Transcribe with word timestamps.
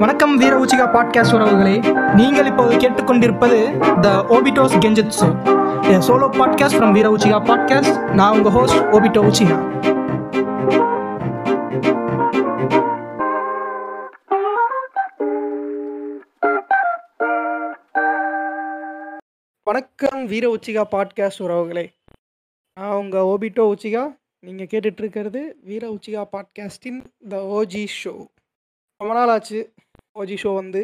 வணக்கம் 0.00 0.32
வீர 0.36 0.54
Uchiha 0.62 0.86
podcast 0.94 1.34
உறவுகளே. 1.36 1.74
நீங்கள் 2.14 2.46
இப்போது 2.46 2.74
கேட்டுக்கொண்டிருப்பது 2.82 3.58
the 4.00 4.08
Obito's 4.34 4.74
கெஞ்சட்ஸோ 4.84 5.28
solo 6.06 6.26
podcast 6.38 6.76
from 6.78 6.92
Veera 6.96 7.06
Uchiha 7.14 7.38
podcast 7.50 7.96
நான் 8.18 8.34
உங்கள் 8.36 8.52
ஹோஸ்ட் 8.56 8.80
ஓபிட்டோ 8.96 9.22
உச்சிகா. 9.28 9.56
வணக்கம் 19.62 20.26
வீர 20.26 20.56
உச்சிகா 20.56 20.84
பாட்காஸ்ட் 20.94 21.44
உறவுகளே. 21.46 21.86
நான் 22.80 22.96
உங்கள் 23.02 23.28
ஓபிட்டோ 23.32 23.66
உச்சிகா. 23.74 24.04
நீங்கள் 24.46 24.70
கேட்டுட்ருக்கிறது 24.74 25.42
வீர 25.62 25.98
உச்சிகா 25.98 26.24
பாட்காஸ்டின் 26.36 27.02
த 27.28 27.44
ஓஜி 27.58 27.86
ஷோ 28.00 28.14
ரொம்ப 29.00 29.14
நாள் 29.14 29.28
ஆச்சு. 29.28 29.58
ஓஜி 30.16 30.36
ஷோ 30.42 30.50
வந்து 30.54 30.80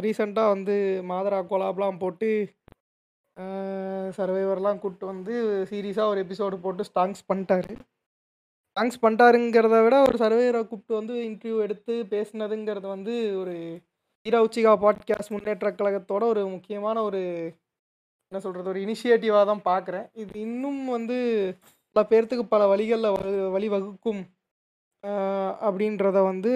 ரீசெண்டாக 0.00 0.52
வந்து 0.52 0.76
மாதரா 1.08 1.38
கோலாப்லாம் 1.42 1.98
போட்டு 1.98 2.30
சர்வைவர்லாம் 4.16 4.78
கூப்பிட்டு 4.78 5.06
வந்து 5.06 5.34
சீரியஸாக 5.70 6.10
ஒரு 6.10 6.18
எபிசோடு 6.24 6.56
போட்டு 6.56 6.82
ஸ்டாங்ஸ் 6.84 7.22
பண்ணிட்டாரு 7.32 7.72
ஸ்டாங்ஸ் 8.68 9.00
பண்ணிட்டாருங்கிறத 9.02 9.76
விட 9.82 9.96
ஒரு 10.02 10.16
சர்வைவரை 10.18 10.62
கூப்பிட்டு 10.62 10.94
வந்து 10.94 11.14
இன்டர்வியூ 11.24 11.58
எடுத்து 11.60 11.94
பேசினதுங்கிறது 12.10 12.86
வந்து 12.88 13.14
ஒரு 13.38 13.54
வீர 14.26 14.36
உச்சிகா 14.44 14.72
பாட்காஸ்ட் 14.80 15.32
முன்னேற்ற 15.32 15.70
கழகத்தோட 15.70 16.22
ஒரு 16.24 16.42
முக்கியமான 16.46 16.96
ஒரு 17.02 17.20
என்ன 18.32 18.40
சொல்கிறது 18.40 18.68
ஒரு 18.68 18.80
இனிஷியேட்டிவாக 18.80 19.44
தான் 19.44 19.64
பார்க்குறேன் 19.64 20.06
இது 20.14 20.40
இன்னும் 20.40 20.86
வந்து 20.86 21.16
பல 21.96 22.04
பேர்த்துக்கு 22.10 22.44
பல 22.46 22.62
வழிகளில் 22.66 23.14
வழி 23.16 23.68
வழிவகுக்கும் 23.68 24.22
அப்படின்றத 25.60 26.18
வந்து 26.22 26.52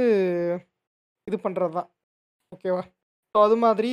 இது 1.29 1.37
பண்ணுறது 1.45 1.75
தான் 1.79 1.89
ஓகேவா? 2.55 2.83
ஸோ 3.35 3.39
அது 3.47 3.57
மாதிரி 3.67 3.93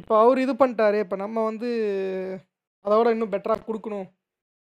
இப்போ 0.00 0.14
அவர் 0.22 0.38
இது 0.44 0.52
பண்ணிட்டாரு. 0.60 0.98
இப்போ 1.04 1.16
நம்ம 1.24 1.42
வந்து 1.48 1.68
அதோட 2.84 3.08
இன்னும் 3.14 3.32
பெட்டராக 3.34 3.66
கொடுக்கணும். 3.68 4.06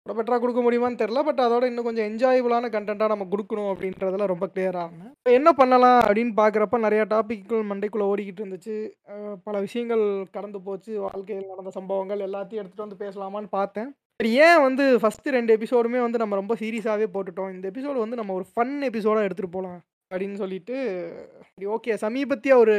அதோட 0.07 0.15
பெட்டராக 0.17 0.41
கொடுக்க 0.43 0.61
முடியுமான்னு 0.65 1.01
தெரில 1.03 1.21
பட் 1.29 1.41
அதோட 1.45 1.65
இன்னும் 1.71 1.87
கொஞ்சம் 1.87 2.09
என்ஜாயபுளான 2.11 2.69
கண்டென்ட்டாக 2.75 3.13
நம்ம 3.13 3.27
கொடுக்கணும் 3.33 3.71
அப்படின்றதுல 3.73 4.27
ரொம்ப 4.33 4.47
கிளியராக 4.55 4.87
இருந்தேன். 4.89 5.13
இப்போ 5.21 5.33
என்ன 5.39 5.51
பண்ணலாம் 5.61 5.99
அப்படின்னு 6.07 6.33
பார்க்குறப்ப 6.41 6.81
நிறையா 6.87 7.05
டாபிக்குகள் 7.15 7.69
மண்டைக்குள்ளே 7.71 8.09
ஓடிக்கிட்டு 8.11 8.43
இருந்துச்சு. 8.45 8.77
பல 9.47 9.55
விஷயங்கள் 9.67 10.05
கடந்து 10.37 10.61
போச்சு. 10.67 10.93
வாழ்க்கையில் 11.07 11.51
நடந்த 11.53 11.73
சம்பவங்கள் 11.79 12.27
எல்லாத்தையும் 12.29 12.63
எடுத்துகிட்டு 12.63 12.87
வந்து 12.87 13.03
பேசலாமான்னு 13.05 13.51
பார்த்தேன். 13.59 13.91
சரி 14.21 14.33
ஏன் 14.47 14.63
வந்து 14.67 14.85
ஃபஸ்ட்டு 15.03 15.37
ரெண்டு 15.39 15.57
எபிசோடுமே 15.59 16.01
வந்து 16.07 16.23
நம்ம 16.23 16.37
ரொம்ப 16.43 16.57
சீரியஸாகவே 16.61 17.09
போட்டுட்டோம்? 17.15 17.51
இந்த 17.57 17.67
எபிசோடு 17.73 17.99
வந்து 18.05 18.21
நம்ம 18.23 18.35
ஒரு 18.41 18.47
ஃபன் 18.53 18.77
எபிசோடாக 18.91 19.27
எடுத்துகிட்டு 19.29 19.57
போகலாம் 19.57 19.81
அப்படின்னு 20.15 20.41
சொல்லிட்டு 20.43 20.77
சரி 21.47 21.67
ஓகே 21.77 21.93
சமீபத்திய 22.03 22.55
ஒரு 22.65 22.77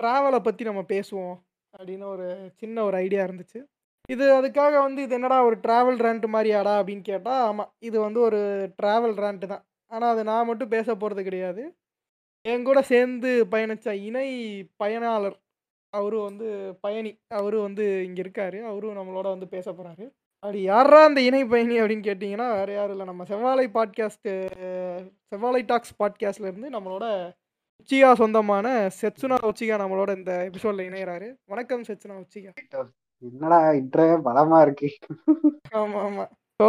ட்ராவலை 0.00 0.38
பற்றி 0.46 0.62
நம்ம 0.68 0.82
பேசுவோம் 0.94 1.36
அப்படின்னு 1.74 2.06
ஒரு 2.14 2.26
சின்ன 2.60 2.82
ஒரு 2.88 2.96
ஐடியா 3.04 3.22
இருந்துச்சு. 3.26 3.58
இது 4.08 4.24
அதுக்காக 4.38 4.74
வந்து 4.86 5.00
இது 5.06 5.14
என்னடா 5.18 5.36
ஒரு 5.48 5.56
ட்ராவல் 5.64 5.98
ரேண்ட் 6.06 6.26
மாதிரியாடா 6.34 6.72
அப்படின்னு 6.80 7.04
கேட்டால் 7.10 7.42
ஆமாம் 7.48 7.70
இது 7.88 7.96
வந்து 8.06 8.20
ஒரு 8.28 8.40
ட்ராவல் 8.80 9.14
ரேண்ட்டு 9.24 9.50
தான். 9.52 9.62
ஆனால் 9.90 10.12
அது 10.14 10.22
நான் 10.30 10.48
மட்டும் 10.50 10.72
பேச 10.74 10.88
போகிறது 10.94 11.22
கிடையாது. 11.28 11.62
என் 12.44 12.66
கூட 12.68 12.80
சேர்ந்து 12.92 13.30
பயணித்த 13.54 13.94
இணை 14.08 14.28
பயனாளர் 14.82 15.36
அவரும் 15.92 16.26
வந்து 16.28 16.48
பயணி 16.84 17.10
அவரும் 17.38 17.66
வந்து 17.68 17.84
இங்கே 18.08 18.22
இருக்காரு. 18.24 18.58
அவரும் 18.70 18.98
நம்மளோட 19.00 19.26
வந்து 19.34 19.48
பேச 19.54 19.66
போகிறாரு 19.72 20.04
அப்படி 20.42 20.60
யாரா 20.62 20.98
அந்த 21.06 21.20
இணை 21.28 21.40
பயணி 21.48 21.74
அப்படின்னு 21.80 22.06
கேட்டிங்கன்னா 22.06 22.46
வேறு 22.58 22.72
யாரும் 22.76 22.94
இல்லை. 22.94 23.06
நம்ம 23.10 23.24
செவ்வாழை 23.30 23.66
பாட்காஸ்ட்டு 23.74 24.32
செவ்வாழை 25.30 25.60
டாக்ஸ் 25.70 25.94
பாட்காஸ்ட்லேருந்து 26.00 26.68
நம்மளோட 26.76 27.06
உச்சிகா 27.82 28.10
சொந்தமான 28.20 28.66
செட்சுனா 29.00 29.36
உச்சிகா 29.50 29.76
நம்மளோட 29.82 30.10
இந்த 30.18 30.32
எபிசோடில் 30.48 30.86
இணையிறாரு. 30.88 31.28
வணக்கம் 31.52 31.84
செட்சுனா 31.88 32.16
உச்சிகா. 32.22 32.52
என்னடா 33.22 33.58
இன்ட்ரோ? 33.80 34.06
பலமா 34.28 34.60
இருக்கு. 34.66 34.88
ஆமாம் 35.80 36.04
ஆமாம் 36.06 36.30
ஸோ 36.60 36.68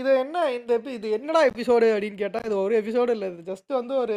இது 0.00 0.10
என்ன 0.22 0.46
இந்த 0.56 0.80
இது 0.96 1.10
என்னடா 1.18 1.42
எபிசோடு 1.50 1.86
அப்படின்னு 1.94 2.22
கேட்டால் 2.22 2.46
இது 2.48 2.56
ஒரு 2.64 2.74
எபிசோடு 2.82 3.12
இல்லை. 3.16 3.28
இது 3.32 3.44
ஜஸ்ட் 3.52 3.70
வந்து 3.80 3.94
ஒரு 4.04 4.16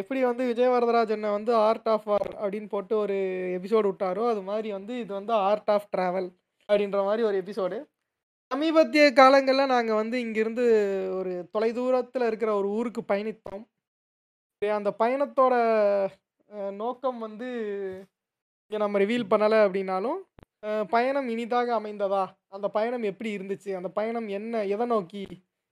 எப்படி 0.00 0.20
வந்து 0.30 0.42
விஜய் 0.50 0.72
வரதராஜனை 0.72 1.30
வந்து 1.36 1.52
ஆர்ட் 1.68 1.88
ஆஃப் 1.92 2.08
வார் 2.10 2.28
அப்படின்னு 2.40 2.68
போட்டு 2.74 2.94
ஒரு 3.04 3.16
எபிசோடு 3.58 3.86
விட்டாரோ 3.90 4.24
அது 4.32 4.42
மாதிரி 4.50 4.68
வந்து 4.78 4.92
இது 5.04 5.12
வந்து 5.20 5.32
ஆர்ட் 5.50 5.72
ஆஃப் 5.76 5.88
ட்ராவல் 5.94 6.28
அப்படின்ற 6.68 6.98
மாதிரி 7.08 7.22
ஒரு 7.28 7.36
எபிசோடு. 7.42 7.78
சமீபத்திய 8.50 9.04
காலங்களில் 9.12 9.72
நாங்கள் 9.74 9.98
வந்து 10.00 10.16
இங்கிருந்து 10.24 10.64
ஒரு 11.18 11.32
தொலைதூரத்தில் 11.54 12.26
இருக்கிற 12.26 12.50
ஒரு 12.60 12.68
ஊருக்கு 12.78 13.02
பயணித்தோம். 13.12 13.64
அந்த 14.78 14.90
பயணத்தோட 15.00 15.54
நோக்கம் 16.82 17.18
வந்து 17.18 17.48
இங்கே 18.64 18.78
நம்ம 18.84 18.98
ரிவீல் 19.02 19.30
பண்ணலை 19.32 19.58
அப்படின்னாலும் 19.66 20.20
பயணம் 20.94 21.28
இனிதாக 21.34 21.68
அமைந்ததா? 21.80 22.22
அந்த 22.54 22.68
பயணம் 22.76 23.04
எப்படி 23.10 23.30
இருந்துச்சு? 23.36 23.70
அந்த 23.78 23.88
பயணம் 23.98 24.28
என்ன? 24.38 24.64
எதை 24.74 24.86
நோக்கி? 24.86 25.24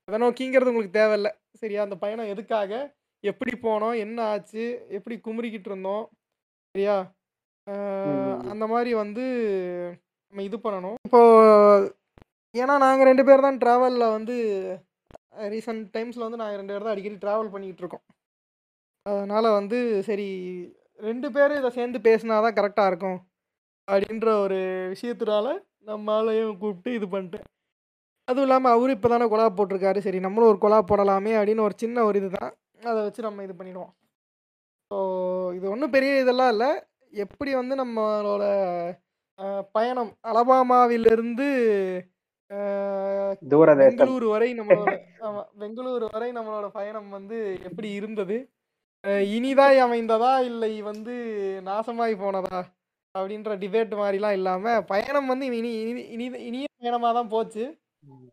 எதை 0.08 0.18
நோக்கிங்கிறது 0.24 0.70
உங்களுக்கு 0.72 0.98
தேவையில்ல. 1.00 1.30
சரியா? 1.60 1.80
அந்த 1.82 1.96
பயணம் 2.04 2.30
எதுக்காக? 2.34 2.72
எப்படி 3.24 3.52
போனோம்? 3.66 3.96
என்ன 4.04 4.18
ஆச்சு? 4.32 4.64
எப்படி 4.96 5.16
குமுறிக்கிட்டு 5.26 5.70
இருந்தோம்? 5.70 6.04
சரியா. 6.74 6.96
அந்த 8.52 8.64
மாதிரி 8.72 8.90
வந்து 9.02 9.24
நம்ம 10.34 10.46
இது 10.46 10.58
பண்ணணும். 10.62 10.94
இப்போ 11.06 11.18
ஏன்னா 12.60 12.74
நாங்கள் 12.84 13.08
ரெண்டு 13.08 13.24
பேர் 13.26 13.44
தான் 13.44 13.58
ட்ராவலில் 13.60 14.04
வந்து 14.14 14.36
ரீசன்ட் 15.52 15.84
டைம்ஸில் 15.96 16.24
வந்து 16.26 16.40
நாங்கள் 16.40 16.58
ரெண்டு 16.60 16.72
பேர் 16.74 16.84
தான் 16.86 16.94
அடிக்கடி 16.94 17.18
ட்ராவல் 17.24 17.50
பண்ணிக்கிட்டு 17.52 17.82
இருக்கோம். 17.82 18.02
அதனால் 19.06 19.48
வந்து 19.58 19.78
சரி 20.08 20.26
ரெண்டு 21.08 21.28
பேரும் 21.36 21.60
இதை 21.60 21.70
சேர்ந்து 21.76 22.00
பேசினா 22.08 22.38
தான் 22.46 22.56
கரெக்டாக 22.58 22.90
இருக்கும். 22.92 23.18
அப்படின்ற 23.88 24.28
ஒரு 24.46 24.58
விஷயத்தினால 24.94 25.46
நம்மளாலையும் 25.90 26.52
கூப்பிட்டு 26.64 26.96
இது 26.98 27.08
பண்ணிட்டேன். 27.14 27.46
அதுவும் 28.28 28.46
இல்லாமல் 28.48 28.74
அவரும் 28.74 28.96
இப்போ 28.98 29.12
தானே 29.14 29.30
கொலா 29.34 29.46
போட்டிருக்காரு. 29.60 30.02
சரி 30.08 30.24
நம்மளும் 30.26 30.50
ஒரு 30.52 30.60
கொலா 30.66 30.80
போடலாமே 30.90 31.34
அப்படின்னு 31.38 31.66
ஒரு 31.68 31.76
சின்ன 31.84 32.06
ஒரு 32.10 32.18
இது 32.22 32.30
தான். 32.36 32.52
அதை 32.90 32.98
வச்சு 33.06 33.28
நம்ம 33.28 33.46
இது 33.46 33.56
பண்ணிடுவோம். 33.60 33.92
ஸோ 34.90 34.98
இது 35.58 35.66
ஒன்றும் 35.76 35.96
பெரிய 35.96 36.12
இதெல்லாம் 36.24 36.52
இல்லை. 36.56 36.72
எப்படி 37.26 37.50
வந்து 37.62 37.74
நம்மளோட 37.84 38.44
பயணம். 39.74 40.10
அலபாமாவிலிருந்து 40.30 41.48
பெங்களூரு 43.80 44.26
வரை 44.32 44.48
நம்மளோட 44.58 44.90
ஆமா 45.26 45.42
பெங்களூரு 45.60 46.06
வரை 46.14 46.28
நம்மளோட 46.36 46.66
பயணம் 46.76 47.08
வந்து 47.10 47.36
எப்படி 47.68 47.88
இருந்தது? 47.98 48.36
இனிதாய் 49.30 49.78
அமைந்ததா? 49.86 50.32
இல்லை 50.50 50.72
வந்து 50.90 51.14
நாசமாய் 51.68 52.14
போனதா? 52.22 52.60
அப்படின்ற 53.14 53.56
டிபேட் 53.62 53.92
மாதிரிலாம் 54.00 54.36
இல்லாமல் 54.38 54.84
பயணம் 54.92 55.30
வந்து 55.32 55.46
இனி 55.58 55.72
இனி 55.82 56.02
இனி 56.14 56.26
இனிய 56.48 56.66
பயணமாக 56.78 57.12
தான் 57.18 57.32
போச்சு. 57.34 57.64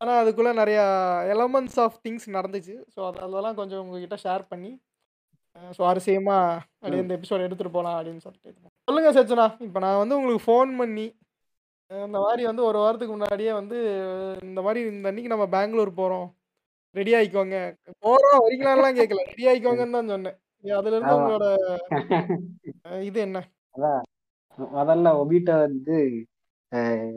ஆனால் 0.02 0.22
அதுக்குள்ளே 0.22 0.54
நிறையா 0.62 0.86
எலமெண்ட்ஸ் 1.34 1.80
ஆஃப் 1.86 2.00
திங்ஸ் 2.06 2.28
நடந்துச்சு. 2.38 2.76
ஸோ 2.96 3.02
அதெல்லாம் 3.26 3.60
கொஞ்சம் 3.60 3.84
உங்ககிட்ட 3.86 4.18
ஷேர் 4.26 4.46
பண்ணி 4.52 4.72
சுவாரஸ்யமாக 5.78 6.60
அப்படியே 6.82 7.04
இந்த 7.04 7.16
எபிசோட் 7.18 7.46
எடுத்துகிட்டு 7.46 7.78
போகலாம் 7.78 7.98
அப்படின்னு 7.98 8.24
சொல்லிட்டு. 8.26 8.52
சொல்லுங்க 8.88 9.10
சச்சுனா 9.18 9.48
இப்போ 9.68 9.80
நான் 9.86 10.02
வந்து 10.02 10.18
உங்களுக்கு 10.20 10.46
ஃபோன் 10.48 10.72
பண்ணி 10.82 11.08
இந்த 11.92 12.18
மாதிரி 12.26 12.44
வந்து 12.50 12.64
ஒரு 12.70 12.78
வாரத்துக்கு 12.84 13.16
முன்னாடியே 13.16 13.54
வந்து 13.60 13.78
இந்த 14.48 14.60
மாதிரி 14.66 14.82
இந்த 14.92 15.10
அன்னைக்கு 15.10 15.34
நம்ம 15.34 15.48
பெங்களூர் 15.56 15.92
போகிறோம் 16.00 16.28
ரெடி 16.96 17.12
ஆயிக்கோங்க. 17.18 17.58
போகிறோம் 18.06 18.42
வரீங்களான்லாம் 18.46 18.98
கேட்கல 19.00 19.24
ரெடி 19.32 19.46
ஆயிக்கோங்கன்னு 19.52 19.98
தான் 19.98 20.12
சொன்னேன். 20.14 20.38
அதுல 20.80 20.96
இருந்து. 20.98 21.16
உங்களோட 21.20 21.46
இது 23.10 23.20
என்ன? 23.28 23.40
முதல்ல 24.76 25.12
ஒபிட்ட 25.22 25.52
வந்து 25.66 25.96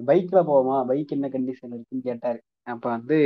பைக்ல 0.08 0.38
போவோமா? 0.50 0.76
பைக் 0.90 1.14
என்ன 1.16 1.26
கண்டிஷன் 1.34 1.74
இருக்குன்னு 1.74 2.08
கேட்டாரு. 2.08 2.38
அப்ப 2.72 2.84
வந்து 2.96 3.18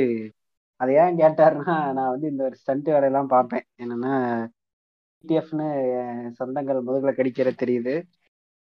அதை 0.80 0.92
ஏன் 1.02 1.18
கேட்டாருன்னா 1.22 1.76
நான் 1.96 2.12
வந்து 2.14 2.30
இந்த 2.32 2.42
ஒரு 2.48 2.56
ஸ்டண்ட் 2.60 2.88
வேலையெல்லாம் 2.94 3.32
பார்ப்பேன். 3.34 3.64
என்னன்னா 3.82 4.14
டிஎஃப்னு 5.24 5.66
சொந்தங்கள் 6.38 6.86
முதுகுல 6.86 7.12
கடிக்கிற 7.14 7.48
தெரியுது. 7.62 7.94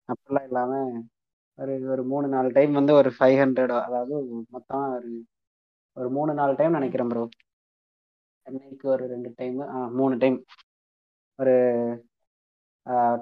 அப்படிலாம் 0.08 0.46
இல்லாம 0.48 0.72
ஒரு 1.58 1.75
ஒரு 1.92 2.02
மூணு 2.10 2.26
நாலு 2.28 2.48
டைம் 2.52 2.72
வந்து 2.72 2.92
ஒரு 2.94 3.10
ஃபைவ் 3.16 3.37
ஹண்ட்ரடோ 3.40 3.76
அதாவது 3.87 4.14
மொத்தம் 4.54 4.87
ஒரு 4.96 5.10
ஒரு 5.96 6.08
மூணு 6.10 6.32
நாலு 6.34 6.52
டைம் 6.58 6.78
நினைக்கிறேன் 6.78 7.10
ப்ரோ 7.10 7.25
சென்னைக்கு 8.46 8.87
ஒரு 8.88 9.04
ரெண்டு 9.06 9.31
டைம் 9.38 9.58
மூணு 9.98 10.14
டைம் 10.19 10.38
ஒரு 11.38 11.54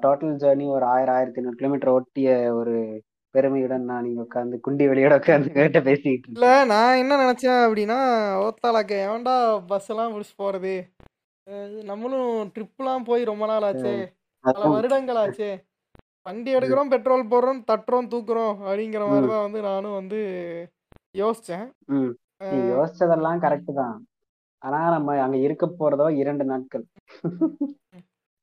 டோட்டல் 0.03 0.39
ஜேர்னி 0.43 0.67
ஒரு 0.77 0.85
ஆயிரம் 0.87 1.17
ஆயிரத்தி 1.17 1.41
ஐநூறு 1.41 1.59
கிலோமீட்டர் 1.61 1.95
ஓட்டிய 1.95 2.29
ஒரு 2.53 2.75
பெருமையுடன் 3.35 3.85
நான் 3.85 4.05
நீங்க 4.07 4.21
உட்காந்து 4.25 4.63
குண்டி 4.65 4.85
வெளியோட 4.91 5.17
உட்காந்து 5.21 5.51
கேட்ட 5.57 5.81
பேசிக்கிட்டு 5.83 6.35
இல்ல 6.35 6.51
நான் 6.71 7.01
என்ன 7.01 7.19
நினச்சேன் 7.23 7.61
அப்படின்னா 7.65 7.99
ஓத்தாலாக்க 8.45 8.95
ஏன்டா 9.07 9.35
பஸ் 9.71 9.91
எல்லாம் 9.93 10.13
முடிச்சு 10.15 10.35
போகிறது 10.37 10.75
நம்மளும் 11.91 12.31
ட்ரிப்லாம் 12.55 13.07
போய் 13.09 13.23
ரொம்ப 13.31 13.45
நாள் 13.47 13.67
ஆச்சே 13.69 13.95
பல 14.45 14.65
வருடங்கள் 14.75 15.21
ஆச்சே 15.23 15.51
வண்டி 16.27 16.51
எடுக்கிறோம் 16.57 16.93
பெட்ரோல் 16.93 17.31
போடுறோம் 17.33 17.63
தட்டுறோம் 17.71 18.11
தூக்குறோம் 18.13 18.55
அப்படிங்கிற 18.67 19.05
மாதிரி 19.11 19.29
தான் 19.33 19.47
வந்து 19.47 19.61
நானும் 19.69 19.99
வந்து 20.01 20.19
நீ 22.49 22.57
யோசிச்சதெல்லாம் 22.73 23.41
கரெக்ட் 23.45 23.73
தான். 23.81 23.97
ஆனா 24.63 24.79
நம்ம 24.95 25.17
அங்க 25.25 25.37
இருக்க 25.47 25.65
போறதோ 25.81 26.07
இரண்டு 26.23 26.45
நாட்கள். 26.51 26.85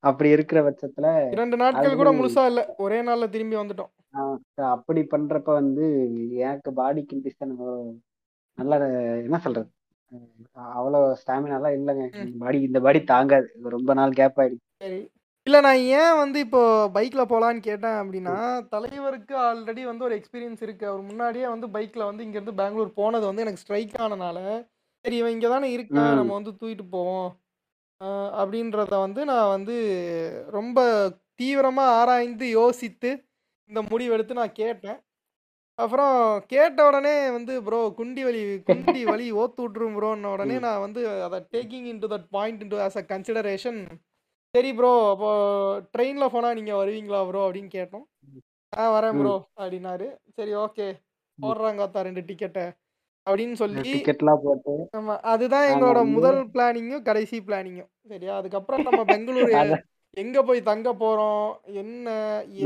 அப்படி 0.04 0.28
இருக்கிற 0.36 0.58
பட்சத்துல 0.66 1.06
இரண்டு 1.34 1.56
நாட்கள் 1.62 2.00
கூட 2.00 2.10
முழுசா 2.18 2.42
இல்ல. 2.50 2.62
ஒரே 2.84 2.98
நாள்ல 3.08 3.28
திரும்பி 3.34 3.56
வந்துட்டோம். 3.60 3.92
அப்படி 4.74 5.00
பண்றப்ப 5.14 5.50
வந்து 5.60 5.86
எனக்கு 6.48 6.70
பாடி 6.80 7.02
கண்டிஷன் 7.10 7.54
நல்ல 8.58 8.74
என்ன 9.26 9.38
சொல்றது? 9.46 9.68
அவ்வளவு 10.70 11.16
ஸ்டாமினாலாம் 11.20 11.76
இல்லைங்க. 11.78 12.04
பாடி 12.38 12.58
இந்த 12.62 12.80
பாடி 12.80 13.00
தாங்காது. 13.04 13.46
ரொம்ப 13.76 13.94
நாள் 13.94 14.12
கேப் 14.12 14.40
ஆயிடுச்சு. 14.40 14.66
சரி. 14.82 15.00
இல்ல 15.46 15.58
நான் 15.60 15.80
ஏன் 15.98 16.14
வந்து 16.16 16.38
இப்போ 16.40 16.60
பைக்ல 16.94 17.22
போலான்னு 17.32 17.60
கேட்டேன் 17.60 17.98
அப்படின்னா 18.00 18.36
தலைவருக்கு 18.70 19.34
ஆல்ரெடி 19.42 19.82
வந்து 19.84 20.04
ஒரு 20.04 20.14
எக்ஸ்பீரியன்ஸ் 20.18 20.62
இருக்கு. 20.62 20.84
அவர் 20.86 21.02
முன்னாடியே 21.02 21.46
வந்து 21.46 21.66
பைக்ல 21.68 22.04
வந்து 22.04 22.24
இங்க 22.24 22.36
இருந்து 22.38 22.54
பெங்களூர் 22.54 22.90
போனது 22.94 23.24
வந்து 23.26 23.44
எனக்கு 23.44 23.62
ஸ்ட்ரைக் 23.62 23.94
ஆனனால 23.98 24.38
சரி 25.04 25.16
இவன் 25.16 25.34
இங்க 25.34 25.48
தானே 25.48 25.68
இருக்கான். 25.76 26.16
நம்ம 26.18 26.32
வந்து 26.38 26.52
தூக்கிட்டு 26.52 26.86
போவோம். 26.90 27.28
அப்படின்றத 28.40 28.94
வந்து 28.98 29.20
நான் 29.24 29.52
வந்து 29.54 29.76
ரொம்ப 30.50 30.78
தீவிரமா 31.40 31.84
ஆராய்ந்து 31.98 32.46
யோசித்து 32.50 33.10
இந்த 33.70 33.80
முடிவெடுத்து 33.90 34.40
நான் 34.40 34.58
கேட்டேன். 34.62 34.98
அப்புறம் 35.78 36.14
கேட்ட 36.46 36.78
உடனே 36.88 37.14
வந்து 37.30 37.54
ப்ரோ 37.64 37.80
குண்டி 37.98 38.22
வலி 38.24 38.42
குண்டி 38.68 39.00
வலி 39.04 39.26
ஓத்து 39.40 39.60
விட்டுரும் 39.62 39.96
ப்ரோன்ன 39.96 40.30
உடனே 40.34 40.56
நான் 40.64 40.84
வந்து 40.84 41.00
அதை 41.26 41.38
taking 41.54 41.88
into 41.92 42.08
that 42.12 42.28
point 42.30 42.62
into 42.64 42.78
as 42.84 42.96
a 42.96 43.04
consideration 43.10 43.80
சரி 44.54 44.70
ப்ரோ 44.72 44.92
அப்போ 45.10 45.30
ட்ரெயினில் 45.94 46.32
போனால் 46.34 46.56
நீங்கள் 46.58 46.80
வருவீங்களா 46.80 47.20
ப்ரோ? 47.28 47.40
அப்படின்னு 47.46 47.70
கேட்டோம். 47.74 48.04
ஆ 48.72 48.84
வரேன் 48.94 49.18
ப்ரோ 49.18 49.34
அப்படின்னாரு. 49.56 50.06
சரி 50.38 50.52
ஓகே. 50.62 50.86
போடுறாங்க 51.38 51.80
அத்தா 51.82 52.02
ரெண்டு 52.02 52.22
டிக்கெட்டை 52.28 52.64
அப்படின்னு 53.26 53.56
சொல்லி 53.60 53.82
போட்டு 54.44 54.74
ஆமா 54.98 55.14
அதுதான் 55.24 55.68
எங்களோட 55.68 56.00
முதல் 56.14 56.40
பிளானிங்கும் 56.54 57.06
கடைசி 57.08 57.36
பிளானிங்கும் 57.48 57.90
சரியா? 58.10 58.32
அதுக்கப்புறம் 58.40 58.86
நம்ம 58.88 59.04
பெங்களூரு 59.12 59.52
எங்க 60.16 60.42
போய் 60.42 60.60
தங்க 60.62 60.88
போறோம்? 61.00 61.46
என்ன? 61.80 62.08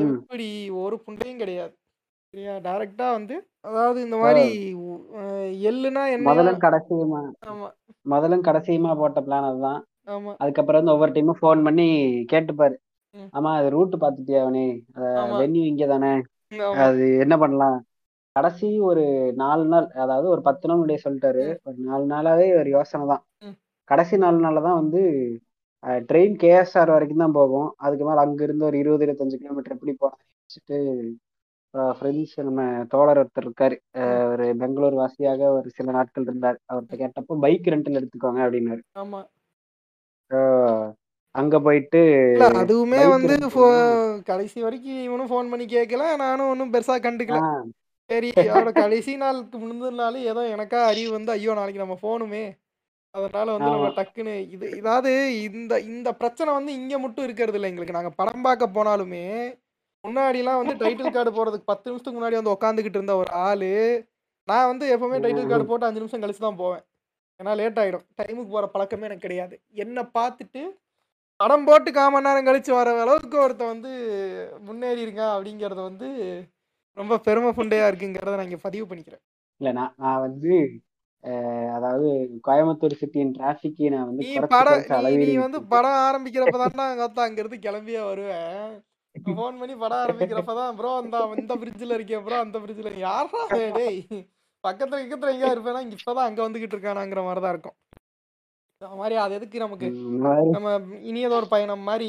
எப்படி? 0.03 0.49
ஒரு 0.81 0.97
புண்டையும் 1.05 1.41
கிடையாது. 1.43 1.75
சரியா 2.35 2.53
டைரக்டா 2.65 3.07
வந்து 3.15 3.37
அதாவது 3.69 3.99
இந்த 4.07 4.17
மாதிரி 4.21 4.45
எள்ளுனா 5.71 6.03
என்ன 6.13 6.27
முதலும் 6.29 6.61
கடைசியுமா? 6.65 7.23
ஆமா. 7.51 7.69
முதலும் 8.07 8.45
கடைசியுமா 8.47 8.93
போட்ட 9.01 9.21
பிளான் 9.27 9.49
அதுதான். 9.49 9.81
ஆமா. 10.09 10.33
அதுக்கப்புறம் 10.43 10.81
வந்து 10.81 10.95
ஒவ்வொரு 10.95 11.13
டைமும் 11.17 11.41
ஃபோன் 11.41 11.61
பண்ணி 11.67 11.87
கேட்டுப்பாரு. 12.33 12.77
ஆமா 13.35 13.51
அது 13.59 13.69
ரூட் 13.75 13.95
பாத்துட்டியா 14.03 14.41
அவனே? 14.45 14.67
வென்யூ 15.41 15.63
இங்க 15.71 15.87
தானே 15.93 16.13
அது 16.85 17.05
என்ன 17.25 17.35
பண்ணலாம்? 17.43 17.79
கடைசி 18.37 18.69
ஒரு 18.89 19.05
நாலு 19.41 19.65
நாள் 19.73 19.87
அதாவது 20.03 20.27
ஒரு 20.35 20.43
பத்து 20.49 20.69
நாள் 20.69 20.79
முன்னாடியே 20.79 21.05
சொல்லிட்டாரு. 21.05 21.45
ஒரு 21.69 21.79
நாலு 21.89 22.05
நாளாவே 22.13 22.47
ஒரு 22.61 22.71
யோசனை 22.77 23.07
தான். 23.13 23.23
கடைசி 23.89 24.17
நாலு 24.25 24.39
நாள்ல 24.45 24.63
தான் 24.69 24.81
வந்து 24.83 25.01
ட்ரெயின் 26.09 26.37
கேஎஸ்ஆர் 26.43 26.95
வரைக்கும் 26.95 27.25
தான் 27.25 27.37
போகும். 27.39 27.69
அதுக்கு 27.79 28.07
மேல 28.09 28.25
அங்க 28.27 28.41
இருந்து 28.47 28.69
ஒரு 28.69 28.79
இருபது 28.83 29.05
இருபத்தஞ்சு 29.07 29.41
கிலோமீட்டர் 29.43 29.77
எப்படி 29.77 29.95
போறது 29.97 30.23
வச்சுட்டு 30.41 30.79
ஃப்ரெண்ட்ஸ் 31.99 32.37
நம்ம 32.47 32.63
தோழர் 32.89 33.21
ஒருத்தர் 33.21 33.47
இருக்காரு. 33.47 33.77
ஒரு 34.33 34.47
பெங்களூர் 34.63 34.97
வாசியாக 35.01 35.51
ஒரு 35.59 35.69
சில 35.71 35.93
நாட்கள் 35.93 36.23
இருந்தார். 36.23 36.59
அவர்கிட்ட 36.71 36.97
கேட்டப்போ 37.03 37.37
பைக் 37.45 37.71
ரெண்டில் 37.75 37.99
எடுத்துக்கோங்க 38.01 38.41
அப்படின்னாரு. 38.47 38.83
ஆமா. 38.95 39.21
அங்க 41.35 41.57
போயிட்டு 41.61 42.01
அதுவுமே 42.61 43.01
வந்து 43.09 43.35
கடைசி 44.25 44.59
வரைக்கும் 44.63 45.05
இவனும் 45.07 45.31
ஃபோன் 45.31 45.51
பண்ணி 45.51 45.67
கேட்கல 45.67 46.05
நானும் 46.17 46.51
ஒன்றும் 46.53 46.73
பெருசா 46.73 46.97
கண்டுக்கல. 47.07 47.41
சரி 48.11 48.29
அதோட 48.43 48.71
கடைசி 48.75 49.13
நாளுக்கு 49.17 49.59
முந்தின 49.59 49.93
நாள் 49.95 50.17
ஏதோ 50.31 50.43
எனக்கா 50.55 50.79
அறிவு 50.87 51.11
வந்து 51.11 51.31
ஐயோ 51.33 51.53
நாளைக்கு 51.55 51.85
நம்ம 51.85 51.97
போகணுமே. 52.03 52.45
அதனால 53.15 53.47
வந்து 53.53 53.71
நம்ம. 53.75 53.89
டக்குன்னு 53.99 54.35
இது 54.55 54.67
இதாவது 54.81 55.13
இந்த 55.49 55.75
இந்த 55.91 56.09
பிரச்சனை 56.13 56.51
வந்து 56.53 56.73
இங்க 56.73 56.95
மட்டும் 56.99 57.25
இருக்கிறது 57.25 57.59
இல்லை 57.59 57.71
எங்களுக்கு. 57.71 57.99
நாங்க 57.99 58.13
படம் 58.21 58.45
பார்க்க 58.49 58.77
போனாலுமே 58.79 59.25
முன்னாடிலாம் 60.05 60.61
வந்து 60.61 60.75
டைட்டில் 60.83 61.15
கார்டு 61.15 61.31
போறதுக்கு 61.39 61.71
பத்து 61.71 61.89
நிமிஷத்துக்கு 61.89 62.19
முன்னாடி 62.19 62.39
வந்து 62.39 62.55
உட்காந்துக்கிட்டு 62.57 62.99
இருந்த 62.99 63.17
ஒரு 63.23 63.31
ஆளு 63.47 63.73
நான் 64.49 64.69
வந்து 64.71 64.85
எப்பவுமே 64.95 65.19
டைட்டில் 65.25 65.51
கார்டு 65.51 65.71
போட்டு 65.71 65.87
அஞ்சு 65.89 66.03
நிமிஷம் 66.03 66.23
கழிச்சு 66.23 66.43
தான் 66.45 66.61
போவேன். 66.63 66.85
ஏன்னா 67.41 67.53
லேட் 67.61 67.81
ஆயிடும். 67.83 68.07
டைமுக்கு 68.19 68.53
போற 68.55 68.67
பழக்கமே 68.75 69.07
எனக்கு 69.09 69.27
கிடையாது. 69.27 69.55
என்னை 69.83 70.03
பார்த்துட்டு 70.19 70.63
படம் 71.41 71.67
போட்டு 71.69 71.91
கால் 71.97 72.13
மணி 72.13 72.27
நேரம் 72.29 72.49
கழிச்சு 72.49 72.73
வர 72.79 72.89
அளவுக்கு 73.05 73.37
ஒருத்தன் 73.45 73.73
வந்து 73.75 73.93
முன்னேறி 74.67 75.01
இருக்கான் 75.05 75.35
அப்படிங்கறது 75.37 75.83
வந்து 75.91 76.09
ரொம்ப 76.97 77.19
பெருமை 77.27 77.51
புண்டையா 77.59 77.87
இருக்குங்கிறத 77.91 78.37
நான் 78.39 78.49
இங்க 78.49 78.61
பதிவு 78.67 78.87
பண்ணிக்கிறேன். 78.89 79.23
இல்ல 79.61 79.71
நான் 79.79 79.95
நான் 80.05 80.23
வந்து 80.27 80.53
அதாவது 81.77 82.09
கோயம்புத்தூர் 82.47 83.01
சிட்டியின் 83.01 83.35
டிராபிக் 83.39 83.81
நான் 83.95 84.07
வந்து 84.11 84.27
நீ 84.27 84.35
படம் 84.55 84.85
நீ 85.25 85.33
வந்து 85.47 85.59
படம் 85.75 85.99
ஆரம்பிக்கிறப்ப 86.07 86.61
தான் 86.63 86.93
அங்க 86.93 87.23
அங்கிருந்து 87.27 87.65
கிளம்பியே 87.67 88.03
வருவேன். 88.11 88.71
ஃபோன் 89.15 89.59
பண்ணி 89.61 89.75
படம் 89.83 90.03
ஆரம்பிக்கிறப்ப 90.05 90.55
தான் 90.61 90.77
ப்ரோ 90.79 90.91
இந்த 91.05 91.19
இந்த 91.43 91.55
பிரிட்ஜில் 91.63 91.97
இருக்கேன் 91.97 92.25
ப்ரோ 92.27 92.37
அந்த 92.45 92.59
பிரிட்ஜில் 92.65 92.99
யாரா 93.07 93.41
டேய் 93.79 94.01
பக்கத்துல 94.65 94.99
பக்கத்துல 95.01 95.33
எங்கேயா 95.35 95.53
இருப்பேனா? 95.55 95.81
இங்க 95.85 95.97
இப்பதான் 95.99 96.29
அங்க 96.29 96.41
வந்துகிட்டு 96.47 96.75
இருக்கானாங்கிற 96.77 97.21
மாதிரி 97.27 97.41
தான் 97.45 97.55
இருக்கும். 97.55 97.77
அந்த 98.83 98.97
மாதிரி 99.01 99.17
அது 99.23 99.33
எதுக்கு 99.39 99.65
நமக்கு? 99.65 99.89
நம்ம 100.57 100.69
இனியதொரு 101.11 101.47
பயணம் 101.55 101.89
மாதிரி 101.91 102.09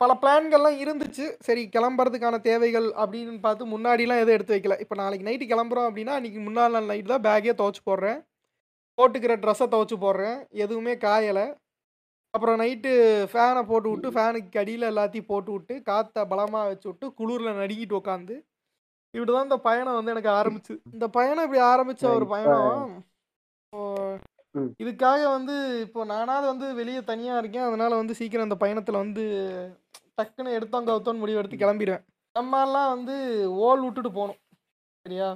பல 0.00 0.12
பிளான்கள்லாம் 0.22 0.78
இருந்துச்சு. 0.84 1.26
சரி 1.46 1.62
கிளம்புறதுக்கான 1.74 2.38
தேவைகள் 2.46 2.86
அப்படின்னு 3.02 3.34
பார்த்து 3.46 3.72
முன்னாடிலாம் 3.72 4.22
எதுவும் 4.22 4.36
எடுத்து 4.36 4.54
வைக்கல. 4.54 4.76
இப்போ 4.84 4.96
நாளைக்கு 5.02 5.28
நைட்டு 5.28 5.46
கிளம்புறோம் 5.52 5.88
அப்படின்னா 5.88 6.14
அன்றைக்கி 6.18 6.40
முன்னாள் 6.46 6.74
நாள் 6.76 6.90
நைட்டு 6.92 7.12
தான் 7.12 7.26
பேக்கே 7.28 7.54
துவச்சி 7.60 7.82
போடுறேன். 7.90 8.18
போட்டுக்கிற 8.98 9.34
ட்ரெஸ்ஸை 9.44 9.68
துவச்சி 9.74 9.98
போடுறேன். 10.04 10.38
எதுவுமே 10.64 10.94
காயலை. 11.06 11.46
அப்புறம் 12.34 12.58
நைட்டு 12.60 12.92
ஃபேனை 13.32 13.62
போட்டு 13.68 13.88
விட்டு 13.90 14.08
ஃபேனுக்கு 14.14 14.60
அடியில் 14.62 14.90
எல்லாத்தையும் 14.92 15.30
போட்டு 15.30 15.50
விட்டு 15.54 15.74
காற்றை 15.88 16.22
பலமாக 16.32 16.68
வச்சு 16.70 16.86
விட்டு 16.90 17.06
குளிரில் 17.18 17.58
நடுங்கிட்டு 17.60 17.98
உட்காந்து 18.00 18.36
இப்படி 19.14 19.30
தான் 19.32 19.48
இந்த 19.48 19.58
பயணம் 19.66 19.96
வந்து 19.98 20.12
எனக்கு 20.14 20.30
ஆரம்பிச்சு. 20.38 20.74
இந்த 20.94 21.06
பயணம் 21.16 21.44
இப்படி 21.46 21.60
ஆரம்பிச்ச 21.72 22.04
ஒரு 22.18 22.26
பயணம். 22.32 22.94
இதுக்காக 24.82 25.20
வந்து 25.36 25.54
இப்போ 25.84 26.00
நானாவது 26.12 26.46
வந்து 26.52 26.66
வெளியே 26.80 27.00
தனியாக 27.10 27.40
இருக்கேன். 27.42 27.68
அதனால 27.68 27.92
வந்து 28.00 28.16
சீக்கிரம் 28.18 28.48
இந்த 28.48 28.58
பயணத்தில் 28.64 29.02
வந்து 29.04 29.24
டக்குன்னு 30.18 30.56
எடுத்தோம் 30.58 30.88
கவுத்தோன்னு 30.88 31.22
முடிவு 31.22 31.40
எடுத்து 31.40 31.62
கிளம்பிடுவேன் 31.62 32.04
நம்மெல்லாம் 32.36 32.90
வந்து 32.94 33.14
ஓல் 33.66 33.84
விட்டுட்டு 33.84 34.10
போகணும். 34.18 34.40
சரியா? 35.06 35.28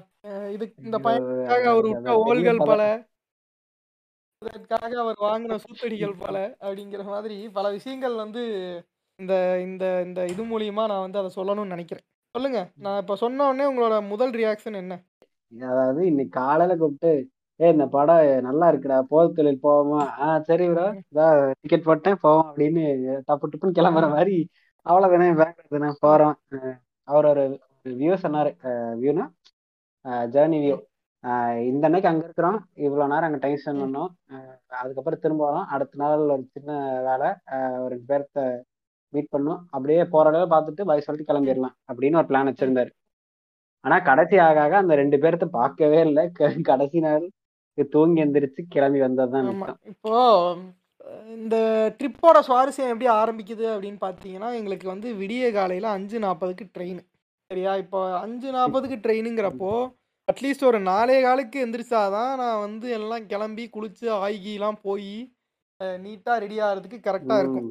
இதுக்கு 0.56 0.86
இந்த 0.88 0.98
பயணத்துக்காக 1.06 1.64
அவர் 1.74 1.88
விட்ட 1.90 2.12
ஓல்கள். 2.26 2.60
பல. 2.72 2.82
இதற்காக 4.42 4.92
அவர் 5.02 5.18
வாங்கின 5.26 5.56
சூத்தடிகள் 5.62 6.14
பல 6.24 6.36
அப்படிங்கிற 6.64 7.02
மாதிரி 7.04 7.36
பல 7.56 7.66
விஷயங்கள் 7.70 8.14
வந்து 8.14 8.42
இந்த 9.18 9.34
இந்த 9.66 9.84
இந்த 10.06 10.20
இது 10.32 10.42
மூலியமா 10.50 10.82
நான் 10.90 11.04
வந்து 11.04 11.20
அதை 11.20 11.30
சொல்லணும்னு 11.36 11.74
நினைக்கிறேன். 11.74 12.04
சொல்லுங்க. 12.34 12.60
நான் 12.84 13.00
இப்போ 13.02 13.14
சொன்ன 13.22 13.46
உடனே 13.48 13.64
உங்களோட 13.70 13.94
முதல் 14.10 14.32
ரியாக்ஷன் 14.40 14.78
என்ன? 14.82 14.94
அதாவது 15.52 16.00
இன்னைக்கு 16.06 16.32
காலையில 16.38 16.72
கூப்பிட்டு 16.76 17.12
ஏ 17.60 17.68
இந்த 17.74 17.86
படம் 17.94 18.26
நல்லா 18.48 18.66
இருக்குடா 18.72 18.98
போர் 19.12 19.36
தொழில் 19.36 19.64
போவோமா? 19.64 20.00
ஆஹ் 20.24 20.42
சரி 20.48 20.66
ப்ரோ 20.72 20.84
இதான் 21.00 21.38
டிக்கெட் 21.60 21.88
போட்டேன் 21.88 22.20
போவோம் 22.24 22.46
அப்படின்னு 22.50 22.84
டப்பு 23.28 23.48
டப்புன்னு 23.52 23.78
கிளம்புற 23.78 24.08
மாதிரி 24.14 24.36
அவ்வளவுதானே 24.86 25.28
பேங்க் 25.40 25.74
தானே 25.74 25.90
போறோம் 26.04 26.36
அவர் 27.08 27.28
ஒரு 27.32 27.44
வியூ 28.00 28.14
சொன்னாரு. 28.24 28.52
வியூனா 29.00 29.26
ஜேர்னி 30.34 30.58
வியூ 30.64 30.76
இந்த 31.68 31.84
அன்னைக்கு 31.86 32.10
அங்க 32.10 32.22
இருக்கிறோம். 32.26 32.58
இவ்வளவு 32.86 33.10
நேரம் 33.12 33.28
அங்க 33.28 33.40
டைம் 33.44 33.60
ஸ்பெண்ட் 33.62 33.82
பண்ணோம். 33.84 34.10
அதுக்கப்புறம் 34.80 35.22
திரும்ப 35.24 35.42
வரோம். 35.48 35.66
அடுத்த 35.74 36.00
நாள் 36.02 36.22
ஒரு 36.34 36.44
சின்ன 36.54 36.76
வேலை 37.06 37.28
ஒரு 37.82 37.90
ரெண்டு 37.94 38.08
பேர்த்த 38.12 38.44
மீட் 39.12 39.32
பண்ணோம். 39.34 39.60
அப்படியே 39.74 40.02
போற 40.14 40.28
அளவு 40.32 40.46
பார்த்துட்டு 40.54 40.88
பாய் 40.90 41.04
சொல்லிட்டு 41.06 41.30
கிளம்பிடலாம் 41.30 41.76
அப்படின்னு 41.90 42.20
ஒரு 42.20 42.30
பிளான் 42.30 42.50
வச்சிருந்தாரு. 42.50 42.92
ஆனா 43.84 43.98
கடைசி 44.08 44.36
ஆக 44.46 44.60
ஆக 44.66 44.76
அந்த 44.82 44.94
ரெண்டு 45.02 45.16
பேர்த்த 45.24 45.46
பார்க்கவே 45.58 46.00
இல்லை. 46.08 46.24
கடைசி 46.70 47.00
நாள் 47.06 47.26
தூங்கி 47.94 48.22
எந்திரிச்சு 48.22 48.62
கிளம்பி 48.74 49.00
வந்ததுதான் 49.06 49.48
இப்போ 49.92 50.14
இந்த 51.36 51.56
ட்ரிப்போட 51.98 52.38
சுவாரஸ்யம் 52.46 52.90
எப்படி 52.92 53.06
ஆரம்பிக்குது 53.20 53.66
அப்படின்னு 53.74 54.00
பார்த்தீங்கன்னா 54.06 54.48
எங்களுக்கு 54.60 54.86
வந்து 54.94 55.08
விடிய 55.20 55.52
காலையில் 55.56 55.94
அஞ்சு 55.96 56.18
நாற்பதுக்கு 56.24 56.64
ட்ரெயின் 56.76 56.98
சரியா? 57.50 57.72
இப்போ 57.82 58.00
அஞ்சு 58.24 58.48
நாற்பதுக்கு 58.56 58.96
ட்ரெயினுங்கிறப்போ 59.04 59.72
அட்லீஸ்ட் 60.28 60.64
ஒரு 60.64 60.78
நாலே 60.80 61.22
காலுக்கு 61.22 61.58
எந்திரிச்சாதான் 61.64 62.32
நான் 62.36 62.62
வந்து 62.64 62.88
எல்லாம் 62.90 63.26
கிளம்பி 63.26 63.64
குளிச்சு 63.74 64.06
ஆய்கிலாம் 64.16 64.78
போய் 64.82 65.12
நீட்டாக 65.98 66.40
ரெடி 66.44 66.56
ஆகிறதுக்கு 66.60 66.98
கரெக்டாக 67.06 67.42
இருக்கும் 67.42 67.68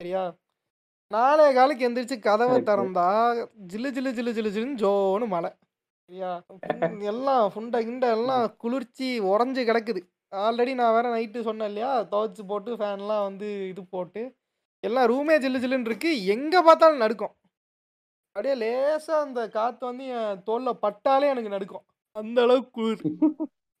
சரியா? 0.00 0.22
நாலே 1.10 1.46
காலுக்கு 1.52 1.86
எந்திரிச்சு 1.88 2.16
கதவை. 2.18 2.56
திறந்தா 2.60 3.06
ஜில்லு 3.72 3.90
ஜில்லு 3.96 4.10
ஜில்லு 4.18 4.32
ஜில்லு 4.36 4.52
ஜில்லுன்னு 4.56 4.80
ஜோன்னு 4.82 5.26
மழை. 5.26 5.50
சரியா? 6.08 6.30
எல்லாம் 7.12 7.44
ஃபுண்டை 7.52 7.80
கிண்டை 7.84 8.10
எல்லாம் 8.10 8.44
குளிர்ச்சி 8.56 9.08
உறைஞ்சு 9.32 9.62
கிடக்குது. 9.70 10.00
ஆல்ரெடி 10.44 10.72
நான் 10.74 10.94
வேற 10.94 11.06
நைட்டு 11.16 11.42
சொன்னேன் 11.42 11.68
இல்லையா? 11.68 11.92
துவைச்சு 12.12 12.44
போட்டு 12.46 12.72
ஃபேன்லாம் 12.74 13.26
வந்து 13.28 13.48
இது 13.72 13.84
போட்டு 13.86 14.22
எல்லாம் 14.84 15.08
ரூமே 15.12 15.36
ஜில்லு 15.44 15.62
ஜில்லுன்னு 15.64 15.90
இருக்கு. 15.92 16.12
எங்கே 16.36 16.62
பார்த்தாலும் 16.62 17.04
நடுக்கும். 17.04 17.34
அப்படியே 18.38 18.56
லேசாக 18.60 19.22
அந்த 19.26 19.40
காற்று 19.54 19.82
வந்து 19.86 20.04
என் 20.16 20.42
தோல்ல 20.48 20.70
பட்டாலே 20.82 21.30
எனக்கு 21.30 21.52
நடுக்கும். 21.54 21.84
அந்த 22.16 22.38
அளவுக்கு 22.44 22.70
குளிர். 22.76 23.00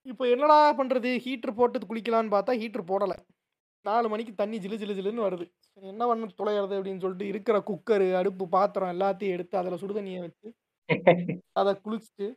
இப்போ 0.06 0.24
என்னடா 0.34 0.56
பண்ணுறது 0.78 1.10
ஹீட்ரு 1.24 1.52
போட்டு 1.58 1.88
குளிக்கலான்னு 1.90 2.32
பார்த்தா 2.32 2.54
ஹீட்ரு 2.62 2.82
போடலை. 2.88 3.16
நாலு 3.84 4.06
மணிக்கு 4.12 4.32
தண்ணி 4.40 4.56
ஜிலு 4.64 4.76
ஜிலு 4.80 4.96
ஜிலுன்னு 4.98 5.24
வருது. 5.26 5.44
என்ன 5.90 6.06
பண்ண 6.10 6.28
துளையிறது 6.40 6.76
அப்படின்னு 6.78 7.02
சொல்லிட்டு 7.04 7.26
இருக்கிற 7.32 7.58
குக்கரு 7.68 8.08
அடுப்பு 8.20 8.46
பாத்திரம் 8.54 8.92
எல்லாத்தையும் 8.94 9.34
எடுத்து 9.36 9.60
அதில் 9.60 9.80
சுடு 9.82 9.96
தண்ணியை 9.98 10.22
வச்சு 10.24 10.50
அதை 11.60 11.74
குளிச்சுட்டு 11.84 12.28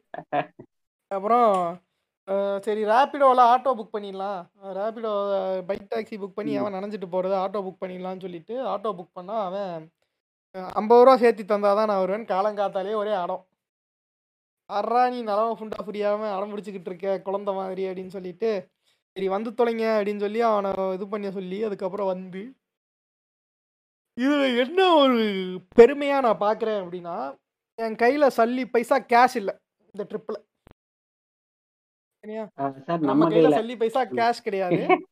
அப்புறம் 1.15 1.49
சரி 2.67 2.83
ரேப்பிடோவில் 2.91 3.43
ஆட்டோ 3.53 3.73
புக் 3.79 3.95
பண்ணிடலாம். 3.95 4.41
ரேப்பிடோ 4.79 5.13
பைக் 5.71 5.89
டாக்ஸி 5.95 6.19
புக் 6.23 6.37
பண்ணி. 6.37 6.53
அவன் 6.61 6.77
நனைஞ்சிட்டு 6.77 7.09
போகிறது 7.15 7.35
ஆட்டோ 7.43 7.63
புக் 7.67 7.81
பண்ணிடலாம்னு 7.85 8.25
சொல்லிட்டு 8.27 8.57
ஆட்டோ 8.73 8.91
புக் 8.99 9.17
பண்ணால் 9.19 9.43
அவன் 9.47 9.89
ஐம்பது 10.75 11.01
ரூபா 11.01 11.13
சேர்த்தி 11.17 11.43
தந்தாதான் 11.45 11.79
தான் 11.79 11.89
நான் 11.89 12.01
வருவேன். 12.01 12.25
காலங்காத்தாலே 12.31 12.93
ஒரே 12.95 13.13
அடம். 13.21 13.43
அறா 14.69 15.01
நீ 15.13 15.19
நலவை 15.23 15.53
ஃபுண்டா 15.57 15.79
புரியாமல் 15.87 16.33
அடம் 16.35 16.51
பிடிச்சிக்கிட்டு 16.51 16.89
இருக்க 16.91 17.15
குழந்த 17.25 17.51
மாதிரி 17.55 17.83
அப்படின்னு 17.87 18.15
சொல்லிட்டு 18.15 18.49
சரி 19.15 19.27
வந்து 19.29 19.49
தொலைங்க 19.51 19.85
அப்படின்னு 19.95 20.23
சொல்லி 20.25 20.41
அவனை 20.49 20.69
இது 20.95 21.05
பண்ண 21.07 21.31
சொல்லி 21.31 21.57
அதுக்கப்புறம் 21.67 22.11
வந்து 22.11 22.41
இதில் 24.17 24.57
என்ன 24.63 24.79
ஒரு 24.95 25.17
பெருமையாக 25.75 26.25
நான் 26.27 26.43
பார்க்குறேன் 26.43 26.79
அப்படின்னா 26.81 27.15
என் 27.79 27.99
கையில் 28.01 28.33
சல்லி 28.37 28.63
பைசா 28.73 28.97
கேஷ் 29.11 29.37
இல்லை 29.41 29.53
இந்த 29.95 30.03
ட்ரிப்பில் 30.09 30.39
சரியா? 32.23 32.43
நம்ம 33.09 33.29
கையில 33.31 33.51
சல்லி 33.59 33.75
பைசா 33.81 34.01
கேஷ் 34.11 34.45
கிடையாது. 34.47 34.79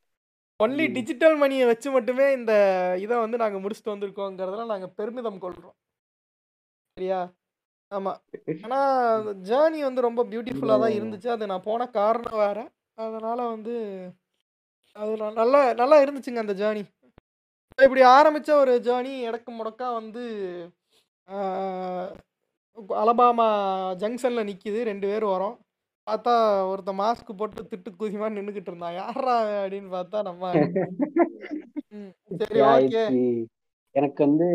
ஒன்லி. 0.60 0.86
டிஜிட்டல் 0.96 1.36
மணியை 1.36 1.66
வச்சு 1.68 1.89
மட்டுமே 1.89 2.25
இந்த 2.34 2.54
இதை 3.00 3.16
வந்து 3.18 3.38
நாங்கள் 3.38 3.62
முடிச்சுட்டு 3.63 3.94
வந்திருக்கோங்கிறதுல 3.94 4.66
நாங்கள் 4.66 4.96
பெருமிதம் 4.98 5.39
கொள்கிறோம் 5.39 5.78
சரியா 6.98 7.20
ஆமாம் 7.92 8.18
ஆனால் 8.63 9.30
ஜேர்னி 9.42 9.80
வந்து 9.84 10.01
ரொம்ப 10.01 10.22
பியூட்டிஃபுல்லாக 10.24 10.84
தான் 10.84 10.96
இருந்துச்சு 10.96 11.30
அது 11.30 11.44
நான் 11.46 11.68
போன 11.68 11.88
காரணம் 11.92 12.42
வேறு 12.42 12.66
அதனால் 12.98 13.44
வந்து 13.46 13.75
அது 14.96 15.13
நல்லா 15.39 15.62
நல்லா 15.74 15.98
இருந்துச்சுங்க 16.01 16.44
அந்த 16.44 16.56
ஜேர்னி 16.62 16.84
இப்படி 17.80 18.04
ஆரம்பித்த 18.10 18.51
ஒரு 18.56 18.74
ஜேர்னி 18.88 19.13
இடக்கு 19.22 19.51
முடக்கா 19.51 19.88
வந்து 19.94 20.24
அலபாமா 23.00 23.48
ஜங்ஷனில் 24.01 24.48
நிற்கிது 24.50 24.80
ரெண்டு 24.84 25.06
பேரும் 25.08 25.34
வரோம் 25.34 25.56
பார்த்தா 26.10 26.68
ஒருத்தன் 26.70 27.00
மாஸ்க் 27.00 27.38
போட்டு 27.38 27.63
திட்டு 27.63 27.89
குதிமா 28.00 28.28
நின்றுக்கிட்டு 28.30 28.68
இருந்தான். 28.68 28.94
யாரா 28.94 29.66
அப்படின்னு 29.66 29.92
பார்த்தா 29.92 30.22
நம்ம 30.22 30.51
சரி 32.38 32.60
ஓகே 32.62 33.46
எனக்கு 33.92 34.25
வந்து 34.28 34.48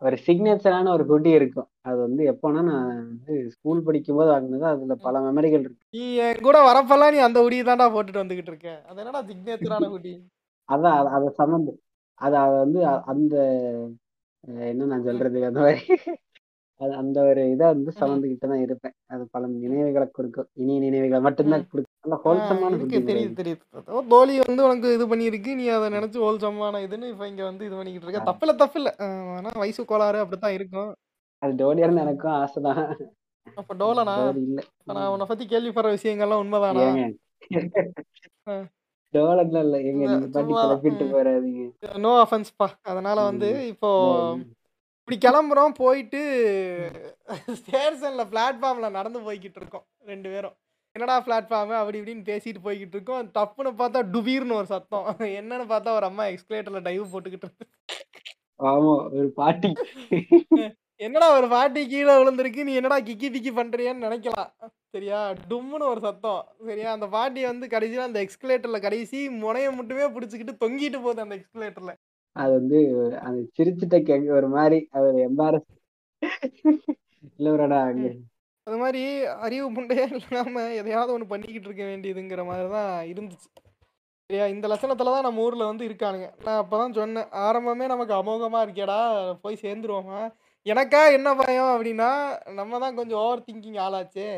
ஒரு 0.00 0.18
சிக்னேச்சரான 0.26 0.92
ஒரு 0.92 1.06
குட்டி 1.06 1.30
இருக்கும். 1.30 1.68
அது 1.80 1.96
வந்து 1.96 2.32
எப்போனா 2.32 2.62
நான் 2.62 2.86
வந்து 2.86 3.50
ஸ்கூல் 3.50 3.82
படிக்கும் 3.82 4.16
போது 4.16 4.30
வாங்கினது. 4.30 4.64
அதுல 4.64 4.94
பல 4.94 5.20
மெமரிகள் 5.20 5.58
இருக்கு. 5.58 5.86
நீ 5.90 6.14
என் 6.14 6.40
கூட 6.42 6.58
வரப்பெல்லாம் 6.72 7.12
நீ 7.12 7.18
அந்த 7.18 7.40
உடியை 7.40 7.66
தான்டா 7.66 7.92
போட்டுட்டு 7.94 8.22
வந்துகிட்டு 8.22 8.50
இருக்க. 8.50 8.84
அது 8.88 8.98
என்னடா 8.98 9.22
சிக்னேச்சரான 9.22 9.88
குடி 9.88 10.28
அதான் 10.72 11.08
அத- 11.08 11.34
சம்மந்த 11.38 11.70
அது 12.14 12.36
அதை 12.36 12.56
வந்து 12.58 12.86
அந்த 12.86 13.36
என்ன 14.42 14.84
நான் 14.84 15.02
சொல்றது 15.02 15.44
அந்த 15.44 15.60
மாதிரி. 15.60 15.80
அது 16.80 16.92
அந்த 16.94 17.18
ஒரு 17.22 17.42
இதை 17.50 17.66
வந்து 17.66 17.90
சமந்துக்கிட்டு 18.00 18.48
தான் 18.52 18.62
இருப்பேன். 18.62 18.94
அது 19.06 19.22
பல 19.30 19.46
நினைவுகளை 19.46 20.06
கொடுக்கும். 20.12 20.48
இனிய 20.54 20.78
நினைவுகளை 20.78 21.20
மட்டும்தான் 21.20 21.66
கொடுக்கும். 21.68 22.14
ஆ, 22.14 22.20
ஹோல்சமான 22.24 22.78
தெரியுது 23.10 23.38
தெரியுது 23.40 24.08
தோலி 24.08 24.34
வந்து 24.46 24.64
உனக்கு 24.64 24.94
இது 24.94 25.04
பண்ணியிருக்கு. 25.12 25.52
நீ 25.54 25.66
அதை 25.68 25.88
நினைச்சு 25.98 26.18
ஓல்சமான 26.28 26.80
இதுன்னு 26.86 27.10
இப்போ 27.12 27.26
இங்க 27.28 27.44
வந்து 27.44 27.66
இது 27.66 27.76
பண்ணிக்கிட்டு 27.76 28.08
இருக்க. 28.08 28.30
தப்பில்ல 28.30 28.54
தப்பில்ல. 28.62 28.90
ஆனா 29.36 29.50
வயசு 29.54 29.84
கோளாறு 29.84 30.18
அப்படித்தான் 30.18 30.56
இருக்கும். 30.58 30.90
அது 31.42 31.52
டோலியர்னு 31.60 32.04
எனக்கும் 32.04 32.36
ஆசைதான் 32.42 32.82
அப்ப 33.56 33.72
டோலனா? 33.74 34.12
டோலி 34.18 34.42
இல்ல. 34.42 34.60
நான் 34.90 35.08
உன்னை 35.08 35.26
பத்தி 35.26 35.44
கேள்விப்படுற 35.46 35.90
விஷயங்கள்லாம் 35.96 36.42
உண்மைதானா. 36.42 36.84
டோலர்ல 39.14 39.58
இல்ல. 39.64 39.76
எங்க 39.80 40.04
நீங்க 40.04 40.28
சும்மா, 40.36 40.62
கிளப்பிட்டு. 40.62 41.04
போறாதீங்க. 41.14 41.64
நோ 41.98 42.12
அஃபென்ஸ்ப்பா 42.22 42.68
அதனால 42.82 43.18
வந்து 43.22 43.50
இப்போ. 43.68 43.90
இப்படி 45.06 45.16
கிளம்புறோம் 45.24 45.74
போயிட்டு 45.76 46.20
ஸ்டேஷன்ல 47.58 48.22
பிளாட்ஃபார்ம்ல 48.30 48.90
நடந்து 48.90 49.18
போய்கிட்டு 49.20 49.58
இருக்கோம் 49.60 49.84
ரெண்டு 50.10 50.28
பேரும். 50.30 50.54
என்னடா 50.96 51.16
பிளாட்ஃபார்ம் 51.26 51.72
அப்படி 51.80 51.98
இப்படின்னு 52.00 52.24
பேசிட்டு 52.30 52.60
போய்கிட்டு 52.64 52.96
இருக்கோம். 52.96 53.28
தப்புன்னு 53.38 53.70
பார்த்தா 53.80 54.00
டுபீர்னு 54.14 54.56
ஒரு 54.60 54.66
சத்தம். 54.66 55.04
என்னன்னு 55.40 55.66
பார்த்தா 55.72 55.92
ஒரு 55.94 56.06
அம்மா 56.10 56.24
எக்ஸ்கலேட்டர்ல 56.24 56.80
டைவ் 56.88 57.12
போட்டுக்கிட்டு 57.12 57.48
இருக்கு. 57.48 57.66
ஆமா 58.70 58.94
ஒரு 59.18 59.28
பாட்டி. 59.34 59.72
என்னடா 60.96 61.28
ஒரு 61.36 61.48
பாட்டி 61.48 61.82
கீழே 61.88 62.12
விழுந்திருக்கு 62.12 62.64
நீ 62.64 62.74
என்னடா 62.74 62.98
கிக்கி 63.00 63.30
பிக்கி 63.36 63.52
பண்றியன்னு 63.60 64.06
நினைக்கலாம். 64.06 64.50
சரியா? 64.94 65.20
டும்முன்னு 65.50 65.90
ஒரு 65.92 66.00
சத்தம். 66.00 66.42
சரியா? 66.66 66.92
அந்த 66.92 67.06
பாட்டி 67.06 67.44
வந்து 67.44 67.68
கடைசியில் 67.68 68.08
அந்த 68.08 68.20
எக்ஸ்கலேட்டர்ல 68.24 68.80
கடைசி 68.80 69.20
முனைய 69.28 69.68
மட்டுமே 69.70 70.08
பிடிச்சிக்கிட்டு 70.16 70.60
தொங்கிட்டு 70.64 71.00
போகுது 71.06 71.24
அந்த 71.26 71.36
எக்ஸ்கலேட்டர்ல 71.40 71.94
அது 72.36 72.52
வந்து 72.52 72.78
அந்த 73.26 73.40
சிரிச்சுட்ட 73.56 73.96
கேட்க 74.02 74.38
ஒரு 74.40 74.48
மாதிரி 74.56 74.78
அது 74.92 75.04
ஒரு 75.10 75.20
எம்பாரஸ் 75.28 75.68
இல்ல 77.38 77.52
ஒருடா 77.54 77.80
அங்க 77.88 78.08
அது 78.66 78.76
மாதிரி 78.82 79.00
அறிவு 79.46 79.66
புண்டையே 79.72 80.04
இல்லாம 80.18 80.62
எதையாவது 80.80 81.12
ஒன்று 81.12 81.32
பண்ணிக்கிட்டு 81.32 81.68
இருக்க 81.68 81.84
வேண்டியதுங்கிற 81.84 82.42
மாதிரி 82.44 82.68
தான் 82.70 82.92
இருந்துச்சு. 83.12 83.48
சரியா? 84.30 84.44
இந்த 84.46 84.66
லட்சணத்துல 84.68 85.12
தான் 85.14 85.26
நம்ம 85.26 85.42
ஊர்ல 85.42 85.64
வந்து 85.70 85.84
இருக்கானுங்க. 85.88 86.28
நான் 86.44 86.60
அப்பதான் 86.62 86.96
சொன்னேன் 86.98 87.28
ஆரம்பமே 87.46 87.86
நமக்கு 87.92 88.14
அமோகமா 88.14 88.60
இருக்கேடா 88.66 88.98
போய் 89.42 89.62
சேர்ந்துருவோமா? 89.62 90.20
எனக்கா 90.66 91.02
என்ன 91.16 91.28
பயம் 91.34 91.72
அப்படின்னா 91.74 92.10
நம்ம 92.54 92.78
தான் 92.78 92.98
கொஞ்சம் 93.00 93.20
ஓவர் 93.24 93.44
திங்கிங் 93.48 93.78
ஆளாச்சே. 93.86 94.28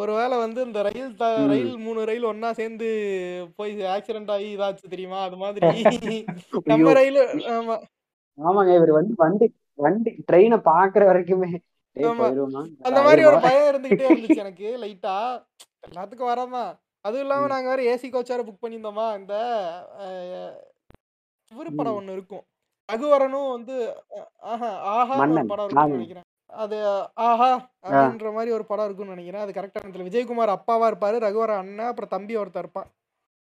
ஒருவேளை 0.00 0.36
வந்து 0.38 0.60
இந்த 0.66 0.80
ரயில் 0.86 1.12
த. 1.16 1.24
ரயில் 1.52 1.70
மூணு 1.78 2.00
ரயில் 2.04 2.26
ஒண்ணா 2.30 2.48
சேர்ந்து 2.52 2.88
போய் 3.58 3.72
ஆக்சிடென்ட் 3.94 4.32
ஆகி 4.34 4.48
இதாச்சு 4.50 4.92
தெரியுமா? 4.92 5.18
அது 5.26 5.36
மாதிரி 5.38 5.60
நம்ம 6.70 6.92
ரயில் 6.98 7.20
ஆமா. 7.54 7.76
ஆமாங்க 8.38 8.70
இவர் 8.78 8.92
வந்து 8.98 9.14
வண்டி 9.18 9.46
வண்டி 9.78 10.10
ட்ரெயினை 10.28 10.58
பாக்குற 10.68 11.02
வரைக்குமே. 11.10 11.50
அந்த 12.86 13.00
மாதிரி 13.06 13.22
ஒரு 13.30 13.38
பயம் 13.46 13.68
இருந்துகிட்டே 13.70 14.06
இருந்துச்சு 14.12 14.42
எனக்கு 14.44 14.68
லைட்டா 14.82 15.16
எல்லாத்துக்கும் 15.88 16.30
வரதான் 16.30 16.70
அதுவும் 17.04 17.24
இல்லாம 17.24 17.48
நாங்க 17.52 17.68
வேற 17.70 17.82
ஏசி 17.90 18.08
கோச்சார 18.08 18.40
புக் 18.46 18.62
பண்ணியிருந்தோமா? 18.62 19.06
இந்த 19.20 19.34
இவரு 21.50 21.70
படம். 21.72 21.96
ஒண்ணு 21.98 22.16
இருக்கும். 22.16 22.44
ரகுவரனும் 22.88 23.50
வந்து 23.50 23.74
ஆஹா 24.52 24.70
மன்னன் 25.20 25.50
படம் 25.50 25.72
நினைக்கிறேன். 25.92 26.26
அது 26.52 26.76
ஆஹா 27.14 27.50
அப்படின்ற 27.84 28.32
மாதிரி 28.32 28.50
ஒரு 28.52 28.64
படம் 28.64 28.84
இருக்கும்னு 28.84 29.14
நினைக்கிறேன். 29.14 29.42
அது 29.42 29.52
கரெக்டா 29.52 29.80
தெரியல 29.82 30.08
விஜயகுமார் 30.08 30.56
அப்பாவா 30.56 30.86
இருப்பாரு 30.90 31.16
ரகுவரன் 31.18 31.58
அண்ணன் 31.58 31.86
அப்புறம் 31.86 32.08
தம்பி 32.08 32.36
ஒருத்தர் 32.36 32.64
இருப்பான். 32.64 32.88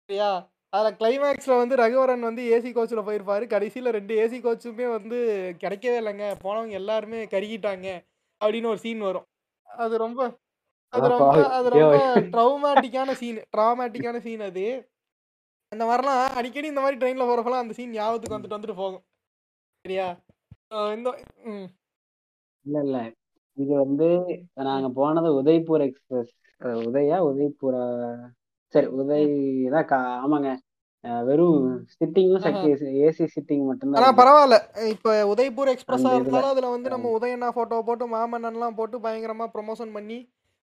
சரியா? 0.10 0.30
அதில் 0.74 0.98
கிளைமேக்ஸ்ல 0.98 1.58
வந்து 1.58 1.76
ரகுவரன் 1.76 2.20
வந்து 2.20 2.44
ஏசி 2.56 2.70
கோச்சில் 2.74 3.08
போயிருப்பாரு. 3.08 3.48
கடைசியில் 3.48 3.92
ரெண்டு 3.92 4.14
ஏசி 4.24 4.38
கோச்சுமே 4.40 4.88
வந்து 4.92 5.18
கிடைக்கவே 5.60 5.98
இல்லைங்க. 6.02 6.28
போனவங்க 6.44 6.72
எல்லாருமே 6.72 7.24
கருகிட்டாங்க 7.26 7.88
அப்படின்னு 8.42 8.66
ஒரு 8.66 8.78
சீன் 8.78 9.00
வரும். 9.00 9.28
அது 9.70 9.98
ரொம்ப 9.98 10.22
அது 10.94 11.08
ரொம்ப 11.08 11.40
அது 11.50 11.70
ரொம்ப 11.70 11.98
ட்ரௌமேட்டிக்கான 12.30 13.14
சீன் 13.14 13.42
ட்ராமேட்டிக்கான 13.58 14.18
சீன் 14.20 14.42
அது. 14.42 14.64
இந்த 15.72 15.84
மாதிரிலாம் 15.86 16.22
அடிக்கடி 16.34 16.68
இந்த 16.68 16.82
மாதிரி 16.82 17.00
ட்ரெயினில் 17.02 17.28
போகிறப்பெல்லாம் 17.28 17.64
அந்த 17.64 17.74
சீன் 17.74 17.92
ஞாபகத்துக்கு 17.92 18.38
வந்துட்டு 18.38 18.58
வந்துட்டு 18.58 18.76
போகும். 18.76 19.04
சரியா? 19.86 20.08
இந்த 20.94 21.10
ம். 21.46 21.68
இல்ல 22.70 22.80
இல்ல 22.86 22.98
இது 23.58 23.74
வந்து 23.82 24.08
நாங்க 24.68 24.90
போனது 24.96 25.30
உதய்பூர் 25.40 25.84
எக்ஸ்பிரஸ். 25.86 26.32
உதயா 26.84 27.18
உதய்பூரா? 27.28 27.84
சரி 28.74 28.88
உதய் 28.98 29.28
தான் 29.74 29.88
கா- 29.92 30.18
ஆமாங்க. 30.24 30.50
அஹ் 31.04 31.24
வெறும் 31.26 31.60
சிட்டிங்கும் 31.94 32.46
ஆஹா. 32.48 32.62
ஏசி 33.04 33.26
சிட்டிங் 33.36 33.64
மட்டும்தான் 33.68 33.98
ஆனா 33.98 34.04
இருந்துச்சு 34.04 34.22
பரவாயில்ல. 34.22 34.58
இப்போ 34.92 35.12
உதய்பூர் 35.32 35.72
எக்ஸ்பிரஸா 35.74 36.00
அந்த 36.02 36.12
இதுல. 36.12 36.22
இருந்தாலும் 36.22 36.54
அதுல 36.54 36.70
வந்து 36.74 36.90
நம்ம 36.90 37.12
உதயண்ணா 37.18 37.50
போட்டோ 37.56 37.80
போட்டு 37.88 38.08
மாமன்னன்லாம் 38.10 38.78
போட்டு 38.78 38.98
பயங்கரமா 39.06 39.48
ப்ரொமோஷன் 39.54 39.94
பண்ணி 39.94 40.20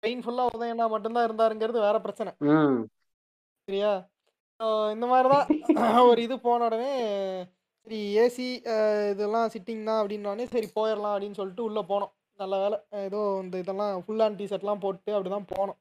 ட்ரெயின் 0.03 0.23
ஃபுல்லா 0.23 0.43
உதயண்ணா 0.51 0.85
மட்டும்தான் 0.89 1.27
இருந்தாருங்கிறது 1.27 1.79
வேற 1.81 1.97
பிரச்சனை. 1.99 2.31
ம். 2.49 2.77
சரியா? 3.67 3.93
ஆஹ் 4.59 4.89
இந்த 4.93 5.05
மாதிரி 5.07 5.29
தான் 5.29 5.47
ஒரு 6.09 6.19
இது 6.23 6.35
போன 6.39 6.65
உடனே 6.65 6.93
சரி 7.87 7.99
ஏசி 8.23 8.47
இதெல்லாம் 9.11 9.51
சிட்டிங் 9.53 9.83
தான் 9.89 9.99
அப்படின்னோடனே 10.01 10.45
சரி 10.53 10.67
போயிடலாம் 10.77 11.13
அப்படின்னு 11.15 11.39
சொல்லிட்டு 11.39 11.67
உள்ளே 11.67 11.83
போனோம். 11.91 12.11
நல்ல 12.39 12.55
வேலை 12.63 12.77
ஏதோ 13.07 13.21
இந்த 13.43 13.55
இதெல்லாம் 13.63 13.93
ஃபுல் 14.05 14.23
ஆன் 14.25 14.37
டிஷர்ட்லாம் 14.41 14.83
போட்டு 14.85 15.11
அப்படி 15.15 15.31
தான் 15.35 15.49
போனோம் 15.53 15.77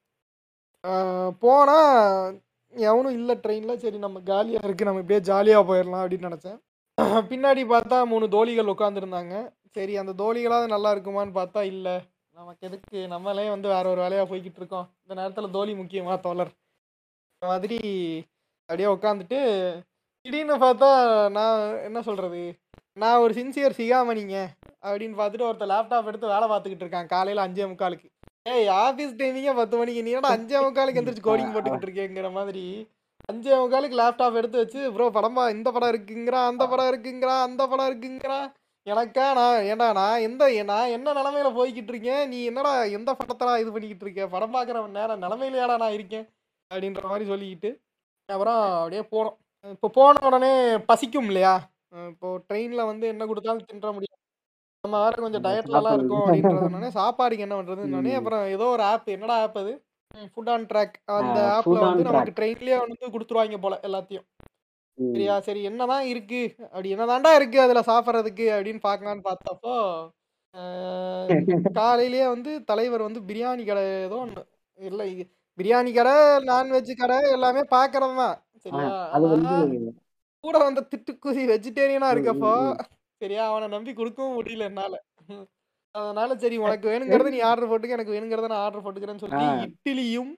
போனால் 1.45 2.37
எவனும் 2.75 3.17
இல்லை 3.19 3.35
ட்ரெயினில் 3.45 3.83
சரி 3.85 3.99
நம்ம 4.07 4.19
காலியாக 4.31 4.67
இருக்குது 4.67 4.89
நம்ம 4.89 5.03
இப்படியே 5.03 5.21
ஜாலியாக 5.31 5.63
போயிடலாம் 5.71 6.03
அப்படின்னு 6.03 6.29
நினச்சேன். 6.31 6.59
பின்னாடி 7.33 7.63
பார்த்தா 7.73 7.97
மூணு 8.13 8.27
தோழிகள் 8.35 8.73
உட்காந்துருந்தாங்க 8.75 9.35
சரி 9.77 9.95
அந்த 10.03 10.13
தோழிகளாவது 10.21 10.69
நல்லா 10.75 10.91
இருக்குமான்னு 10.95 11.35
பார்த்தா 11.39 11.61
இல்லை. 11.73 11.95
நமக்கு 12.37 12.63
எதுக்கு? 12.69 12.99
நம்மளே 13.15 13.45
வந்து 13.55 13.69
வேற 13.75 13.85
ஒரு 13.93 14.01
வேலையாக 14.05 14.27
போய்கிட்டு 14.31 14.61
இருக்கோம். 14.63 14.87
இந்த 15.05 15.15
நேரத்தில் 15.21 15.55
தோழி 15.57 15.73
முக்கியமாக 15.81 16.17
தோழர். 16.27 16.53
இந்த 17.35 17.47
மாதிரி 17.53 17.79
அப்படியே 18.69 18.89
உட்காந்துட்டு 18.97 19.39
திடீர்னு 20.29 20.57
பார்த்தா 20.63 20.89
நான் 21.37 21.61
என்ன 21.83 21.99
சொல்கிறது 22.03 22.41
நான் 22.93 23.21
ஒரு 23.25 23.33
சின்சியர் 23.35 23.77
சிகாமணிங்க. 23.77 24.39
அப்படின்னு 24.89 25.15
பார்த்துட்டு 25.19 25.47
ஒருத்தர் 25.49 25.71
லேப்டாப் 25.73 26.09
எடுத்து 26.11 26.33
வேலை 26.33 26.47
பார்த்துக்கிட்டு 26.49 26.85
இருக்கான். 26.85 27.07
காலையில் 27.07 27.43
அஞ்சே 27.45 27.67
முக்காலுக்கு. 27.71 28.09
ஏய் 28.43 28.69
ஆஃபீஸ் 28.83 29.15
டைமிங்கே 29.21 29.55
பத்து 29.55 29.77
மணிக்கு. 29.77 30.03
நீ 30.03 30.11
என்னடா 30.11 30.33
அஞ்சே 30.35 30.59
முக்காலுக்கு 30.65 31.01
எந்திரிச்சு 31.03 31.25
கோடிங் 31.29 31.55
போட்டுக்கிட்டு 31.55 31.89
இருக்கேங்கிற 31.89 32.31
மாதிரி. 32.33 32.65
அஞ்சே 33.33 33.55
முக்காலுக்கு 33.63 34.01
லேப்டாப் 34.01 34.39
எடுத்து 34.43 34.63
வச்சு 34.65 34.83
ப்ரோ 34.93 35.09
படமா 35.17 35.47
இந்த 35.57 35.71
படம் 35.71 35.93
இருக்குங்கிறான் 35.95 36.51
அந்த 36.51 36.67
படம் 36.67 36.91
இருக்குங்கிறான் 36.91 37.43
அந்த 37.49 37.63
படம் 37.67 37.89
இருக்குங்கிறான் 37.91 38.47
எனக்கா 38.87 39.25
நான் 39.41 39.65
ஏன்டா 39.71 39.89
நான் 40.03 40.23
எந்த 40.29 40.53
நான் 40.73 40.95
என்ன 40.99 41.13
நிலமையில 41.13 41.49
போய்கிட்டு 41.59 41.93
இருக்கேன்? 41.95 42.23
நீ 42.29 42.45
என்னடா 42.45 42.85
எந்த 42.99 43.17
படத்தெல்லாம் 43.21 43.61
இது 43.65 43.73
பண்ணிக்கிட்டு 43.73 44.07
இருக்க? 44.07 44.23
படம் 44.37 44.55
பார்க்குற 44.55 44.87
நேரம் 45.01 45.23
நிலமையிலையாடா 45.27 45.77
நான் 45.85 45.99
இருக்கேன். 45.99 46.29
அப்படின்ற 46.71 47.03
மாதிரி 47.13 47.31
சொல்லிக்கிட்டு 47.31 47.73
அப்புறம் 48.29 48.63
அப்படியே 48.79 49.05
போனோம். 49.13 49.37
இப்போ 49.65 49.89
போன 49.95 50.15
உடனே 50.27 50.51
பசிக்கும் 50.89 51.29
இல்லையா? 51.31 51.55
இப்போ 52.11 52.29
ட்ரெயின்ல 52.49 52.83
வந்து 52.87 53.07
என்ன 53.09 53.27
கொடுத்தாலும் 53.27 53.65
தின்ற 53.65 53.89
முடியாது. 53.91 54.17
நம்ம 54.85 54.99
வேற 55.03 55.15
கொஞ்சம் 55.17 55.41
ஆமா, 55.41 55.49
டயட்லலாம் 55.49 55.85
சாப்பாடு. 55.85 55.99
இருக்கும் 55.99 56.25
அப்படின்றதுனாலே 56.25 56.91
சாப்பாடுக்கு 56.97 57.45
என்ன 57.47 57.57
பண்றதுன்னு 57.59 58.03
ம். 58.05 58.19
அப்புறம் 58.19 58.45
ஏதோ 58.53 58.67
ஒரு 58.75 58.83
ஆப் 58.89 59.09
என்னடா 59.15 59.37
ஆப் 59.45 59.59
அது? 59.59 59.73
ஃபுட் 60.29 60.51
ஆன் 60.51 60.67
ட்ராக் 60.69 60.95
அந்த 61.17 61.39
ஆப்ல 61.55 61.79
வந்து 61.83 62.05
நமக்கு. 62.09 62.37
ட்ரெயின்லயே 62.39 62.77
வந்து 62.83 63.13
கொடுத்துருவாங்க 63.15 63.59
போல 63.61 63.79
எல்லாத்தையும். 63.85 64.27
ம். 64.99 65.11
சரியா? 65.13 65.35
சரி 65.41 65.61
என்னதான் 65.69 66.07
இருக்கு? 66.13 66.41
அப்படி 66.67 66.93
என்னதான்டா 66.95 67.33
இருக்கு 67.37 67.59
அதுல 67.61 67.83
சாப்பிட்றதுக்கு 67.87 68.47
அப்படின்னு 68.55 68.83
பார்க்கலான்னு 68.87 69.27
பார்த்தப்போ 69.27 69.75
ஆஹ், 70.55 71.27
காலையிலேயே 71.75 72.27
வந்து 72.29 72.51
தலைவர் 72.65 73.03
வந்து 73.03 73.21
பிரியாணி 73.27 73.65
கடை 73.65 73.83
ஏதோ 74.01 74.17
ஒன்று 74.21 74.43
இல்லை 74.81 75.09
பிரியாணி 75.59 75.91
கடை 75.93 76.15
நான்வெஜ் 76.47 76.91
கடை 76.97 77.19
எல்லாமே 77.33 77.63
பார்க்கறது 77.71 78.15
தான். 78.21 78.37
சரியா 78.65 78.89
கூட 80.45 80.57
வந்த 80.65 80.81
திட்டுக்குதி 80.91 81.43
வெஜிடேரியனா 81.51 82.09
இருக்கப்போ. 82.15 82.53
சரியா 83.21 83.45
அவனை 83.51 83.69
நம்பி 83.75 83.93
கொடுக்கவும் 84.01 84.37
முடியல 84.39 84.69
என்னால. 84.71 84.95
அதனால 85.95 86.31
சரி 86.43 86.57
உனக்கு 86.65 86.91
வேணுங்கிறத 86.91 87.31
நீ 87.35 87.41
ஆர்டர் 87.51 87.71
போட்டுக்க 87.71 87.97
எனக்கு 87.97 88.15
வேணுங்கிறத 88.17 88.51
நான் 88.53 88.65
ஆர்டர் 88.67 88.85
போட்டுக்கிறேன்னு 88.85 89.25
சொல்லி. 89.25 89.47
இட்லியும் 89.67 90.33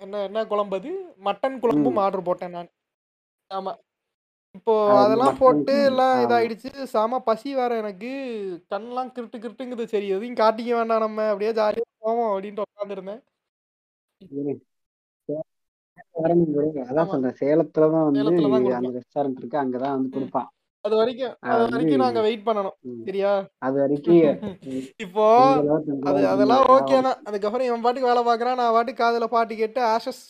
என்ன 0.00 0.14
என்ன 0.28 0.38
குழம்பு 0.52 0.76
அது 0.80 0.90
மட்டன் 1.26 1.60
குழம்பும். 1.62 2.00
ஆர்டர் 2.04 2.26
போட்டேன் 2.28 2.56
நான் 2.56 2.70
ஆமா 3.50 3.72
இப்போ 4.54 4.74
அது 4.90 5.00
அதெல்லாம் 5.04 5.38
போட்டு 5.40 5.72
எல்லாம். 5.88 6.14
இதாயிடுச்சு 6.24 6.70
செம 6.92 7.18
பசி 7.28 7.48
வேற 7.58 7.72
எனக்கு 7.82 8.10
கண்ணெல்லாம் 8.72 9.10
கிருட்டு 9.16 9.38
கிருட்டுங்குது 9.44 9.84
சரி 9.92 10.06
எதையும் 10.16 10.40
காட்டிக்க 10.42 10.70
வேண்டாம் 10.78 11.04
நம்ம 11.06 11.26
அப்படியே 11.32 11.52
ஜாலியா 11.58 11.86
போவோம் 12.06 12.30
அப்படின்ட்டு 12.32 12.66
உட்காந்துருந்தேன். 12.66 13.22
அதான் 16.16 17.10
சொல்றேன். 17.12 17.38
சேலத்துலதான் 17.40 18.06
வந்து 18.08 18.20
சேலத்துல 18.20 18.50
தான் 18.52 18.78
அந்த 18.80 18.92
ரெஸ்டாரண்ட் 18.98 19.40
இருக்கு. 19.40 19.62
அங்கதான் 19.62 19.96
வந்து. 19.96 20.12
கொடுப்பான். 20.16 20.48
அது 20.84 20.96
வரைக்கும் 21.00 21.32
அது 21.44 21.60
வந்து 21.60 21.74
வரைக்கும் 21.74 22.02
நாங்க 22.02 22.20
வெயிட் 22.26 22.44
பண்ணணும். 22.48 22.74
ம், 22.88 23.00
சரியா? 23.06 23.30
அது 23.66 23.76
வரைக்கும் 23.82 24.20
இப்போ 25.04 25.24
அது 26.10 26.20
அதெல்லாம் 26.32 26.62
இடம் 26.62 26.74
ஓகே 26.76 26.98
தான். 27.06 27.18
அதுக்கப்புறம் 27.28 27.66
இவன் 27.68 27.82
பாட்டுக்கு 27.84 28.10
வேலை 28.10 28.22
பார்க்குறான். 28.28 28.58
நான் 28.60 28.74
பாட்டுக்கு 28.76 29.02
காதில் 29.02 29.34
பாட்டு 29.34 29.56
கேட்டு 29.56 29.80
ஆஷஸ் 29.94 30.22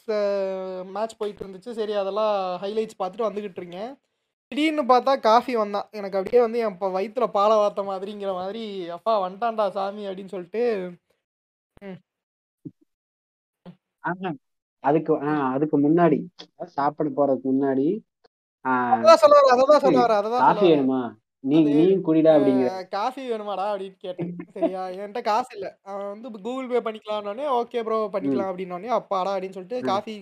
மேட்ச் 0.94 1.18
போயிட்டு 1.20 1.42
இருந்துச்சு. 1.44 1.72
சரி 1.80 1.96
அதெல்லாம் 2.02 2.34
ஹைலைட்ஸ் 2.64 3.00
பார்த்துட்டு 3.00 3.28
வந்துகிட்டு 3.28 3.60
இருக்கேன். 3.62 3.92
திடீர்னு 4.52 4.84
பார்த்தா 4.90 5.12
காஃபி 5.20 5.54
வந்தான். 5.56 5.88
எனக்கு 5.98 6.18
அப்படியே 6.18 6.42
வந்து 6.42 6.58
என் 6.64 6.74
இப்போ 6.74 6.88
வயிற்றுல 6.96 7.26
பாலை 7.36 7.56
வார்த்த 7.56 7.84
மாதிரிங்கிற 7.90 8.32
மாதிரி 8.34 8.64
அப்பா 8.96 9.14
வந்துட்டான்டா 9.24 9.66
சாமி 9.76 10.04
அப்படின்னு 10.08 10.34
சொல்லிட்டு 10.34 10.64
ம் 14.76 14.84
ஆஹா, 14.84 14.88
அதுக்கு 14.88 15.12
அதுக்கு 15.54 15.76
முன்னாடி 15.78 16.18
சாப்பிட 16.74 17.08
போறதுக்கு 17.10 17.48
முன்னாடி 17.52 17.86
காஃபி 20.40 20.66
வேணுமா? 20.66 21.00
நீ 21.44 21.56
நீயும் 21.66 22.04
குடிடா 22.04 22.30
அப்படிங்கிற. 22.36 22.70
காஃபி 22.90 23.22
வேணுமாடா 23.30 23.64
அப்படின்னு 23.72 23.98
கேட்டேன். 23.98 24.30
சரியா? 24.54 24.82
என்கிட்ட 24.94 25.20
காசு 25.22 25.50
இல்லை. 25.54 25.70
அவன் 25.82 26.08
வந்து 26.12 26.28
கூகுள் 26.38 26.68
பே 26.68 26.80
பண்ணிக்கலாம்னோடனே 26.86 27.46
ஓகே 27.58 27.82
ப்ரோ 27.82 27.98
பண்ணிக்கலாம் 28.14 28.50
அப்படின்னோடனே 28.50 28.90
அப்பாடா 28.96 29.34
அப்படின்னு 29.34 29.56
சொல்லிட்டு. 29.58 29.80
காஃபி 29.82 30.14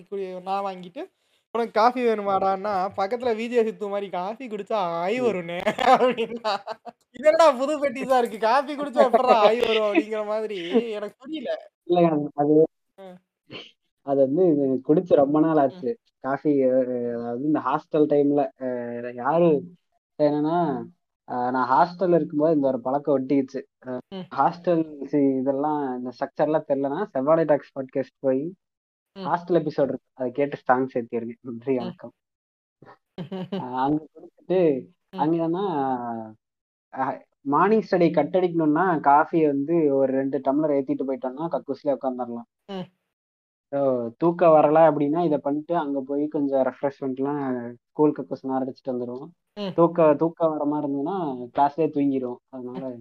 நான் 0.43 0.65
வாங்கிட்டு 0.67 1.03
உனக்கு 1.55 1.73
காஃபி 1.73 2.01
வேணுமாடான்னா 2.05 2.71
பக்கத்துல 2.97 3.33
விஜய் 3.35 3.63
சித்து 3.63 3.87
மாதிரி 3.87 4.07
காஃபி 4.11 4.45
குடிச்சா 4.47 4.79
ஆய். 4.99 5.17
வரும்னே 5.19 5.59
அப்படின்னா. 5.93 6.53
இது 7.15 7.27
என்னடா 7.29 7.47
புது 7.53 7.75
பெட்டிஸா 7.83 8.17
இருக்கு? 8.17 8.39
காஃபி 8.41 8.73
குடிச்சா 8.75 9.03
எப்படா 9.09 9.37
ஆய் 9.43 9.61
வரும் 9.61 9.87
அப்படிங்கிற 9.87 10.23
மாதிரி 10.25 10.59
எனக்கு 10.97 11.17
புரியல. 11.21 11.51
இல்ல 11.87 12.07
அது 12.35 12.55
அது 14.07 14.19
வந்து 14.27 14.43
குடிச்சு 14.87 15.13
ரொம்ப 15.21 15.37
நாள் 15.39 15.61
ஆச்சு 15.61 15.91
காஃபி 16.23 16.51
அதாவது 16.67 17.43
இந்த 17.45 17.61
ஹாஸ்டல் 17.67 18.05
டைம்ல 18.11 18.43
யாரு 19.19 19.49
என்னன்னா 20.19 20.57
நான் 21.47 21.69
ஹாஸ்டல்ல 21.69 22.17
இருக்கும்போது 22.17 22.55
இந்த 22.55 22.67
ஒரு 22.71 22.79
பழக்கம் 22.85 23.15
ஒட்டிக்கிச்சு. 23.15 23.61
ஹாஸ்டல் 24.35 24.83
இதெல்லாம் 25.33 25.79
இந்த 25.97 26.11
ஸ்ட்ரக்சர்லாம் 26.15 26.67
தெரியலனா 26.67 26.99
செவ்வாடை 27.13 27.45
டாக்ஸ் 27.51 27.73
பாட்காஸ்ட் 27.75 28.17
போய் 28.25 28.41
ஹாஸ்டல் 29.15 29.59
எபிசோட் 29.59 29.91
இருக்கு. 29.91 30.09
அதை 30.19 30.29
கேட்டு 30.33 30.59
ஸ்டாங் 30.61 30.91
சேர்த்திருங்க 30.93 31.35
நன்றி 31.47 31.73
வணக்கம். 31.79 32.13
அங்க 33.81 33.99
குடிச்சிட்டு 34.13 34.59
ம், 35.13 35.19
அங்க 35.21 35.35
என்னன்னா 35.39 35.63
மார்னிங் 37.45 37.85
ஸ்டடி 37.87 38.07
கட் 38.11 38.35
அடிக்கணும்னா 38.37 38.85
காஃபி 39.07 39.39
வந்து 39.47 39.75
ஒரு 39.97 40.11
ரெண்டு 40.19 40.37
டம்ளர் 40.45 40.75
ஏத்திட்டு 40.77 41.07
போயிட்டோம்னா 41.09 41.47
கக்கூஸ்லயே 41.53 41.95
உட்காந்துடலாம் 41.97 42.47
தூக்கம் 44.21 44.55
வரல 44.55 44.79
அப்படின்னா 44.89 45.21
இதை 45.27 45.37
பண்ணிட்டு 45.45 45.73
அங்க 45.83 45.99
போய் 46.09 46.23
கொஞ்சம் 46.35 46.63
ரெஃப்ரெஷ்மெண்ட்லாம் 46.69 47.41
ஸ்கூல் 47.89 48.15
கக்கூஸ் 48.17 48.47
நேரம் 48.49 48.63
அடிச்சுட்டு 48.63 48.93
வந்துடுவோம். 48.93 49.29
தூக்க 49.79 50.07
தூக்கம் 50.21 50.53
வர 50.53 50.63
மாதிரி 50.71 50.85
இருந்ததுன்னா 50.85 51.17
கிளாஸ்லயே 51.55 51.89
தூங்கிடுவோம் 51.97 52.41
அதனால 52.55 52.93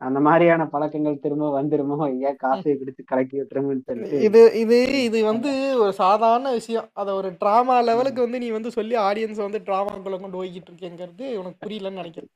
அந்த 0.00 0.18
மாதிரியான 0.26 0.62
பழக்கங்கள் 0.72 1.22
திரும்ப 1.24 1.48
வந்துருமோ? 1.56 1.96
ஏன் 2.28 2.38
காஃபியை 2.42 2.74
குடிச்சு 2.78 3.02
கலக்கி 3.10 3.36
விட்டுருமோன்னு 3.38 3.86
சொல்லிட்டு. 3.88 4.18
இது 4.28 4.40
இது 4.62 4.78
இது 5.08 5.18
வந்து 5.28 5.50
ஒரு 5.82 5.92
சாதாரண 6.00 6.48
விஷயம். 6.58 6.88
அதை 7.00 7.10
ஒரு 7.20 7.28
ட்ராமா 7.42 7.76
லெவலுக்கு 7.88 8.20
வந்து 8.26 8.40
நீ 8.44 8.48
வந்து 8.56 8.72
சொல்லி 8.78 8.96
ஆடியன்ஸ் 9.08 9.40
வந்து 9.46 9.60
ட்ராமாக்குள்ள 9.68 10.18
கொண்டு 10.20 10.38
போய்கிட்டு 10.40 10.70
இருக்கேங்கிறது 10.72 11.26
உனக்கு 11.40 11.62
புரியலன்னு 11.64 12.02
நினைக்கிறேன். 12.02 12.32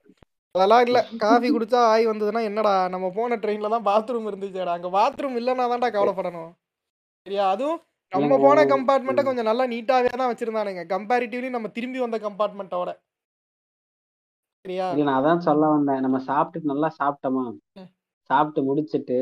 அதெல்லாம் 0.54 0.84
இல்லை. 0.86 1.02
காஃபி 1.24 1.48
குடிச்சா 1.56 1.80
ஆய் 1.92 2.10
வந்ததுன்னா 2.12 2.42
என்னடா 2.50 2.74
நம்ம 2.94 3.10
போன 3.18 3.38
ட்ரெயினில் 3.42 3.74
தான் 3.76 3.88
பாத்ரூம் 3.90 4.30
இருந்துச்சுடா. 4.30 4.76
அங்கே 4.78 4.92
பாத்ரூம் 4.98 5.38
இல்லைன்னா 5.40 5.66
தான்டா 5.72 5.90
கவலைப்படணும். 5.98 6.50
சரியா? 7.28 7.46
அதுவும் 7.54 7.80
நம்ம 8.12 8.36
போன 8.44 8.64
கம்பார்ட்மெண்ட்டை. 8.72 9.22
கொஞ்சம் 9.28 9.48
நல்லா 9.48 9.64
நீட்டாகவே 9.72 10.10
தான் 10.20 10.30
வச்சுருந்தானுங்க. 10.32 10.82
கம்பேரிட்டிவ்லி 10.92 11.48
நம்ம 11.54 11.68
திரும்பி 11.76 11.98
வந்த 12.04 12.18
கம்பார்ட்மெண்ட்டோட 12.26 12.90
சரியா? 14.64 14.86
நான் 15.08 15.18
அதான் 15.18 15.46
சொல்ல 15.48 15.64
வந்தேன். 15.74 16.00
நம்ம 16.04 16.18
சாப்பிட்டுட்டு 16.28 16.72
நல்லா 16.72 16.88
சாப்பிட்டோமா? 17.00 17.44
சாப்பிட்டு 18.30 18.60
முடிச்சிட்டு 18.68 19.18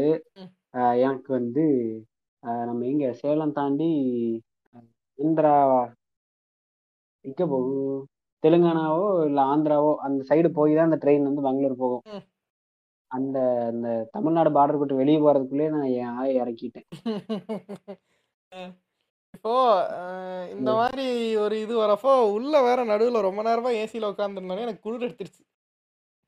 எனக்கு 1.07 1.31
வந்து 1.39 1.65
நம்ம 2.69 2.87
எங்க 2.93 3.07
சேலம் 3.21 3.57
தாண்டி 3.59 3.91
ஆந்திரா 5.19 5.53
எங்க 7.25 7.43
போகும்? 7.53 8.01
தெலுங்கானாவோ 8.45 9.05
இல்ல 9.29 9.41
ஆந்திராவோ 9.53 9.93
அந்த 10.07 10.21
சைடு 10.31 10.49
போய் 10.59 10.77
தான் 10.79 10.89
அந்த 10.89 10.99
ட்ரெயின் 11.05 11.29
வந்து 11.29 11.47
பெங்களூர் 11.47 11.83
போகும். 11.85 12.05
அந்த 13.17 13.39
அந்த 13.71 13.87
தமிழ்நாடு 14.15 14.51
பார்டர் 14.57 14.81
விட்டு 14.81 15.01
வெளியே 15.01 15.19
போறதுக்குள்ளேயே 15.23 15.71
நான் 15.75 15.93
என் 15.99 16.17
ஆயை 16.19 16.35
இறக்கிட்டேன். 16.43 16.89
இப்போ 19.35 19.55
இந்த 20.55 20.71
மாதிரி 20.79 21.05
ஒரு 21.43 21.57
இது 21.65 21.75
வரப்போ 21.81 22.13
உள்ள 22.37 22.55
வேற 22.63 22.81
நடுவில் 22.91 23.27
ரொம்ப 23.27 23.41
நேரமா 23.49 23.71
ஏசியில் 23.81 24.11
உட்காந்துருந்தோன்னே 24.11 24.65
எனக்கு 24.67 24.85
குளிர் 24.87 25.07
எடுத்துருச்சு 25.07 25.43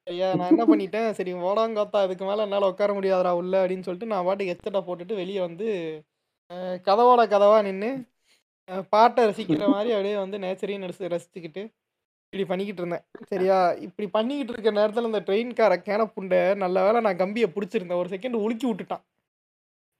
ஐயா 0.06 0.28
நான் 0.38 0.50
என்ன 0.52 0.64
பண்ணிட்டேன்? 0.72 1.08
சரி 1.18 1.32
ஓடாங்கோத்தா 1.46 2.00
இதுக்கு 2.06 2.24
மேலே 2.24 2.44
என்னால் 2.46 2.70
உட்கார 2.70 2.92
முடியாதுடா 2.98 3.32
உள்ள 3.40 3.54
அப்படின்னு 3.62 3.86
சொல்லிட்டு 3.88 4.12
நான் 4.12 4.26
பாட்டுக்கு 4.28 4.52
ஹெட்செட்டை 4.52 4.82
போட்டுட்டு 4.88 5.20
வெளியே 5.20 5.40
வந்து 5.46 5.66
கதவோட 6.86 7.22
கதவா 7.32 7.58
நின்று 7.66 7.90
பாட்டை 8.92 9.22
ரசிக்கிற 9.28 9.46
மாதிரி 9.74 9.90
அப்படியே 9.96 10.16
வந்து 10.22 10.38
நேச்சரையும் 10.44 10.86
ரசி 10.90 11.12
ரசிச்சுக்கிட்டு 11.14 11.62
இப்படி 12.30 12.48
பண்ணிக்கிட்டு 12.48 12.82
இருந்தேன். 12.82 13.06
சரியா? 13.26 13.70
இப்படி 13.70 14.08
பண்ணிக்கிட்டு 14.08 14.52
இருக்க 14.52 14.70
நேரத்தில் 14.70 15.04
இந்த 15.04 15.20
ட்ரெயின்கார 15.20 15.72
கேன 15.72 16.10
புண்டை 16.16 16.56
நல்ல 16.56 16.84
வேளை 16.84 17.00
நான் 17.00 17.16
கம்பியை 17.16 17.48
பிடிச்சிருந்தேன். 17.48 17.96
ஒரு 17.96 18.08
செகண்ட் 18.08 18.32
உலுக்கி 18.32 18.72
விட்டுட்டான். 18.72 19.00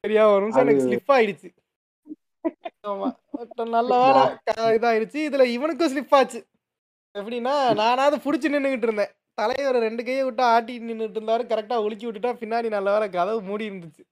சரியா? 0.01 0.29
ஒரு 0.29 0.49
நிமிஷம் 0.49 0.67
அது 0.67 0.79
எனக்கு 0.79 1.03
ஸ்லிப் 1.05 1.17
ஆயிடுச்சு. 1.17 1.57
ஆமா. 2.87 3.17
நல்ல 3.69 4.01
வேலை 4.05 4.37
க- 4.45 4.75
இதாயிருச்சு. 4.75 5.31
இதுல 5.31 5.43
இவனுக்கும் 5.43 5.97
ஸ்லிப் 5.97 6.15
ஆச்சு. 6.15 6.47
எப்படின்னா 7.19 7.75
நானாவது 7.75 8.17
புடிச்சு 8.17 8.53
நின்றுகிட்டு 8.53 8.83
இருந்தேன். 8.83 9.11
தலைவர் 9.35 9.75
ரெண்டு 9.75 10.05
கையை 10.05 10.25
விட்டு 10.25 10.43
ஆட்டி 10.43 10.81
நின்றுட்டு 10.81 11.19
இருந்தாரு. 11.19 11.47
கரெக்டா 11.47 11.77
உலுக்கி 11.77 12.07
விட்டுட்டா 12.07 12.37
பின்னாடி 12.37 12.69
நல்ல 12.69 12.93
வேலை 12.93 13.11
கதவு 13.11 13.43
மூடி 13.43 13.71
இருந்துச்சு. 13.71 14.05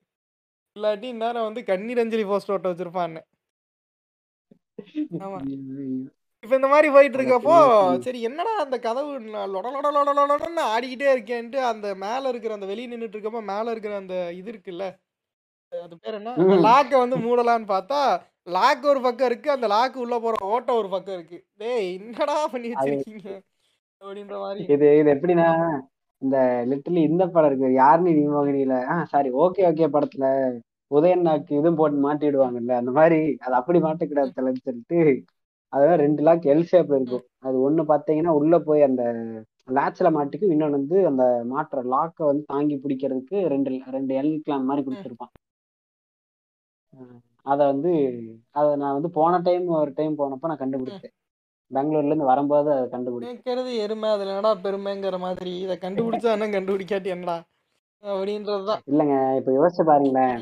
இல்லாட்டி 0.78 1.02
இந்நேரம் 1.02 1.44
வந்து 1.44 1.64
கண்ணீர் 1.64 1.98
அஞ்சலி 1.98 2.24
போஸ்ட் 2.24 2.50
ஓட்ட 2.50 2.72
வச்சிருப்பான்னு. 2.72 3.20
ஆமா. 5.18 6.06
இப்ப 6.46 6.56
இந்த 6.56 6.68
மாதிரி 6.70 6.88
போயிட்டு 6.94 7.18
இருக்கப்போ 7.18 7.54
சரி 8.04 8.20
என்னடா 8.28 8.52
அந்த 8.62 8.76
கதவு 8.84 9.12
ந- 9.26 9.48
லொட 9.54 9.66
லொட 9.76 9.88
லொட 9.98 10.20
லொடன்னு 10.22 10.62
ஆடிக்கிட்டே 10.72 11.08
இருக்கேன்ட்டு 11.14 11.60
அந்த 11.70 11.88
மேல 12.02 12.30
இருக்கிற 12.32 12.54
அந்த 12.56 12.68
வெளியே 12.70 12.90
நின்றுட்டு 12.90 13.16
இருக்கப்போ 13.16 13.42
மேல 13.48 13.66
இருக்கிற 13.74 13.94
அந்த 14.00 14.16
இது 14.36 14.50
இருக்குல்ல 14.52 14.86
அது 15.72 15.94
பேர் 15.98 16.16
என்ன. 16.18 16.32
லாக்கை 16.64 16.96
வந்து 17.00 17.16
மூடலான்னு 17.22 17.66
பார்த்தா 17.70 18.00
லாக் 18.48 18.84
ஒரு 18.86 19.00
பக்கம் 19.04 19.28
இருக்கு 19.30 19.48
அந்த 19.54 19.66
லாக் 19.72 19.96
உள்ள 20.02 20.16
போற 20.20 20.34
ஓட்டை 20.50 20.72
ஒரு 20.80 20.88
பக்கம் 20.90 21.16
இருக்கு 21.16 21.38
டேய் 21.60 21.88
என்னடா 21.96 22.36
பண்ணி 22.52 22.68
வச்சிருக்கீங்க 22.72 23.28
அப்படின்ற 24.02 24.36
மாதிரி 24.40 24.62
இது 24.74 24.88
இது 25.00 25.08
எப்படின்னா 25.14 25.48
இந்த 26.22 26.36
லிட்டரலி 26.70 27.02
இந்த 27.08 27.24
படம் 27.28 27.50
இருக்கு 27.50 27.68
யாருன்னு 27.78 28.12
விமோகினியில 28.18 28.76
ஆ 28.88 28.96
சாரி 29.10 29.30
ஓகே 29.42 29.64
ஓகே 29.68 29.88
படத்துல 29.94 30.28
உதயநாக்கு 30.90 31.52
இதுவும் 31.54 31.78
போட்டு 31.78 31.98
மாட்டி 32.04 32.24
விடுவாங்கல்ல 32.26 32.74
அந்த 32.78 32.92
மாதிரி 32.96 33.18
அது 33.40 33.54
அப்படி 33.60 33.78
மாட்டக்கூடாது 33.84 34.36
சொல்லிட்டு 34.38 35.00
அதெல்லாம் 35.72 36.00
ரெண்டு 36.00 36.22
லாக் 36.22 36.44
எல் 36.46 36.68
ஷேப்ல 36.70 36.98
இருக்கும். 36.98 37.24
அது 37.38 37.56
ஒண்ணு 37.66 37.82
பாத்தீங்கன்னா 37.92 38.32
உள்ள 38.40 38.54
போய் 38.58 38.82
அந்த 38.82 39.02
லேட்ச்ல 39.68 40.08
மாட்டிக்கும் 40.16 40.52
இன்னொன்னு 40.54 40.78
வந்து 40.80 40.98
அந்த 41.06 41.24
மாட்டுற 41.52 41.82
லாக்கை 41.94 42.24
வந்து 42.26 42.44
தாங்கி 42.46 42.76
பிடிக்கிறதுக்கு 42.76 43.38
ரெண்டு 43.54 43.70
ரெண்டு 43.96 44.14
எல் 44.14 44.34
கிளாம் 44.46 44.68
மாதிரி 44.68 44.84
கொடுத்துருப்பான். 44.86 45.32
அதை 47.44 47.62
வந்து 47.66 47.90
அதை 48.52 48.68
நான் 48.76 48.96
வந்து 48.98 49.10
போன 49.10 49.40
டைம் 49.48 49.66
ஒரு 49.80 49.92
டைம் 49.94 50.18
போனப்போ 50.18 50.50
நான் 50.50 50.62
கண்டுபிடிச்சேன் 50.62 51.14
பெங்களூர்ல 51.70 52.10
இருந்து 52.10 52.30
வரும்போது 52.32 52.68
அதை 52.74 52.84
கண்டுபிடிச்சேன் 52.88 53.38
கேட்கறது 53.38 53.70
எருமை 53.84 54.08
அதுல 54.10 54.32
என்னடா 54.32 54.52
பெருமைங்கிற 54.64 55.18
மாதிரி. 55.18 55.52
இதை 55.64 55.76
கண்டுபிடிச்சா 55.84 56.30
என்ன 56.36 56.48
கண்டுபிடிக்காட்டி 56.56 57.10
என்னடா? 57.16 57.36
அப்படின்றதுதான். 58.02 58.82
இல்லைங்க 58.90 59.16
இப்ப 59.40 59.52
யோசிச்சு 59.58 59.84
பாருங்களேன். 59.84 60.38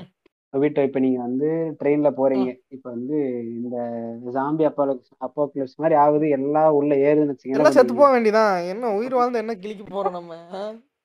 வீட்டை 0.55 0.85
இப்ப 0.85 0.99
நீங்க 0.99 1.21
வந்து 1.21 1.49
ட்ரெயின்ல 1.81 2.09
போறீங்க. 2.17 2.49
இப்ப 2.69 2.87
வந்து 2.91 3.17
இந்த 3.57 3.77
ஜாம்பி 4.35 4.65
அப்போ 4.65 4.85
அப்போக்லிப்ஸ் 5.21 5.79
மாதிரி 5.79 5.97
ஆகுது. 6.01 6.27
எல்லாம் 6.31 6.71
உள்ள 6.73 6.95
ஏறுதுன்னு 7.07 7.55
எல்லாம் 7.55 7.77
செத்து 7.77 7.95
போக 7.95 8.11
வேண்டியதான் 8.15 8.57
என்ன 8.69 8.93
உயிர் 8.97 9.19
வாழ்ந்து 9.19 9.43
என்ன 9.43 9.57
கிழிக்க 9.57 9.85
போறோம் 9.89 10.17
நம்ம? 10.19 10.35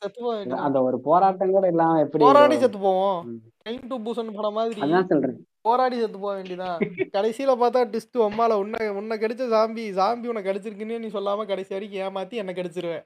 செத்து 0.02 0.20
போக 0.20 0.34
வேண்டியதான் 0.34 0.66
அந்த 0.66 0.80
ஒரு 0.82 0.98
போராட்டம் 1.02 1.54
கூட 1.54 1.68
இல்லாம 1.68 2.02
எப்படி 2.02 2.24
போராடி 2.26 2.58
செத்து 2.58 2.80
போவோம் 2.80 3.18
ம். 3.28 3.40
ட்ரெயின் 3.62 3.88
டு 3.88 3.98
பூசன் 4.06 4.36
படம் 4.36 4.54
மாதிரி 4.54 4.82
அதான் 4.86 5.10
சொல்றேன். 5.10 5.38
போராடி 5.62 5.96
செத்து 6.00 6.20
போக 6.20 6.34
வேண்டியதான் 6.36 6.78
கடைசியில 7.16 7.56
பார்த்தா 7.62 7.82
டிஸ்ட் 7.94 8.18
உம்மால 8.26 8.60
உன்னை 8.62 8.84
உன்னை 9.00 9.16
கடிச்ச 9.18 9.46
ஜாம்பி 9.52 9.86
ஜாம்பி 9.98 10.30
உன்னை 10.32 10.44
கடிச்சிருக்குன்னு 10.44 11.00
நீ 11.00 11.10
சொல்லாம 11.14 11.48
கடைசி 11.48 11.74
வரைக்கும் 11.76 12.04
ஏமாத்தி 12.06 12.42
என்ன 12.44 12.54
கடிச்சிருவேன். 12.54 13.06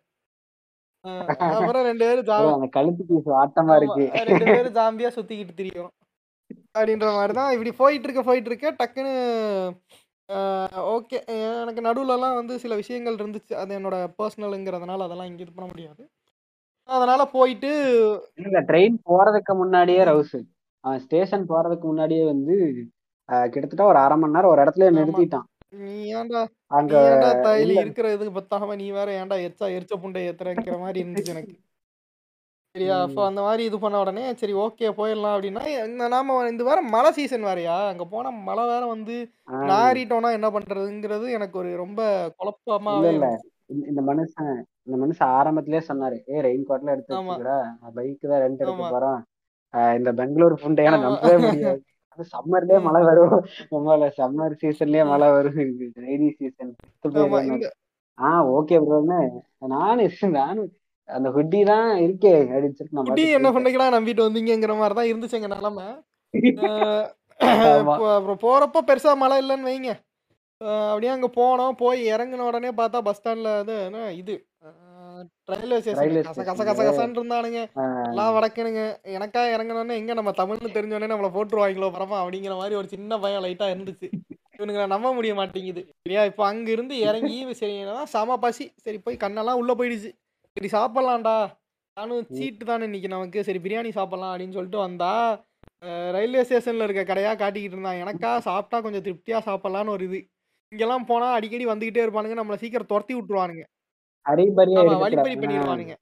அப்புறம் 1.53 1.85
ரெண்டு 1.85 2.05
பேரும் 2.05 2.69
கழுத்து 2.75 3.03
பீஸ் 3.07 3.33
ஆட்டமா 3.39 3.73
இருக்கு. 3.79 4.03
ரெண்டு 4.29 4.45
பேரும் 4.47 4.77
ஜாம்பியா 4.77 5.09
சுத்திக்கிட்டு 5.15 5.55
திரியும். 5.55 5.91
அப்படின்ற 6.77 7.07
மாதிரி 7.17 7.33
தான் 7.39 7.51
இப்படி 7.55 7.71
போயிட்டு 7.81 8.07
இருக்க 8.07 8.23
போயிட்டு 8.29 8.49
இருக்க 8.51 8.71
டக்குன்னு 8.79 9.13
ஓகே 10.95 11.17
எனக்கு 11.61 11.81
நடுவுலலாம் 11.87 12.37
வந்து 12.39 12.53
சில 12.63 12.73
விஷயங்கள் 12.81 13.19
இருந்துச்சு. 13.21 13.53
அது 13.61 13.71
என்னோட 13.77 13.97
பர்சனலுங்கிறதுனால 14.19 15.05
அதெல்லாம் 15.07 15.29
இங்கே 15.31 15.43
இது 15.45 15.55
பண்ண 15.55 15.67
முடியாது. 15.71 16.03
அதனால 16.89 17.21
போயிட்டு 17.35 17.71
ட்ரெயின் 18.69 18.95
போறதுக்கு 19.09 19.53
முன்னாடியே 19.61 20.03
ரவுஸ் 20.11 20.37
அவன் 20.83 21.01
ஸ்டேஷன் 21.05 21.49
போறதுக்கு 21.51 21.85
முன்னாடியே 21.91 22.23
வந்து 22.31 22.55
கிட்டத்தட்ட 23.53 23.83
ஒரு 23.91 23.99
அரை 24.05 24.15
மணி 24.21 24.35
நேரம் 24.35 24.53
ஒரு 24.53 24.63
இடத்துல. 24.63 24.87
நிறுத்திட்டான். 24.97 25.47
நீ 25.83 25.93
ஏன்டா 26.17 26.41
அங்க 26.79 26.95
இருக்கிற 27.83 28.07
இதுக்கு 28.15 28.33
பத்தாம 28.39 28.75
நீ 28.81 28.87
வேற 28.97 29.11
ஏன்டா 29.21 29.37
எச்சா 29.47 29.67
எரிச்ச 29.75 29.95
புண்டை 30.03 30.23
ஏத்துறங்கிற 30.29 30.75
மாதிரி 30.83 31.01
இருந்துச்சு 31.03 31.33
எனக்கு. 31.35 31.55
சரியா. 32.75 32.95
அப்போ 33.05 33.21
அந்த 33.27 33.41
மாதிரி 33.43 33.63
இது 33.65 33.77
பண்ண 33.81 33.95
உடனே 34.01 34.21
சரி 34.37 34.53
ஓகே 34.61 34.87
போயிடலாம் 34.95 35.33
அப்படின்னா 35.35 35.63
இந்த 35.83 36.05
நாம 36.13 36.37
இந்த 36.47 36.63
வேற 36.67 36.79
மழை 36.93 37.09
சீசன் 37.17 37.45
வேறயா? 37.47 37.75
அங்க 37.91 38.05
போனா 38.13 38.29
மழை 38.47 38.63
வேற 38.71 38.83
வந்து 38.93 39.15
ஆஹ், 39.49 39.65
நாறிட்டோம்னா 39.71 40.29
என்ன 40.37 40.47
பண்றதுங்கிறது 40.55 41.25
எனக்கு 41.37 41.57
ஒரு 41.61 41.71
ரொம்ப 41.81 41.99
இல்ல 42.13 42.31
குழப்பமாவே 42.39 43.11
இல்ல 43.13 43.27
இந்த 43.89 44.01
மனுஷன் 44.09 44.51
இந்த 44.87 44.95
மனுஷன் 45.01 45.29
ஆரம்பத்திலேயே 45.37 45.83
சொன்னாரு 45.87 46.17
ஏ 46.29 46.41
ரெயின் 46.47 46.65
கோட்ல 46.67 46.95
எடுத்து 46.95 47.13
பைக் 47.95 48.25
தான் 48.25 48.43
ரெண்ட் 48.43 48.63
எடுக்க 48.63 48.89
போறோம் 48.89 49.21
இந்த 49.97 50.09
பெங்களூர் 50.17 50.55
புண்டையான 50.63 50.95
நம்பவே 51.03 51.37
முடியாது. 51.43 51.79
சம்மர்லயே 52.29 52.79
மழை 52.87 52.99
வரும். 53.05 53.31
சம்மர் 54.17 54.53
சீசன்லயே. 54.59 55.03
மழை 55.11 55.29
வரும். 55.31 55.55
ரெய்னி 56.03 56.29
சீசன் 56.35 56.73
ஆஹ் 58.17 58.45
ஓகே 58.55 58.77
ப்ரோன்னு 58.83 59.19
நானும் 59.71 60.09
நானும் 60.37 60.69
அந்த 61.09 61.27
ஹுட்டி 61.35 61.59
தான் 61.71 61.89
இருக்கே 62.05 62.33
குட்டி 62.47 62.95
பாட்டு 62.97 63.25
என்ன 63.37 63.49
பண்ணிக்கடா 63.55 63.87
நம்பிட்டு 63.95 64.25
வந்தீங்கிற 64.27 64.75
மாதிரி 64.81 64.95
தான் 64.99 65.11
இருந்துச்சு 65.11 65.39
எங்க 65.39 65.51
நிலமை. 65.55 65.87
அப்புறம் 68.17 68.41
போறப்ப 68.43 68.81
பெருசா 68.89 69.11
மழை 69.21 69.37
இல்லைன்னு 69.41 69.69
வைங்க. 69.69 69.91
அப்படியே 70.91 71.11
அங்க 71.13 71.27
போனோம். 71.37 71.77
போய் 71.81 71.99
இறங்கின 72.13 72.45
உடனே 72.49 72.71
பார்த்தா 72.79 72.99
பஸ் 73.07 73.19
ஸ்டாண்ட்ல 73.19 73.53
இது 73.63 73.75
என்ன 73.87 74.01
இது? 74.21 74.35
ரயில்வே 75.51 75.77
ஸ்டேஷன் 75.81 76.27
கச 76.27 76.43
கச 76.49 76.61
கச 76.69 76.79
கசன்னு 76.87 77.17
இருந்தானுங்க. 77.19 77.61
எல்லாம் 78.09 78.33
வடக்கனுங்க. 78.35 78.83
எனக்கா 79.17 79.41
இறங்கினோடனே 79.55 79.97
எங்க 80.01 80.13
நம்ம 80.19 80.31
தமிழ்னு 80.39 80.75
தெரிஞ்சோடனே 80.77 81.11
நம்மளை 81.13 81.31
போட்டுருவாங்களோ 81.37 81.89
பரமா 81.97 82.17
அப்படிங்கிற 82.23 82.55
மாதிரி 82.61 82.77
ஒரு 82.81 82.89
சின்ன 82.95 83.19
பயம் 83.23 83.43
லைட்டா 83.45 83.67
இருந்துச்சு. 83.73 84.09
இவனுங்களை 84.57 84.87
நம்ப 84.95 85.07
முடிய 85.17 85.33
மாட்டேங்குது. 85.39 85.83
சரியா? 86.03 86.23
இப்போ 86.31 86.43
அங்க 86.51 86.69
இருந்து 86.71 86.95
இறங்கி 87.07 87.37
சரி 87.61 87.75
செம 88.15 88.37
பசி. 88.45 88.67
சரி 88.85 88.99
போய் 89.07 89.23
கண்ணெல்லாம் 89.25 89.61
உள்ள 89.63 89.73
போயிடுச்சு. 89.81 90.11
சரி 90.57 90.69
சாப்பிட்லாம்டா. 90.73 91.37
நானும் 91.97 92.27
சீட்டு 92.31 92.63
தானே 92.65 92.85
இன்னைக்கு 92.85 93.07
நமக்கு. 93.07 93.39
சரி 93.43 93.59
பிரியாணி 93.59 93.91
சாப்பிட்லாம் 93.95 94.31
அப்படின்னு 94.33 94.57
சொல்லிட்டு 94.57 94.79
வந்தா 94.79 95.11
ரயில்வே 96.15 96.41
ஸ்டேஷன்ல 96.43 96.85
இருக்க 96.87 97.03
கடையா 97.05 97.31
காட்டிக்கிட்டு 97.33 97.75
இருந்தான். 97.75 98.01
எனக்கா 98.03 98.31
சாப்பிட்டா 98.45 98.77
கொஞ்சம் 98.81 99.05
திருப்தியா 99.07 99.39
சாப்பிட்லான்னு 99.47 99.89
ஒரு 99.89 100.03
இது. 100.09 100.19
இங்கெல்லாம் 100.71 101.05
போனா 101.05 101.27
அடிக்கடி 101.33 101.65
வந்துகிட்டே 101.67 102.03
இருப்பானுங்க. 102.05 102.37
நம்மளை 102.39 102.57
சீக்கிரம் 102.57 102.91
துரத்தி 102.91 103.13
விட்டுருவானுங்க. 103.15 103.63
ஆஹ், 104.75 105.01
பண்ணிடுவானுங்க. 105.39 105.95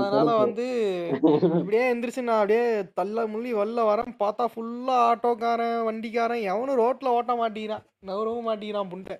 அதனால 0.00 0.28
வந்து 0.44 0.66
இப்படியே 1.62 1.84
எந்திரிச்சு 1.92 2.22
நான் 2.22 2.40
அப்படியே 2.40 2.64
தள்ள 2.94 3.26
முள்ளி 3.26 3.52
வெளில 3.54 3.80
வரேன். 3.88 4.12
பார்த்தா 4.20 4.44
ஃபுல்லா 4.52 4.96
ஆட்டோக்காரன் 5.10 5.78
வண்டிக்காரன். 5.88 6.44
எவனும் 6.52 6.80
ரோட்ல 6.80 7.16
ஓட்ட 7.16 7.34
மாட்டேங்கிறான். 7.36 7.84
நவரவும் 8.02 8.48
மாட்டேங்கிறான் 8.48 8.92
புண்டை. 8.92 9.16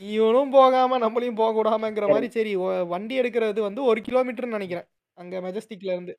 இவனும் 0.00 0.50
போகாம 0.50 0.98
நம்மளையும் 0.98 1.34
போக 1.34 1.54
விடாமங்கிற 1.56 2.06
மாதிரி 2.08 2.28
சரி 2.30 2.56
ஒ- 2.56 2.84
வண்டி 2.84 3.20
எடுக்கிறது 3.20 3.60
வந்து 3.60 3.84
ஒரு 3.84 4.00
கிலோமீட்டர்னு 4.00 4.56
நினைக்கிறேன். 4.56 4.88
அங்க 5.18 5.40
மெஜஸ்டிக்ல 5.40 5.92
இருந்து. 5.92 6.14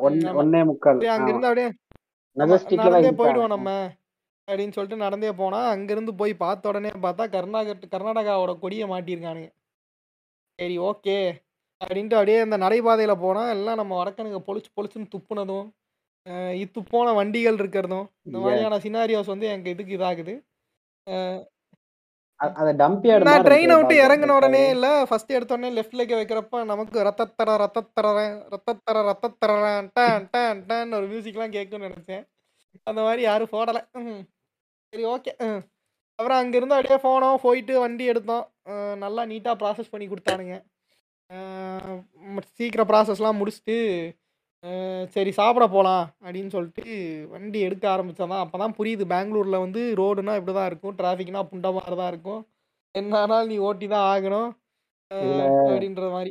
ஒன் 0.00 0.16
ஆமா. 0.22 0.38
ஒன்னே 0.40 0.64
முக்கால். 0.64 1.06
அங்க 1.08 1.28
இருந்து 1.28 1.46
அப்படியே 1.46 1.68
மெஜஸ்டிக்ல 2.36 2.76
நடந்தே 2.76 2.98
இருக்காங்க 3.00 3.22
போயிடுவோம் 3.22 3.48
நம்ம 3.48 3.70
அப்படின்னு 4.48 4.72
சொல்லிட்டு 4.72 4.96
நடந்தே 4.96 5.32
போனா 5.32 5.68
அங்கிருந்து 5.68 6.14
போய் 6.14 6.34
பார்த்த 6.34 6.68
உடனே 6.68 6.90
பார்த்தா 7.02 7.30
கர்நாடக 7.30 7.88
கர்நாடகாவோட 7.92 8.58
கொடியை 8.58 8.88
மாட்டியிருக்கானுங்க. 8.88 9.50
சரி 10.58 10.78
ஓகே 10.80 11.16
அப்படின்ட்டு 11.80 12.14
அப்படியே 12.14 12.38
அந்த 12.38 12.58
நடைபாதையில 12.58 13.20
போனா 13.20 13.50
எல்லாம் 13.50 13.76
நம்ம 13.76 13.92
வடக்கனுங்க 13.98 14.40
பொழிச்சு 14.46 14.70
பொழிச்சுன்னு 14.76 15.12
துப்புனதும் 15.14 15.66
அஹ் 16.26 16.54
இத்து 16.56 16.80
போன 16.88 17.12
வண்டிகள் 17.12 17.56
இருக்கிறதும் 17.56 18.06
இந்த. 18.22 18.38
மாதிரியான 18.38 18.78
சினாரியோஸ் 18.78 19.26
வந்து 19.26 19.46
எங்க 19.46 19.68
இதுக்கு 19.68 19.96
இதாகுது. 19.98 20.34
அது 22.58 22.70
டம்ப் 22.80 23.04
நான் 23.28 23.44
ட்ரெயினை 23.46 23.74
விட்டு 23.78 23.96
இறங்கின 24.04 24.34
உடனே 24.36 24.62
இல்ல 24.74 24.86
ஃபர்ஸ்ட் 25.08 25.34
எடுத்த 25.36 25.56
உடனே 25.56 25.68
லெஃப்ட் 25.76 25.98
லெக்க 25.98 26.14
வைக்கிறப்ப 26.20 26.64
நமக்கு 26.70 26.98
ரத்தத்தர 27.08 27.54
ரத்தத்தர 27.62 28.06
ரத்தத்தர 28.54 29.04
ரத்தத்தர 29.08 29.52
டன் 29.96 30.26
டன் 30.32 30.62
டன் 30.70 30.96
ஒரு 30.98 31.06
மியூசிக்லாம் 31.12 31.54
கேட்கும்னு 31.56 31.88
நினைச்சேன். 31.88 32.24
அந்த 32.90 33.00
மாதிரி 33.06 33.22
யாரும் 33.22 33.52
போடல. 33.52 33.80
ம். 34.02 34.22
சரி 34.92 35.04
ஓகே 35.14 35.32
அப்புறம் 36.18 36.40
அங்கிருந்து 36.40 36.76
அப்படியே 36.78 36.98
போனோம். 37.08 37.42
போயிட்டு 37.46 37.74
வண்டி 37.84 38.04
எடுத்தோம். 38.12 38.44
நல்லா 39.04 39.22
நீட்டாக 39.32 39.60
ப்ராசஸ் 39.62 39.92
பண்ணி 39.92 40.08
கொடுத்தானுங்க. 40.08 40.56
சீக்கிரம் 42.58 42.88
ப்ராசஸ்லாம் 42.88 43.40
முடிச்சுட்டு 43.40 43.76
சரி 45.14 45.30
சாப்பிட 45.38 45.64
போகலாம் 45.74 46.04
அப்படின்னு 46.24 46.50
சொல்லிட்டு 46.54 46.84
வண்டி 47.32 47.58
எடுக்க 47.66 47.84
ஆரம்பித்ததான் 47.92 48.42
அப்போ 48.44 48.56
தான் 48.62 48.74
புரியுது 48.78 49.04
பெங்களூரில் 49.12 49.62
வந்து 49.64 49.80
ரோடுனா 50.00 50.34
இப்படி 50.38 50.54
தான் 50.58 50.68
இருக்கும் 50.70 50.96
டிராஃபிக்னா 51.00 51.40
புண்ட 51.50 51.70
மாதிரி 51.76 51.96
தான் 52.00 52.10
இருக்கும். 52.12 52.42
என்ன 52.94 53.16
ஆனாலும் 53.22 53.50
நீ 53.52 53.56
ஓட்டி 53.68 53.86
தான் 53.94 54.08
ஆகணும் 54.12 54.50
அப்படின்ற 55.10 56.04
மாதிரி. 56.14 56.30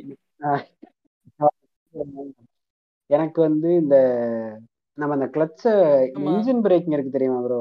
எனக்கு 3.10 3.38
வந்து 3.46 3.68
இந்த 3.82 3.96
நம்ம 4.98 5.14
அந்த 5.18 5.28
கிளட்ச 5.34 5.64
இன்ஜின் 6.30 6.64
பிரேக்கிங் 6.66 6.96
இருக்கு 6.96 7.16
தெரியுமா 7.16 7.40
ப்ரோ 7.46 7.60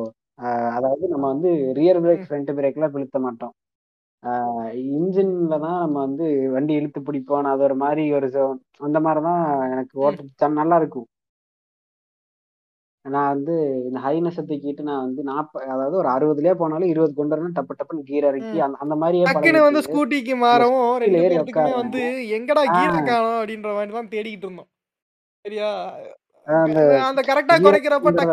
அதாவது 0.78 1.06
நம்ம 1.14 1.26
வந்து 1.34 1.50
ரியர் 1.80 2.02
பிரேக் 2.06 2.26
ஃப்ரண்ட் 2.28 2.52
பிரேக்லாம் 2.60 2.96
இழுத்த 3.00 3.20
மாட்டோம். 3.26 3.54
இன்ஜின்ல 4.96 5.56
தான் 5.66 5.80
நம்ம 5.84 5.98
வந்து 6.08 6.26
வண்டி 6.56 6.74
இழுத்து 6.80 7.00
பிடிப்போம். 7.08 7.50
அது 7.54 7.64
ஒரு 7.70 7.78
மாதிரி 7.84 8.04
ஒரு. 8.18 8.28
அந்த 8.88 9.00
மாதிரி 9.06 9.22
தான் 9.30 9.42
எனக்கு 9.74 9.96
ஓட்ட 10.06 10.50
நல்லா 10.60 10.78
இருக்கும். 10.82 11.08
நான் 13.06 13.32
வந்து 13.34 13.54
இந்த 13.88 14.00
ஹைனஸ் 14.04 14.40
தூக்கிட்டு 14.50 14.84
நான் 14.90 15.06
வந்து 15.06 15.22
நாற்ப 15.30 15.62
அதாவது 15.74 15.96
ஒரு 16.02 16.10
அறுபதுலயே 16.16 16.54
போனாலும் 16.60 16.92
இருபது 16.92 17.14
கொண்டு 17.20 17.34
வரணும். 17.34 17.56
டப்பு 17.58 17.78
டப்புன்னு 17.80 18.08
கீர் 18.10 18.28
இறக்கி 18.32 18.60
அந்த 18.84 18.96
மாதிரியே 19.04 19.64
வந்து 19.68 19.86
ஸ்கூட்டிக்கு 19.88 20.36
மாறவும் 20.46 20.86
ஏறி 21.22 21.40
வந்து 21.82 22.04
எங்கடா 22.38 22.64
கீரை 22.76 23.00
காணோம் 23.10 23.38
அப்படின்ற 23.40 23.72
மாதிரி 23.78 23.98
தான் 24.00 24.12
தேடிக்கிட்டு 24.16 24.48
இருந்தோம். 24.48 24.70
சரியா? 25.46 25.72
அந்த 27.10 27.22
கரெக்டா 27.30 27.56
கீரை 27.56 27.68
குறைக்கிறப்ப 27.68 28.12
இந்த 28.14 28.26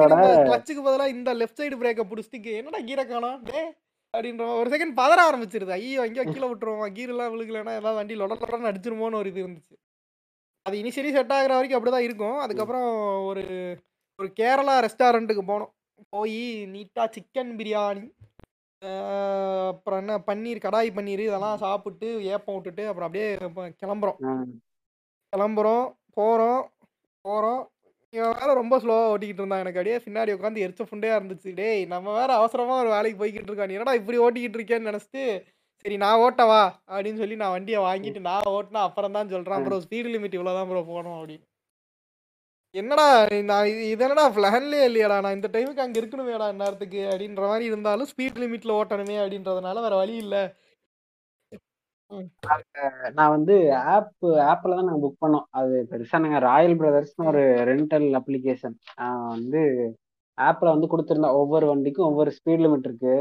கிளச்சுக்கு 0.48 0.82
பதிலாக 0.86 1.14
இந்த 1.16 1.30
லெஃப்ட் 1.40 1.60
சைடு 1.62 1.78
பிரேக்கை 1.82 2.06
பிடிச்சிட்டு 2.12 2.52
என்னடா 2.60 2.80
கீரை 2.90 3.04
காணோம்? 3.12 3.38
டே 3.50 3.62
அப்படின்ற 4.14 4.44
ஒரு 4.60 4.68
செகண்ட் 4.74 4.94
பதற 5.00 5.18
ஆரம்பிச்சிருது. 5.28 5.72
ஐயோ 5.78 6.04
எங்கேயோ 6.08 6.24
கீழே 6.28 6.46
விட்டுருவோம்? 6.50 6.94
கீரெல்லாம் 6.96 7.32
விழுகலைன்னா 7.34 7.74
ஏதாவது 7.80 7.98
வண்டி 8.00 8.14
லொட 8.20 8.34
லொடன்னு 8.42 8.70
அடிச்சிருமோன்னு 8.70 9.20
ஒரு 9.20 9.30
இது 9.32 9.42
இருந்துச்சு. 9.44 9.74
அது 10.66 10.76
இனிஷியலி 10.82 11.10
செட் 11.16 11.34
ஆகுற 11.36 11.52
வரைக்கும் 11.56 11.78
அப்படிதான் 11.78 12.06
இருக்கும். 12.06 12.38
அதுக்கப்புறம் 12.44 12.88
ஒரு 13.30 13.42
ஒரு 14.18 14.28
கேரளா 14.40 14.74
ரெஸ்டாரண்ட்டுக்கு 14.86 15.44
போனோம். 15.50 15.72
போய் 16.14 16.40
நீட்டாக 16.74 17.12
சிக்கன் 17.16 17.52
பிரியாணி 17.58 18.06
அப்புறம் 19.70 20.00
என்ன 20.02 20.16
பன்னீர் 20.26 20.64
கடாய் 20.64 20.90
பன்னீர் 20.96 21.22
இதெல்லாம் 21.26 21.62
சாப்பிட்டு 21.62 22.08
ஏப்பம் 22.34 22.56
விட்டுட்டு 22.56 22.84
அப்புறம் 22.88 23.08
அப்படியே 23.08 23.28
கிளம்புறோம். 23.82 24.18
கிளம்புறோம் 25.32 25.86
போகிறோம் 26.18 26.62
போகிறோம் 27.24 27.62
இவன் 28.16 28.36
வேற 28.40 28.50
ரொம்ப 28.60 28.74
ஸ்லோவாக 28.82 29.12
ஓட்டிக்கிட்டு 29.12 29.42
இருந்தான். 29.42 29.62
எனக்கு 29.64 29.80
அப்படியே 29.80 29.96
பின்னாடி 30.06 30.34
உட்காந்து 30.36 30.64
எரிச்ச 30.66 30.82
ஃபுண்டையா 30.88 31.16
இருந்துச்சு. 31.18 31.50
டேய் 31.60 31.82
நம்ம 31.94 32.14
வேற 32.20 32.30
அவசரமாக 32.40 32.82
ஒரு 32.84 32.90
வேலைக்கு 32.96 33.20
போய்கிட்டு 33.22 33.50
இருக்கான். 33.50 33.70
நீ 33.70 33.76
என்னடா 33.78 33.98
இப்படி 34.00 34.18
ஓட்டிக்கிட்டு 34.26 34.58
இருக்கேன்னு 34.60 34.90
நினச்சிட்டு 34.90 35.24
சரி 35.84 35.96
நான் 36.02 36.20
ஓட்டவா 36.22 36.62
அப்படின்னு 36.92 37.20
சொல்லி 37.22 37.36
நான் 37.42 37.54
வண்டியை 37.56 37.80
வாங்கிட்டு 37.88 38.20
நான் 38.28 38.48
ஓட்டினா 38.54 38.80
அப்புறம் 38.88 39.16
தான் 39.16 39.30
சொல்கிறேன் 39.34 39.64
ப்ரோ 39.66 39.76
ஸ்பீடு 39.84 40.08
லிமிட் 40.14 40.36
இவ்வளோ 40.38 40.54
தான் 40.56 40.68
ப்ரோ 40.70 40.80
போகணும் 40.88 41.18
அப்படின்னு. 41.18 41.44
என்னடா 42.74 43.04
நான் 43.50 43.68
இது 43.72 43.82
இது 43.92 44.02
என்னடா 44.06 44.24
பிளான்லேயே 44.38 44.86
இல்லையாடா. 44.88 45.18
நான் 45.24 45.36
இந்த 45.38 45.48
டைமுக்கு 45.54 45.84
அங்கே 45.84 46.00
இருக்கணுமேடா 46.00 46.48
நேரத்துக்கு 46.62 47.02
அப்படின்ற 47.10 47.44
மாதிரி 47.52 47.64
இருந்தாலும் 47.70 48.10
ஸ்பீட் 48.12 48.40
லிமிட்டில் 48.44 48.76
ஓட்டணுமே 48.78 49.16
அப்படின்றதுனால 49.22 49.82
வேற 49.86 49.94
வழி 50.02 50.16
இல்லை. 50.24 50.42
நான் 53.16 53.32
வந்து 53.34 53.54
ஆப் 53.92 54.12
ஆப்ல 54.50 54.76
தான் 54.76 54.88
நாங்க 54.88 55.00
புக் 55.04 55.22
பண்ணோம். 55.24 55.46
அது 55.58 55.74
பெருசா 55.90 56.18
நாங்க 56.24 56.38
ராயல் 56.46 56.76
பிரதர்ஸ்னு 56.80 57.28
ஒரு 57.32 57.42
ரெண்டல் 57.70 58.08
அப்ளிகேஷன் 58.18 58.76
வந்து 59.34 59.62
ஆப்ல 60.38 60.72
வந்து 60.74 60.90
கொடுத்துருந்தோம் 60.90 61.38
ஒவ்வொரு 61.40 61.66
வண்டிக்கும் 61.70 62.08
ஒவ்வொரு 62.10 62.30
ஸ்பீட் 62.36 62.64
லிமிட் 62.64 62.88
இருக்கு. 62.88 63.14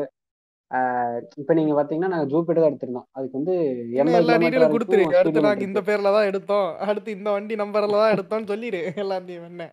ஆஹ் 0.71 1.19
இப்ப 1.41 1.53
நீங்க 1.53 1.73
பாத்தீங்கன்னா 1.77 2.11
நாங்க 2.13 2.27
ஜூபிட்டர் 2.31 2.61
தான் 2.61 2.71
எடுத்திருந்தோம். 2.71 3.07
அதுக்கு 3.17 3.39
வந்து 3.39 3.55
இன்னும் 3.95 3.97
எண்பது 4.01 4.21
எல்லா 4.21 4.33
கிலோமீட்டர் 4.33 4.45
டீட்டெயிலும் 4.45 4.73
கொடுத்துரு. 4.73 5.03
வரைக்கும் 5.03 5.19
அடுத்து 5.21 5.33
ஸ்பீட் 5.33 5.45
லிமிட் 5.47 5.65
இந்த 5.67 5.79
இருக்கு. 5.79 5.87
பேர்ல 5.89 6.11
தான் 6.17 6.29
எடுத்தோம். 6.31 6.67
அடுத்து 6.87 7.09
இந்த 7.17 7.29
வண்டி 7.35 7.55
நம்பர்ல 7.61 8.01
தான் 8.01 8.13
எடுத்தோம்னு 8.15 8.51
சொல்லிடு 8.53 8.81
எல்லாத்தையும் 9.03 9.47
என்ன. 9.51 9.63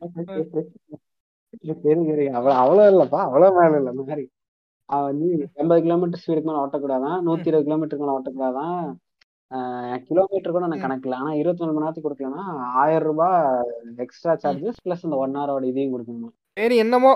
சரி 1.82 2.02
சரி. 2.06 2.24
அவ்வளவு 2.36 2.58
அவ்வளவு 2.62 2.90
இல்லப்பா. 2.92 3.20
அவ்வளவு 3.26 3.56
மேல 3.58 3.78
இல்ல. 3.80 3.90
மாதிரி 4.02 4.24
அவன் 4.88 5.08
வந்து 5.10 5.28
எண்பது 5.60 5.80
கிலோமீட்டர் 5.86 6.20
ஸ்பீடுக்கு 6.22 6.48
மேல 6.48 6.62
ஓட்டக்கூடாதான் 6.64 7.18
நூத்தி 7.26 7.50
இருபது 7.50 7.66
கிலோமீட்டருக்கு 7.68 8.04
மேல 8.04 8.16
ஓட்டக்கூடாதான். 8.18 8.78
கிலோமீட்டர் 10.08 10.54
கூட 10.54 10.66
நான் 10.66 10.80
ம். 10.80 10.84
கணக்கில்ல 10.84 11.18
ஆனா 11.20 11.32
இருபத்தி 11.40 11.62
நாலு 11.62 11.74
மணி 11.74 11.84
நேரத்துக்கு 11.84 12.08
கொடுக்கலன்னா 12.08 12.44
ஆயிரம் 12.82 13.06
ரூபாய் 13.08 13.36
எக்ஸ்ட்ரா. 14.04 14.32
சார்ஜஸ் 14.44 14.80
பிளஸ் 14.84 15.04
இந்த 15.06 15.16
ஒன் 15.24 15.36
ஹவரோட 15.38 15.64
இதையும் 15.72 15.92
கொடுக்கணும்? 15.94 16.34
சரி 16.60 16.76
என்னமோ 16.84 17.12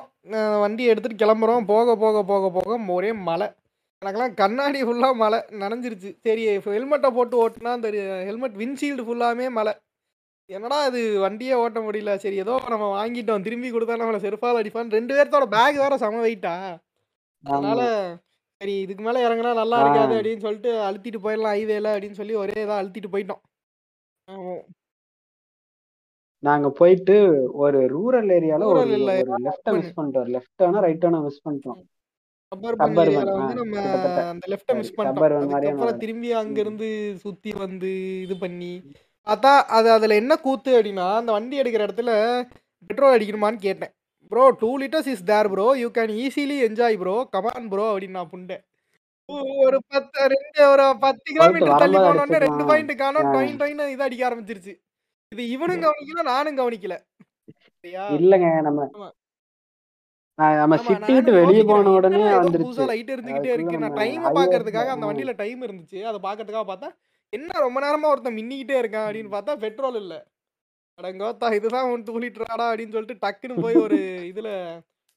வண்டி 0.64 0.85
எடுத்துட்டு 0.92 1.22
கிளம்புறோம். 1.24 1.66
போக 1.72 1.96
போக 2.04 2.22
போக 2.31 2.50
போக 2.57 2.78
ஒரே 2.96 3.11
மழை. 3.28 3.48
எனக்கெல்லாம் 4.02 4.35
கண்ணாடி 4.40 4.81
ஃபுல்லாக 4.87 5.14
மழை. 5.22 5.38
நனைஞ்சிருச்சு. 5.62 6.11
சரி 6.26 6.42
ஹெல்மெட்டை 6.66 7.11
போட்டு 7.18 7.37
ஓட்டுனா 7.44 7.72
அந்த 7.76 7.90
ஹெல்மெட் 8.28 8.59
விண்ட்ஷீல்டு 8.62 9.07
ஃபுல்லாமே 9.07 9.46
மழை. 9.59 9.72
என்னடா 10.50 10.78
இது? 10.90 11.00
வண்டியே 11.24 11.54
ஓட்ட 11.62 11.78
முடியல. 11.87 12.12
சரி 12.24 12.37
ஏதோ 12.44 12.54
நம்ம 12.74 12.87
வாங்கிட்டோம். 12.98 13.44
திரும்பி 13.46 13.70
கொடுத்தா 13.72 13.96
நம்மளை 14.02 14.20
செருப்பால் 14.26 14.61
அடிப்பான் 14.61 14.94
ரெண்டு 14.98 15.12
பேர்த்தோட 15.16 15.46
பேக் 15.57 15.83
வேற 15.85 15.96
செம 16.04 16.20
வெயிட்டா 16.26 16.54
அதனால 17.44 17.81
சரி 18.61 18.74
இதுக்கு 18.81 19.03
மேலே 19.03 19.20
இறங்குனா 19.27 19.53
நல்லா 19.55 19.77
ஆ. 19.77 19.83
இருக்காது 19.83 20.14
அப்படின்னு 20.14 20.44
சொல்லிட்டு 20.46 20.70
அழுத்திட்டு 20.85 21.20
போயிடலாம் 21.24 21.55
ஹைவேல 21.55 21.92
அப்படின்னு 21.94 22.18
சொல்லி 22.18 22.35
ஒரே 22.37 22.57
இதாக 22.59 22.81
அழுத்திட்டு 22.81 23.12
போயிட்டோம் 23.12 23.42
ஆமா. 24.29 24.55
நாங்க 26.42 26.68
போயிட்டு 26.70 27.14
ஒரு 27.61 27.79
ரூரல் 27.92 28.33
ஏரியால 28.35 28.66
ஒரு 28.66 28.81
Rural 28.81 28.92
இல்ல, 28.98 29.12
ஒரு 29.24 29.38
லெஃப்ட. 29.46 29.72
மிஸ் 29.77 29.94
பண்ணிட்டோம் 29.96 30.29
லெஃப்டானா 30.35 30.81
ரைட்டானா 30.85 31.20
மிஸ் 31.24 31.44
பண்ணிட்டோம் 31.44 31.81
ஏரியால 33.03 33.31
வந்து 33.37 33.55
நம்ம 33.55 33.74
கிட்டத்தட்ட. 33.77 34.20
அந்த 34.31 34.44
லெஃப்ட்டை 34.48 34.74
மிஸ் 34.77 34.92
பண்ணிட்டோம் 34.92 35.18
suburban 35.20 35.40
மாதிரியான 35.44 35.57
அதுக்கப்புறம் 35.59 35.90
ஒரு- 35.90 36.01
திரும்பி 36.01 36.29
அங்கிருந்து 36.35 36.88
சுத்தி 37.18 37.53
வந்து 37.59 37.90
இது 38.22 38.37
பண்ணி 38.38 38.72
பார்த்தா 39.27 39.51
அது 39.77 39.88
அதுல 39.90 40.14
என்ன 40.14 40.35
கூத்து 40.40 40.70
அப்படின்னா 40.77 41.07
அந்த 41.16 41.31
வண்டி 41.33 41.61
எடுக்கிற 41.61 41.87
இடத்துல 41.87 42.12
பெட்ரோல் 42.90 43.14
அடிக்கணுமான்னு 43.16 43.61
கேட்டேன் 43.61 43.92
bro 44.33 44.45
two 44.62 44.71
litres 44.83 45.11
is 45.12 45.25
there 45.31 45.49
bro 45.53 45.67
you 45.83 45.88
can 45.99 46.12
easily 46.25 46.57
enjoy 46.69 46.99
bro 47.03 47.14
come on 47.35 47.69
bro 47.73 47.85
அப்படின்னு 47.93 48.19
நான் 48.19 48.33
புண்டேன். 48.35 48.62
ஒரு 49.64 49.79
பத்து 49.93 50.21
ரெண்டு 50.35 50.61
ஒரு 50.73 50.85
பத்து 51.05 51.27
கிலோமீட்டர் 51.37 51.81
தள்ளி 51.83 51.99
போனோடனே 52.07 52.38
ரெண்டு. 52.45 52.62
பாயிண்ட் 52.71 52.93
காணோம். 53.03 53.29
டொயின் 53.35 53.59
டொயின் 53.62 53.83
இது 53.95 54.07
அடிக்க 54.07 54.23
ஆரம்பிச்சிருச்சு. 54.29 54.75
இது 55.33 55.43
இவனும் 55.55 55.83
கவனிக்கல 55.87 56.25
நானும் 56.33 56.59
கவனிக்கல. 56.61 56.97
இல்லங்க 58.19 58.49
நம்ம 58.69 58.87
நம்ம 60.61 60.75
சிட்டி 60.87 61.12
விட்டு 61.14 61.31
வெளியே. 61.37 61.62
போன 61.71 61.93
உடனே 61.99 62.21
வந்துருச்சு. 62.35 62.67
புதுசா 62.67 62.85
லைட் 62.91 63.12
அதுக்குள்ள 63.14 63.55
இருக்கு. 63.55 63.83
நான் 63.85 63.99
டைம் 64.03 64.27
பாக்குறதுக்காக 64.38 64.93
அந்த 64.95 65.07
வண்டியில 65.11 65.33
டைம் 65.43 65.61
இருந்துச்சு. 65.67 66.01
அதை 66.11 66.19
பாக்குறதுக்காக 66.27 66.67
பார்த்தா 66.73 66.91
என்ன 67.33 67.61
ரொம்ப 67.64 67.79
நேரமா 67.85 68.11
ஒருத்தன் 68.12 68.38
மின்னிக்கிட்டே 68.41 68.77
இருக்கான் 68.83 69.07
அப்படின்னு 69.07 69.33
பார்த்தா 69.37 69.55
பெட்ரோல் 69.64 69.99
இல்ல. 70.03 70.14
அடங்கோத்தா 70.98 71.48
இதுதான் 71.56 71.88
ஒன் 71.92 72.04
டூ 72.06 72.14
லிட்டராடா 72.22 72.66
அப்படின்னு 72.70 72.94
சொல்லிட்டு 72.94 73.22
டக்குன்னு 73.24 73.62
போய் 73.64 73.76
ஒரு 73.84 73.98
இதுல 74.30 74.48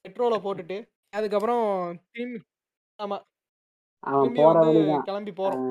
பெட்ரோலை 0.04 0.38
போட்டுட்டு 0.44 0.76
அதுக்கப்புறம் 1.12 1.64
திரும்பி 2.14 2.38
ஆமா 2.98 3.18
திரும்பி 4.02 4.42
வந்து 4.50 4.82
கிளம்பி 5.08 5.32
போறோம் 5.40 5.66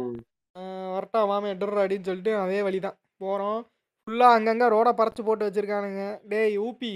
வரட்டா 0.95 1.19
மாமே 1.30 1.52
எடுறா 1.54 1.82
அப்படின்னு 1.82 2.10
சொல்லிட்டு 2.10 2.32
அதே 2.43 2.60
வழிதான். 2.65 2.97
போறோம். 3.21 3.60
ஃபுல்லா 4.08 4.28
அங்கங்க 4.36 4.65
ரோட 4.74 4.89
பறச்சு 5.00 5.21
போட்டு 5.26 5.47
வச்சிருக்கானுங்க. 5.47 6.04
டேய் 6.32 6.56
ஊபி 6.65 6.91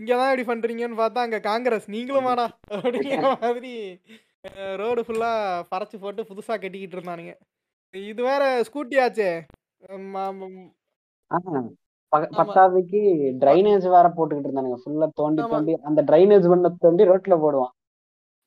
இங்க 0.00 0.12
தான் 0.20 0.30
இப்படி 0.30 0.44
பண்றீங்கன்னு 0.50 1.00
பார்த்தா 1.00 1.24
அங்க 1.26 1.38
காங்கிரஸ் 1.48 1.86
நீங்களும் 1.94 2.26
வாடா 2.28 2.46
அப்படிங்கிற 2.76 3.20
மாதிரி 3.44 3.72
ரோடு 4.80 5.00
ஃபுல்லா 5.06 5.30
பறச்சு 5.72 5.96
போட்டு 6.02 6.28
புதுசா 6.30 6.54
கட்டிக்கிட்டு 6.56 6.96
இருந்தானுங்க. 6.98 7.32
இது 7.94 8.20
வேற 8.22 8.42
ஸ்கூட்டி 8.68 8.96
ஆச்சே. 9.04 9.30
பத்தாவதுக்கு 12.12 13.00
டிரைனேஜ் 13.42 13.86
வேற 13.94 14.06
போட்டுக்கிட்டு 14.16 14.48
இருந்தானுங்க. 14.48 14.78
ஃபுல்லா 14.82 15.08
தோண்டி. 15.20 15.42
தோண்டி 15.54 15.74
அந்த 15.88 16.02
டிரைனேஜ் 16.10 16.46
பண்ண 16.52 16.68
தோண்டி 16.84 17.04
ரோட்ல 17.10 17.36
போடுவான். 17.44 17.72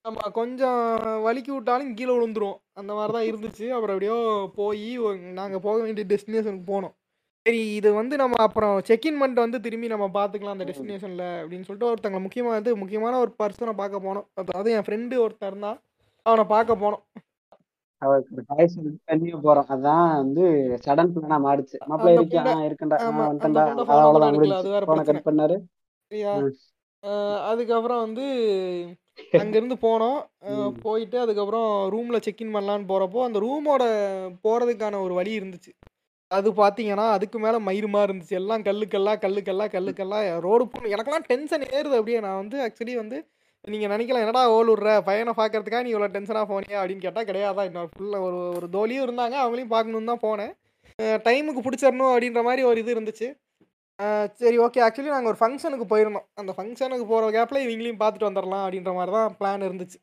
ஆமா 0.05 0.25
கொஞ்சம் 0.37 0.79
வலிக்கி 1.25 1.51
விட்டாலும் 1.53 1.93
கீழே 1.97 2.11
விழுந்துரும். 2.15 2.57
அந்த 2.79 2.91
மாதிரி 2.97 3.13
தான் 3.15 3.27
இருந்துச்சு. 3.29 3.65
அப்புறம் 3.75 3.95
எப்படியோ 3.95 4.17
போய் 4.59 4.85
நாங்கள் 5.39 5.63
போக 5.65 5.77
வேண்டிய 5.85 6.05
டெஸ்டினேஷனுக்கு 6.11 6.67
போனோம். 6.73 6.93
சரி 7.45 7.61
இது 7.75 7.89
வந்து 7.99 8.15
நம்ம 8.21 8.39
அப்புறம் 8.45 8.75
செக்இன் 8.87 9.19
பண்ணிட்டு 9.19 9.45
வந்து 9.45 9.59
திரும்பி 9.65 9.87
நம்ம 9.93 10.05
பார்த்துக்கலாம் 10.17 10.55
அந்த. 10.55 10.65
டெஸ்டினேஷனில் 10.69 11.27
அப்படின்னு 11.41 11.67
சொல்லிட்டு 11.67 11.89
ஒருத்தங்க 11.91 12.19
முக்கியமாக 12.25 12.55
வந்து 12.57 12.71
முக்கியமான 12.81 13.19
ஒரு 13.25 13.31
பர்சனை 13.41 13.73
பார்க்க 13.81 14.05
போனோம். 14.07 14.25
அதாவது 14.41 14.71
என் 14.77 14.85
ஃப்ரெண்டு 14.87 15.17
ஒருத்தன் 15.25 15.51
இருந்தான். 15.51 15.77
அவனை 16.25 16.45
பார்க்க 16.55 16.83
போனோம். 16.83 17.03
அவருக்கு 18.01 18.43
போறோம். 19.45 19.69
அதான் 19.75 20.09
வந்து 20.21 20.43
சடன் 20.85 21.13
பிளானா 21.15 21.37
மாறுச்சு. 21.45 21.77
மாப்பிள்ள 21.89 22.45
ஆ 22.47 22.53
இருக்கண்டா 22.67 22.97
வந்துட்டா 23.31 23.63
அவ்வளவுதான் 23.95 24.37
போன. 24.89 25.03
கட் 25.09 25.27
பண்ணாரு. 25.27 25.57
அதுக்கப்புறம் 27.51 28.01
வந்து 28.05 28.25
அங்கேருந்து 29.33 29.75
போனோம். 29.85 30.19
போயிட்டு 30.85 31.17
அதுக்கப்புறம் 31.19 31.69
ரூமில் 31.89 32.25
செக்இன் 32.27 32.55
பண்ணலான்னு 32.55 32.89
போகிறப்போ 32.91 33.19
அந்த 33.27 33.39
ரூமோட 33.39 33.83
போகிறதுக்கான 34.43 35.01
ஒரு 35.05 35.13
வழி 35.13 35.33
இருந்துச்சு. 35.39 35.71
அது 36.31 36.49
பார்த்தீங்கன்னா 36.53 37.05
அதுக்கு 37.17 37.37
மேலே 37.39 37.57
மயிருமா 37.67 38.01
இருந்துச்சு. 38.07 38.35
எல்லாம் 38.41 38.63
கல்லுக்கல்லா 38.63 39.13
கல்லுக்கல்லா 39.23 39.65
கல்லுக்கல்லா 39.75 40.19
ரோடு 40.47 40.63
போகணும் 40.67 40.93
எனக்கெல்லாம் 40.95 41.27
டென்ஷன் 41.31 41.65
ஏறுது 41.77 41.97
அப்படியே. 41.99 42.19
நான் 42.25 42.41
வந்து 42.43 42.57
ஆக்சுவலி 42.65 42.95
வந்து 42.95 43.19
நீங்கள் 43.67 43.91
நினைக்கலாம் 43.93 44.23
என்னடா 44.25 44.43
ஓல் 44.55 44.71
பையனை 45.07 45.33
பார்க்கறதுக்காக 45.39 45.83
நீ 45.85 45.91
இவ்வளோ 45.93 46.09
டென்ஷனாக 46.15 46.47
போனியா? 46.51 46.77
அப்படின்னு 46.81 47.05
கேட்டால் 47.05 47.27
கிடையாதா 47.29 47.63
இன்னொரு 47.69 47.89
ஃபுல்லாக 47.93 48.25
ஒரு 48.27 48.39
ஒரு 48.57 48.67
தோழியும் 48.75 49.05
இருந்தாங்க. 49.07 49.35
அவங்களையும் 49.43 49.73
பார்க்கணுன்னு 49.75 50.11
தான் 50.11 50.25
போனேன். 50.27 50.53
டைமுக்கு 51.27 51.61
பிடிச்சிடணும் 51.65 52.11
அப்படின்ற 52.13 52.41
மாதிரி 52.47 52.61
ஒரு 52.69 52.79
இது 52.83 52.93
இருந்துச்சு. 52.95 53.27
சரி 54.41 54.57
ஓகே 54.65 54.81
ஆக்சுவலி 54.85 55.15
நாங்கள் 55.15 55.31
ஒரு 55.31 55.39
ஃபங்க்ஷனுக்கு 55.41 55.85
போயிருந்தோம். 55.93 56.27
அந்த 56.41 56.51
ஃபங்க்ஷனுக்கு 56.57 57.05
போகிற 57.11 57.31
கேப்பில் 57.37 57.63
இவங்களையும் 57.65 58.01
பார்த்துட்டு 58.03 58.29
வந்துடலாம் 58.29 58.63
அப்படின்ற 58.65 58.93
மாதிரி 58.97 59.13
தான் 59.17 59.35
பிளான் 59.39 59.65
இருந்துச்சு. 59.67 59.99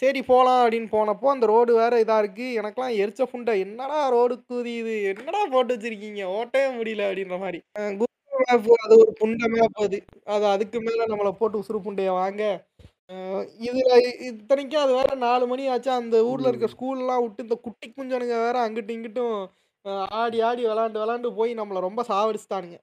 சரி 0.00 0.20
போகலாம் 0.30 0.60
அப்படின்னு 0.62 0.88
போனப்போ 0.96 1.28
அந்த 1.34 1.46
ரோடு 1.52 1.72
வேறு 1.78 2.02
இதாக 2.04 2.22
இருக்குது 2.22 2.56
எனக்கெலாம் 2.60 2.96
எரிச்ச 3.02 3.22
ஃபுண்டை 3.30 3.54
என்னடா 3.64 4.00
ரோடு 4.16 4.34
கூதி 4.50 4.74
இது 4.82 4.94
என்னடா 5.12 5.40
போட்டு 5.54 5.74
வச்சிருக்கீங்க? 5.76 6.22
ஓட்டவே 6.38 6.68
முடியல 6.78 7.08
அப்படின்ற 7.08 7.38
மாதிரி. 7.44 7.60
அது 8.48 8.68
ஒரு 8.96 9.12
புண்டை 9.20 9.46
மேப் 9.48 9.78
அது 9.80 9.98
அது 10.28 10.46
அதுக்கு 10.46 10.80
மேலே 10.80 11.04
நம்மளை 11.04 11.32
போட்டு 11.32 11.60
உசுறு 11.60 11.80
புண்டைய 11.80 12.10
வாங்க. 12.12 12.42
அஹ் 13.10 13.44
இதுல 13.66 13.90
இத்தனைக்கும் 14.28 14.82
அது 14.82 14.92
வேற 14.94 15.14
நாலு 15.18 15.46
மணி 15.46 15.68
ஆச்சு. 15.68 15.90
அந்த 15.92 16.24
ஊர்ல 16.24 16.48
இருக்க. 16.48 16.68
ஸ்கூல்லாம் 16.74 17.22
விட்டு 17.22 17.42
இந்த 17.42 17.56
குட்டி 17.58 17.88
குஞ்சனுங்க 17.90 18.36
வேற 18.40 18.56
அங்கிட்டும் 18.64 18.96
இங்கிட்டும் 18.96 19.36
அஹ் 19.84 20.06
ஆடி 20.14 20.40
ஆடி 20.42 20.66
விளாண்டு 20.66 21.02
விளாண்டு 21.02 21.34
போய் 21.34 21.54
நம்மளை 21.54 21.80
ரொம்ப 21.80 22.04
சாவடிச்சிட்டானுங்க. 22.08 22.78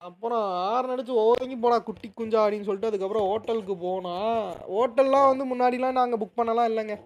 அப்புறம் 0.00 0.44
ஆறு 0.68 0.88
அடிச்சு 0.88 1.14
ஓங்கி 1.24 1.56
போடா 1.56 1.78
குட்டி 1.80 2.08
குஞ்சா 2.10 2.40
அப்படின்னு 2.42 2.62
சொல்லிட்டு 2.62 2.86
அதுக்கப்புறம் 2.86 3.28
ஹோட்டலுக்கு 3.28 3.74
போனோம் 3.80 4.36
ஹோட்டல்லாம் 4.72 5.28
வந்து 5.30 5.46
முன்னாடிலாம் 5.46 5.92
நாங்கள் 5.92 6.20
புக் 6.20 6.36
பண்ணலாம் 6.36 6.68
இல்லைங்க. 6.70 6.96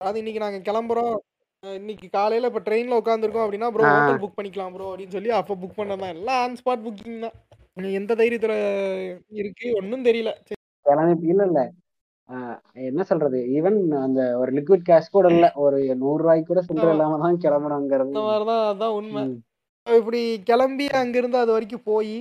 அது 0.00 0.18
இன்னைக்கு 0.18 0.40
நாங்கள் 0.40 0.66
கிளம்புறோம். 0.68 1.16
இன்னைக்கு 1.62 2.06
காலையில் 2.08 2.48
இப்போ 2.48 2.60
ட்ரெயினில் 2.66 2.98
உட்காந்துருக்கோம் 2.98 3.44
அப்படின்னா 3.44 3.68
ப்ரோ. 3.74 3.86
ஹோட்டல் 3.88 4.20
புக் 4.22 4.36
பண்ணிக்கலாம் 4.36 4.74
ப்ரோ 4.74 4.88
அப்படின்னு 4.90 5.14
சொல்லி 5.16 5.30
அப்போ 5.38 5.54
புக் 5.62 5.78
பண்ணதான் 5.78 6.12
எல்லாம் 6.16 6.38
ஆன் 6.42 6.58
ஸ்பாட் 6.60 6.84
புக்கிங் 6.84 7.24
தான். 7.24 7.36
எந்த 8.00 8.12
தைரியத்தில் 8.20 8.56
இருக்கு 9.40 9.66
ஒன்றும் 9.80 10.06
தெரியல. 10.08 10.30
கிளம்பி 10.86 11.28
இல்ல. 11.32 11.44
இல்ல 11.48 11.60
என்ன 12.88 13.02
சொல்றது? 13.10 13.38
ஈவன் 13.56 13.78
அந்த 14.04 14.20
ஒரு 14.40 14.50
லிக்விட் 14.56 14.88
கேஷ் 14.88 15.14
கூட 15.16 15.26
இல்ல. 15.34 15.46
ஒரு 15.64 15.78
நூறு 16.02 16.20
ரூபாய்க்கு 16.22 16.50
கூட 16.50 16.62
சில்லறை. 16.62 16.94
இல்லாம 16.96 17.18
தான் 17.24 17.42
கிளம்பணுங்கிறது 17.44 18.08
அந்த 18.08 18.22
மாதிரி 18.28 18.46
தான் 18.50 18.64
அதான் 18.72 18.96
உண்மை. 18.98 19.22
இப்படி 19.86 20.20
கிளம்பி 20.50 20.86
அங்கிருந்து 21.00 21.38
அது 21.42 21.50
வரைக்கும் 21.56 21.88
போய் 21.90 22.14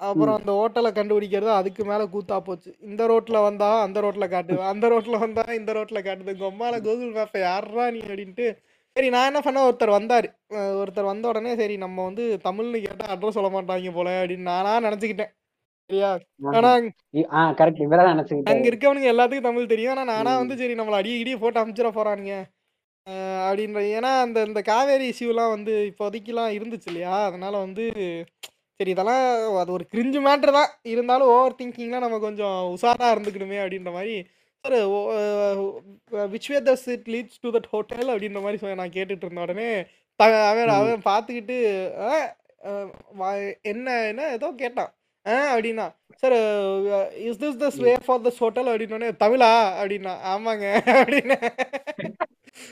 அப்புறம் 0.00 0.36
அந்த 0.38 0.50
ஹோட்டலை 0.58 0.90
கண்டுபிடிக்கிறது 0.96 1.52
அதுக்கு 1.60 1.82
மேலே 1.84 2.04
கூத்தா 2.12 2.36
போச்சு. 2.38 2.70
இந்த 2.88 3.02
ரோட்டில் 3.10 3.44
வந்தா 3.46 3.70
அந்த 3.86 3.98
ரோட்டில் 4.04 4.32
காட்டுது 4.34 4.60
அந்த 4.72 4.88
ரோட்டில் 4.92 5.22
வந்தா 5.24 5.44
இந்த 5.60 5.70
ரோட்டில் 5.76 6.06
காட்டுது. 6.08 6.32
கொம்மால 6.42 6.74
கூகுள் 6.86 7.14
மேப்பை 7.16 7.40
யாரா 7.42 7.86
நீ 7.94 8.00
அப்படின்ட்டு. 8.06 8.46
சரி 8.96 9.08
நான் 9.14 9.28
என்ன 9.30 9.40
பண்ணேன்? 9.46 9.66
ஒருத்தர் 9.68 9.96
வந்தார். 9.96 10.28
ஒருத்தர் 10.82 11.10
வந்த 11.10 11.24
உடனே 11.32 11.52
சரி 11.56 11.74
நம்ம 11.84 12.04
வந்து 12.04 12.24
தமிழ்னு 12.46 12.78
கேட்டால் 12.86 13.12
அட்ரஸ் 13.14 13.36
சொல்ல 13.38 13.50
மாட்டாங்க 13.56 13.92
போல 13.98 14.10
அப்படின்னு 14.20 14.48
நானா 14.52 14.72
நினச்சிக்கிட்டேன். 14.86 15.32
சரியா? 15.90 16.10
ஆனா 16.52 16.70
அங்க 18.50 18.64
இருக்கவனுங்க 18.70 19.08
எல்லாத்துக்கும் 19.12 19.48
தமிழ் 19.48 19.72
தெரியும். 19.72 19.92
ஆனா 19.94 20.04
நானா 20.12 20.32
வந்து 20.42 20.56
சரி 20.62 20.74
நம்மள 20.80 20.98
அடி 21.00 21.12
இடி 21.22 21.34
போட்டு 21.42 21.62
அமுச்சிட 21.62 21.90
போறானுங்க. 21.98 22.34
அப்படின்ற 23.48 23.80
ஏன்னா 23.96 24.10
அந்த 24.24 24.38
இந்த 24.48 24.60
காவேரி 24.70 25.06
இஷ்யூலாம் 25.12 25.54
வந்து 25.54 25.74
இப்போதைக்குலாம் 25.90 26.54
இருந்துச்சு 26.56 26.88
இல்லையா? 26.92 27.14
அதனால 27.28 27.54
வந்து 27.66 27.84
சரி 28.80 28.90
இதெல்லாம் 28.90 29.22
அது 29.58 29.72
ஒரு 29.72 29.86
கிரிஞ்சு 29.92 30.18
மேட்ரு 30.24 30.52
தான். 30.52 30.70
இருந்தாலும் 30.84 31.26
ஓவர் 31.26 31.54
திங்கிங்லாம் 31.54 31.98
நம்ம 31.98 32.18
கொஞ்சம் 32.18 32.56
உஷாரா 32.74 33.06
இருந்துக்கணுமே 33.08 33.58
அப்படின்ற 33.58 33.92
மாதிரி. 33.92 34.14
Sir 34.64 34.76
which 36.30 36.48
way 36.48 36.58
does 36.62 36.86
it 36.86 37.08
leads 37.08 37.40
to 37.40 37.48
that 37.48 37.68
hotel 37.70 38.08
அப்படின்ற 38.08 38.40
மாதிரி 38.40 38.74
நான் 38.74 38.88
கேட்டுட்டு 38.88 39.24
இருந்த 39.24 39.40
உடனே 39.40 39.68
த- 40.20 40.46
அவன் 40.48 40.68
அவன் 40.68 41.02
பார்த்துக்கிட்டு 41.04 41.56
"அஹ், 42.06 42.28
அஹ், 42.64 42.88
வா- 43.18 43.52
என்ன 43.62 44.06
என்ன? 44.06 44.30
ஏதோ 44.32 44.52
கேட்டான். 44.56 44.92
ஆ 45.26 45.56
அப்படின்னா 45.56 45.86
sir 46.16 46.36
is 47.22 47.38
this 47.38 47.56
the 47.56 47.70
way 47.78 47.94
for 48.06 48.20
this 48.20 48.38
hotel 48.38 48.66
அப்படின்னோடனே 48.66 49.10
தமிழா? 49.20 49.50
அப்படின்னா 49.82 50.14
ஆமாங்க. 50.28 50.66
அப்படின்னு. 50.98 51.36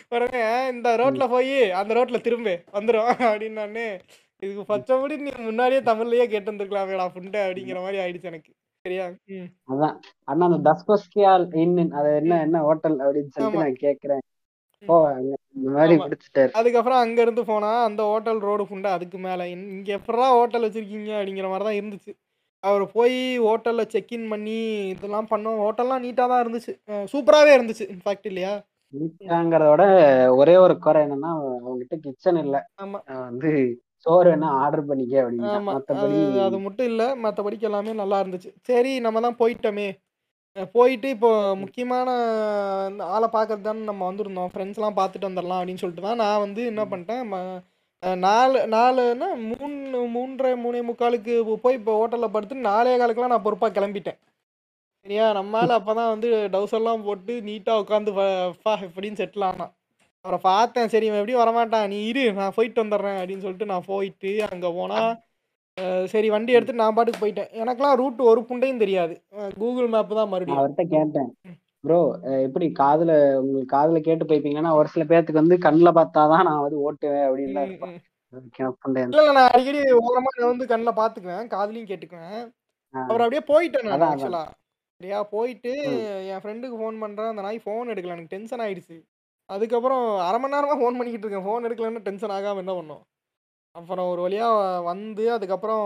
உடனே 0.09 0.43
"ஆ, 0.45 0.69
இந்த 0.69 0.97
ரோட்ல 0.97 1.29
போய் 1.29 1.71
அந்த 1.73 1.95
ரோட்ல 1.95 2.21
திரும்ப 2.21 2.63
வந்துடும் 2.73 3.11
அப்படின்னோடனே 3.25 3.89
இதுக்கு 4.43 4.63
பச்சைப்படி 4.71 5.15
நீ 5.25 5.31
முன்னாடியே 5.49 5.81
தமிழ்லயே 5.89 6.25
கேட்டு 6.33 6.51
வந்துருக்கலாமேடா 6.51 7.07
புண்டை 7.15 7.41
அப்படிங்கிற 7.47 7.79
மாதிரி 7.85 8.01
ஆயிடுச்சு 8.03 8.31
எனக்கு. 8.33 8.51
சரியா? 8.85 9.05
அதான். 9.73 9.95
அண்ணா 10.29 10.47
அந்த 10.49 10.59
தஸ்பஸ்கியால் 10.69 11.47
இன் 11.63 11.93
அது 11.99 12.11
என்ன 12.21 12.35
என்ன 12.47 12.59
ஹோட்டல் 12.67 12.99
அப்படின்னு 13.05 13.33
சொல்லிட்டு. 13.37 13.63
நான் 13.63 13.83
கேக்குறேன் 13.87 14.25
அதுக்கப்புறம் 16.59 17.01
அங்க 17.03 17.19
இருந்து 17.23 17.43
போனா 17.51 17.71
அந்த 17.87 18.03
ஹோட்டல் 18.11 18.41
ரோடு 18.49 18.65
ஃபுண்டா 18.69 18.91
அதுக்கு 18.97 19.19
மேல. 19.19 19.47
இங்க 19.55 19.91
எப்படா 19.99 20.27
ஹோட்டல் 20.37 20.67
வச்சிருக்கீங்க 20.67 21.13
அப்படிங்கிற 21.19 21.49
மாதிரி 21.53 21.67
தான் 21.69 21.79
இருந்துச்சு. 21.81 22.13
அவர் 22.65 22.85
போய் 22.93 23.17
ஹோட்டல்ல 23.47 23.83
செக்இன் 23.95 24.29
பண்ணி 24.29 24.59
இதெல்லாம் 24.93 25.31
பண்ணோம். 25.33 25.59
ஹோட்டல்லாம் 25.65 26.05
நீட்டா 26.07 26.25
தான் 26.33 26.43
இருந்துச்சு. 26.45 26.73
சூப்பராவே 27.13 27.53
இருந்துச்சு 27.57 27.87
இன்ஃபேக்ட் 27.95 28.29
இல்லையா? 28.31 28.53
நீட்டாங்கிறத 28.93 29.71
விட 29.73 29.85
ஒரே 30.41 30.55
ஒரு 30.57 30.75
குறை 30.79 31.01
என்னன்னா 31.07 31.33
அவங்ககிட்ட 31.63 31.97
கிச்சன் 32.05 32.41
இல்ல. 32.45 32.57
வந்து 33.27 33.51
சோறு 34.07 34.29
வேணா 34.31 34.49
ஆர்டர் 34.61 34.89
பண்ணிக்க 34.89 35.15
அப்படின்னா 35.21 35.53
ஆமா. 35.55 35.71
மத்தபடி 35.71 36.19
அது 36.25 36.41
அது 36.43 36.59
மட்டும் 36.59 36.87
இல்ல. 36.87 37.05
மற்றபடிக்கு 37.23 37.63
எல்லாமே 37.63 37.93
நல்லா 37.95 38.19
இருந்துச்சு. 38.23 38.51
சரி 38.63 39.01
நம்ம 39.01 39.21
தான் 39.21 39.39
போயிட்டோமே. 39.39 39.87
அஹ் 40.57 40.71
போயிட்டு 40.73 41.09
இப்போ 41.09 41.31
முக்கியமான 41.57 42.09
இந்த 42.91 43.05
ஆளை 43.07 43.29
பார்க்கறது 43.33 43.61
தானே 43.61 43.83
நம்ம 43.83 44.05
வந்திருந்தோம். 44.07 44.53
ஃப்ரெண்ட்ஸ்லாம் 44.53 44.99
பார்த்துட்டு 44.99 45.29
வந்துடலாம் 45.29 45.61
அப்படின்னு 45.61 45.77
சொல்லிட்டு 45.77 46.07
தான் 46.07 46.17
நான் 46.17 46.41
வந்து 46.41 46.63
என்ன 46.65 46.85
பண்ணிட்டேன் 46.85 47.25
ம- 47.29 47.43
அஹ் 48.03 48.19
நாலு 48.23 48.59
நாலுன்னா 48.73 49.29
மூணு 49.51 49.77
மூன்றரை 50.15 50.53
மூணே 50.63 50.81
முக்காலுக்கு 50.89 51.35
போய் 51.63 51.75
இப்போ 51.75 51.93
ஹோட்டலில் 51.99 52.31
படுத்து 52.31 52.69
நாலே 52.69 52.97
காலுக்குலாம் 52.97 53.35
நான் 53.35 53.43
பொறுப்பாக 53.43 53.75
கிளம்பிட்டேன். 53.77 54.19
சரியா? 55.07 55.27
நம்மளால 55.35 55.73
அப்போ 55.73 55.93
தான் 55.95 56.11
வந்து 56.11 56.29
டவுசர்லாம் 56.53 57.05
போட்டு 57.05 57.33
நீட்டாக 57.43 57.83
உட்காந்து 57.83 58.13
ஃபா 58.59 58.73
இப்படின்னு 58.87 59.21
செட்டில் 59.21 59.45
ஆனான். 59.45 59.73
அவரை 60.27 60.39
பார்த்தேன். 60.51 60.91
சரி 60.93 61.07
இவன் 61.09 61.21
எப்படியும் 61.21 61.43
வரமாட்டான். 61.43 61.91
நீ 61.93 61.99
இரு 62.11 62.25
நான் 62.39 62.57
போயிட்டு 62.57 62.83
வந்துடுறேன் 62.83 63.19
அப்படின்னு 63.21 63.45
சொல்லிட்டு 63.45 63.71
நான் 63.73 63.89
போயிட்டு 63.93 64.33
அங்கே 64.53 64.71
போனால் 64.79 65.13
சரி 66.13 66.29
வண்டி 66.35 66.57
எடுத்துட்டு 66.57 66.83
நான் 66.83 66.97
பாட்டுக்கு 66.97 67.23
போயிட்டேன். 67.23 67.51
எனக்கெல்லாம் 67.63 67.99
ரூட் 68.01 68.21
ஒரு 68.31 68.41
புண்டையும் 68.49 68.83
தெரியாது. 68.83 69.15
கூகுள் 69.61 69.89
மேப் 69.95 70.19
தான் 70.19 70.31
மறுபடியும். 70.33 70.61
அவர்கிட்ட 70.61 70.85
கேட்டேன். 70.95 71.31
ப்ரோ 71.85 71.99
எப்படி 72.47 72.67
காதுல 72.81 73.13
உங்களுக்கு 73.41 73.73
காதுல 73.75 73.99
கேட்டு 74.07 74.29
போய்ப்பீங்கன்னா 74.31 74.73
ஒரு 74.79 74.89
சில 74.93 75.05
பேர்த்துக்கு 75.11 75.43
வந்து 75.43 75.59
கண்ணுல 75.67 75.91
பார்த்தாதான் 75.99 76.47
நான் 76.49 76.63
வந்து 76.65 76.79
ஓட்டுவேன் 76.87 77.27
அப்படின்னு 77.27 77.51
இல்ல 79.11 79.33
நான் 79.37 79.51
அடிக்கடி 79.51 79.81
ஓரமா 80.05 80.31
நான் 80.39 80.53
வந்து 80.53 80.67
கண்ணில் 80.71 80.99
பார்த்துக்குவேன். 81.01 81.45
காதுலயும் 81.55 81.91
கேட்டுக்குவேன். 81.91 82.41
அவர் 82.95 83.25
அப்படியே 83.25 83.43
போயிட்டேன் 83.53 83.87
நான். 83.89 84.07
ஆக்சுவலா 84.09 84.45
சரியா 85.01 85.19
போயிட்டு. 85.35 85.73
என் 86.31 86.43
ஃப்ரெண்டுக்கு 86.43 86.81
ஃபோன் 86.81 86.99
பண்றேன். 87.05 87.31
அந்த 87.33 87.43
நாய் 87.47 87.65
ஃபோன் 87.65 87.91
எடுக்கல. 87.93 88.17
எனக்கு 88.17 88.35
டென்ஷன் 88.35 88.65
ஆயிடுச்சு. 88.67 88.97
அதுக்கப்புறம் 89.55 90.05
அரை 90.29 90.39
மணி 90.41 90.55
நேரமாக 90.55 90.79
ஃபோன் 90.81 90.97
பண்ணிக்கிட்டு 90.99 91.27
இருக்கேன். 91.27 91.47
ஃபோன் 91.47 91.67
எடுக்கலன்னு 91.67 92.07
டென்ஷன் 92.07 92.35
ஆகாமல் 92.37 92.63
என்ன 92.65 92.73
பண்ணோம்? 92.79 93.03
அப்புறம் 93.75 94.07
ஒரு 94.13 94.21
வழியாக 94.25 94.81
வந்து 94.91 95.25
அதுக்கப்புறம் 95.37 95.85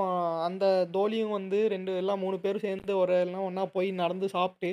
அந்த 0.49 0.64
தோழியும் 0.96 1.35
வந்து 1.38 1.59
ரெண்டு 1.73 1.92
எல்லாம் 2.03 2.23
மூணு 2.25 2.37
பேரும் 2.44 2.64
சேர்ந்து 2.66 2.92
ஒரு 3.03 3.14
எல்லாம் 3.25 3.46
ஒன்றா 3.49 3.64
போய் 3.77 3.90
நடந்து 4.03 4.27
சாப்பிட்டு 4.37 4.70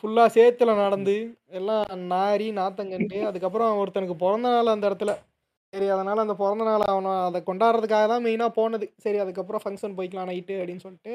ஃபுல்லாக 0.00 0.34
சேத்துல 0.36 0.70
நடந்து 0.84 1.14
எல்லாம் 1.58 2.04
நாரி 2.12 2.48
நாத்தங்கண்டு 2.58 3.18
அதுக்கப்புறம் 3.30 3.78
ஒருத்தனுக்கு 3.80 4.16
பிறந்த 4.22 4.48
நாள் 4.54 4.72
அந்த 4.74 4.88
இடத்துல. 4.90 5.12
சரி 5.72 5.86
அதனால் 5.94 6.24
அந்த 6.24 6.34
பிறந்த 6.40 6.64
நாள் 6.68 6.84
அவனை 6.92 7.12
அதை 7.28 7.40
கொண்டாடுறதுக்காக 7.48 8.06
தான் 8.12 8.24
மெயினாக 8.26 8.56
போனது. 8.58 8.86
சரி 9.04 9.18
அதுக்கப்புறம் 9.24 9.62
ஃபங்க்ஷன் 9.64 9.96
போய்க்கலாம் 9.98 10.30
நைட்டு 10.30 10.56
அப்படின்னு 10.60 10.84
சொல்லிட்டு 10.86 11.14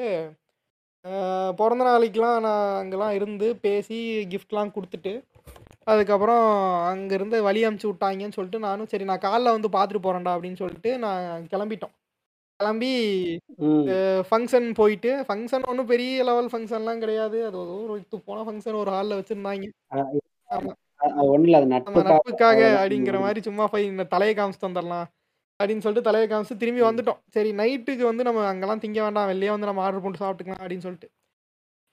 பிறந்த 1.60 1.82
நாளைக்கெலாம் 1.90 2.38
நான் 2.46 2.76
அங்கெல்லாம் 2.80 3.14
இருந்து 3.18 3.46
பேசி 3.66 3.98
கிஃப்ட்லாம் 4.32 4.74
கொடுத்துட்டு 4.76 5.12
அதுக்கப்புறம் 5.86 6.44
அங்கேருந்து 6.90 7.36
வழி 7.42 7.60
அமுச்சு 7.66 7.88
விட்டாங்கன்னு 7.88 8.36
சொல்லிட்டு 8.36 8.58
நானும் 8.58 8.90
சரி 8.92 9.04
நான் 9.04 9.24
காலைல 9.24 9.54
வந்து 9.56 9.68
பார்த்துட்டு 9.76 10.04
போகிறேன்டா 10.04 10.34
அப்படின்னு 10.36 10.60
சொல்லிட்டு 10.62 10.90
நான் 10.98 11.46
கிளம்பிட்டோம் 11.52 11.94
கிளம்பி. 12.60 12.90
ஃபங்க்ஷன் 14.28 14.66
போயிட்டு 14.80 15.12
ஃபங்க்ஷன் 15.28 15.64
ஒன்றும் 15.70 15.88
பெரிய 15.92 16.24
லெவல் 16.28 16.50
ஃபங்க்ஷன்லாம் 16.52 17.02
கிடையாது 17.04 17.38
அது 17.46 17.56
ஒரு 17.76 17.94
இது 18.00 18.20
போன 18.28 18.44
ஃபங்க்ஷன் 18.46 18.78
ஒரு 18.82 18.90
ஹாலில் 18.90 19.18
வச்சுருந்தாங்க 19.18 19.70
நட்புக்காக. 21.72 22.60
அப்படிங்கிற 22.80 23.18
மாதிரி 23.24 23.40
சும்மா 23.40 23.64
போய் 23.72 23.90
இந்த 23.92 24.04
தலையை 24.12 24.34
காமிச்சிட்டு 24.36 24.68
வந்துடலாம் 24.68 25.06
அப்படின்னு 25.60 25.84
சொல்லிட்டு 25.84 26.08
தலையை 26.08 26.26
காமிச்சு 26.28 26.60
திரும்பி. 26.62 26.82
வந்துட்டோம் 26.88 27.20
சரி 27.36 27.50
நைட்டுக்கு 27.52 28.04
வந்து 28.10 28.26
நம்ம 28.28 28.46
அங்கெல்லாம் 28.52 28.82
திங்க 28.84 29.00
வேண்டாம் 29.06 29.30
வெளியே 29.32 29.50
வந்து 29.54 29.68
நம்ம 29.70 29.82
ஆர்டர் 29.86 30.04
போட்டு 30.04 30.22
சாப்பிட்டுக்கலாம் 30.22 30.62
அப்படின்னு 30.62 30.86
சொல்லிட்டு 30.86 31.08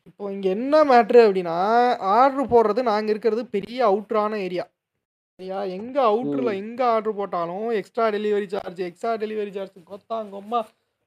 இப்போ 0.10 0.26
இங்கே 0.34 0.50
என்ன 0.56 0.76
மேட்ரு 0.90 1.20
அப்படின்னா 1.26 1.56
ஆர்டர் 2.16 2.52
போடுறது 2.52 2.82
நாங்கள் 2.90 3.14
இருக்கிறது 3.14 3.42
பெரிய 3.56 3.80
அவுட்ரான 3.90 4.40
ஏரியா 4.46 4.66
சரியா? 5.40 5.60
எங்கே 5.76 6.02
அவுட்டரில். 6.08 6.58
எங்கே 6.62 6.84
ஆர்டர் 6.90 7.18
போட்டாலும் 7.20 7.68
extra 7.78 8.06
delivery 8.16 8.48
charge 8.54 8.82
extra 8.88 9.12
delivery 9.22 9.52
charge 9.54 9.78
கொத்தாங்கம்மா 9.92 10.60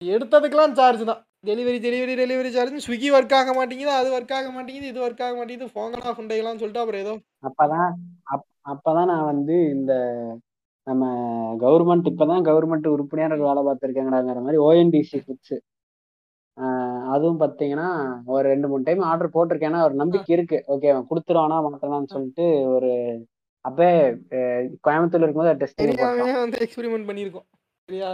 எடுத்ததுக்கெல்லாம் 0.03 0.77
charge 0.79 1.03
தான். 1.11 1.21
Delivery 1.49 1.79
delivery 1.85 2.15
delivery 2.21 2.51
charge 2.55 2.85
Swiggy 2.85 3.09
work 3.15 3.35
ஆக 3.39 3.53
மாட்டேங்குது 3.55 3.93
அது 3.97 4.09
ஒர்க் 4.17 4.35
ஆக 4.37 4.49
மாட்டேங்குது 4.55 4.91
இது 4.91 5.01
ஒர்க் 5.07 5.23
ஆக 5.27 5.35
மாட்டேங்குது 5.39 5.75
போங்கடா 5.77 6.13
ஃபுண்டைகளாம் 6.17 6.61
சொல்லிட்டு 6.61 6.83
அப்புறம் 6.83 7.03
ஏதோ 7.05 7.15
அப்பதான் 7.49 7.89
அப் 8.35 8.45
அப்பதான் 8.73 9.11
நான் 9.13 9.29
வந்து 9.31 9.57
இந்த 9.73 9.93
நம்ம 10.87 11.05
கவர்மெண்ட் 11.61 12.09
இப்பதான் 12.11 12.47
கவர்மெண்ட் 12.49 12.89
ஒரு 12.89 13.05
வேலை 13.45 13.63
பார்த்துருக்காங்கடாங்கிற 13.63 14.43
மாதிரி 14.47 14.63
ஓஎன்டிசி 14.67 15.21
ஃபுட்ஸ் 15.25 15.55
அதுவும் 17.09 17.41
பார்த்தீங்கன்னா 17.41 17.89
ஒரு 18.27 18.49
ரெண்டு 18.49 18.69
மூணு 18.69 18.83
டைம் 18.83 19.03
ஆர்டர் 19.03 19.35
போட்டிருக்கேன். 19.35 19.71
ஏன்னா 19.71 19.83
ஒரு 19.83 19.95
நம்பிக்கை 19.95 20.33
இருக்கு. 20.37 20.59
ஓகே 20.69 20.91
அவன் 20.91 21.09
கொடுத்துருவானா 21.11 21.59
மாட்டலாம்னு 21.67 22.13
சொல்லிட்டு 22.13 22.45
ஒரு 22.69 22.91
அப்பே 23.65 23.89
கோயம்புத்தூர்ல 24.85 25.25
இருக்கும்போது 25.25 25.53
தெரியாமே 25.83 26.33
வந்து 26.39 26.59
எக்ஸ்பெரிமெண்ட் 26.59 27.09
பண்ணியிருக்கோம். 27.09 27.47
சரியா? 27.89 28.11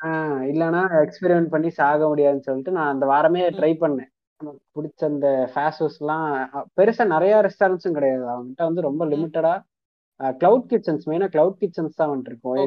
ஆஹ் 0.00 0.42
இல்லைன்னா 0.50 0.82
எக்ஸ்பெரிமெண்ட் 1.02 1.48
பண்ணி 1.48 1.70
சாக 1.72 2.08
முடியாதுன்னு 2.08 2.42
சொல்லிட்டு 2.42 2.70
நான் 2.70 2.92
அந்த 2.94 3.06
வாரமே. 3.06 3.42
ட்ரை 3.58 3.72
பண்ணேன். 3.78 4.10
நமக்கு 4.40 4.64
பிடிச்ச 4.76 5.02
அந்த 5.04 5.28
ஃபேஸ் 5.52 5.80
அஹ், 6.54 6.66
பெருசா 6.78 7.04
நிறைய 7.06 7.34
ரெஸ்டாரண்ட்ஸும் 7.40 7.96
கிடையாது. 7.98 8.24
அவன்கிட்ட 8.32 8.62
வந்து 8.62 8.80
ரொம்ப. 8.80 9.02
லிமிட்டடா 9.06 9.54
கிளவுட் 10.40 10.66
கிச்சன்ஸ் 10.70 11.06
மெயினா 11.08 11.28
கிளவுட் 11.32 11.60
கிச்சன்ஸ் 11.60 11.96
தான் 11.96 12.10
வந்துட்டு 12.10 12.30
இருக்கும் 12.32 12.58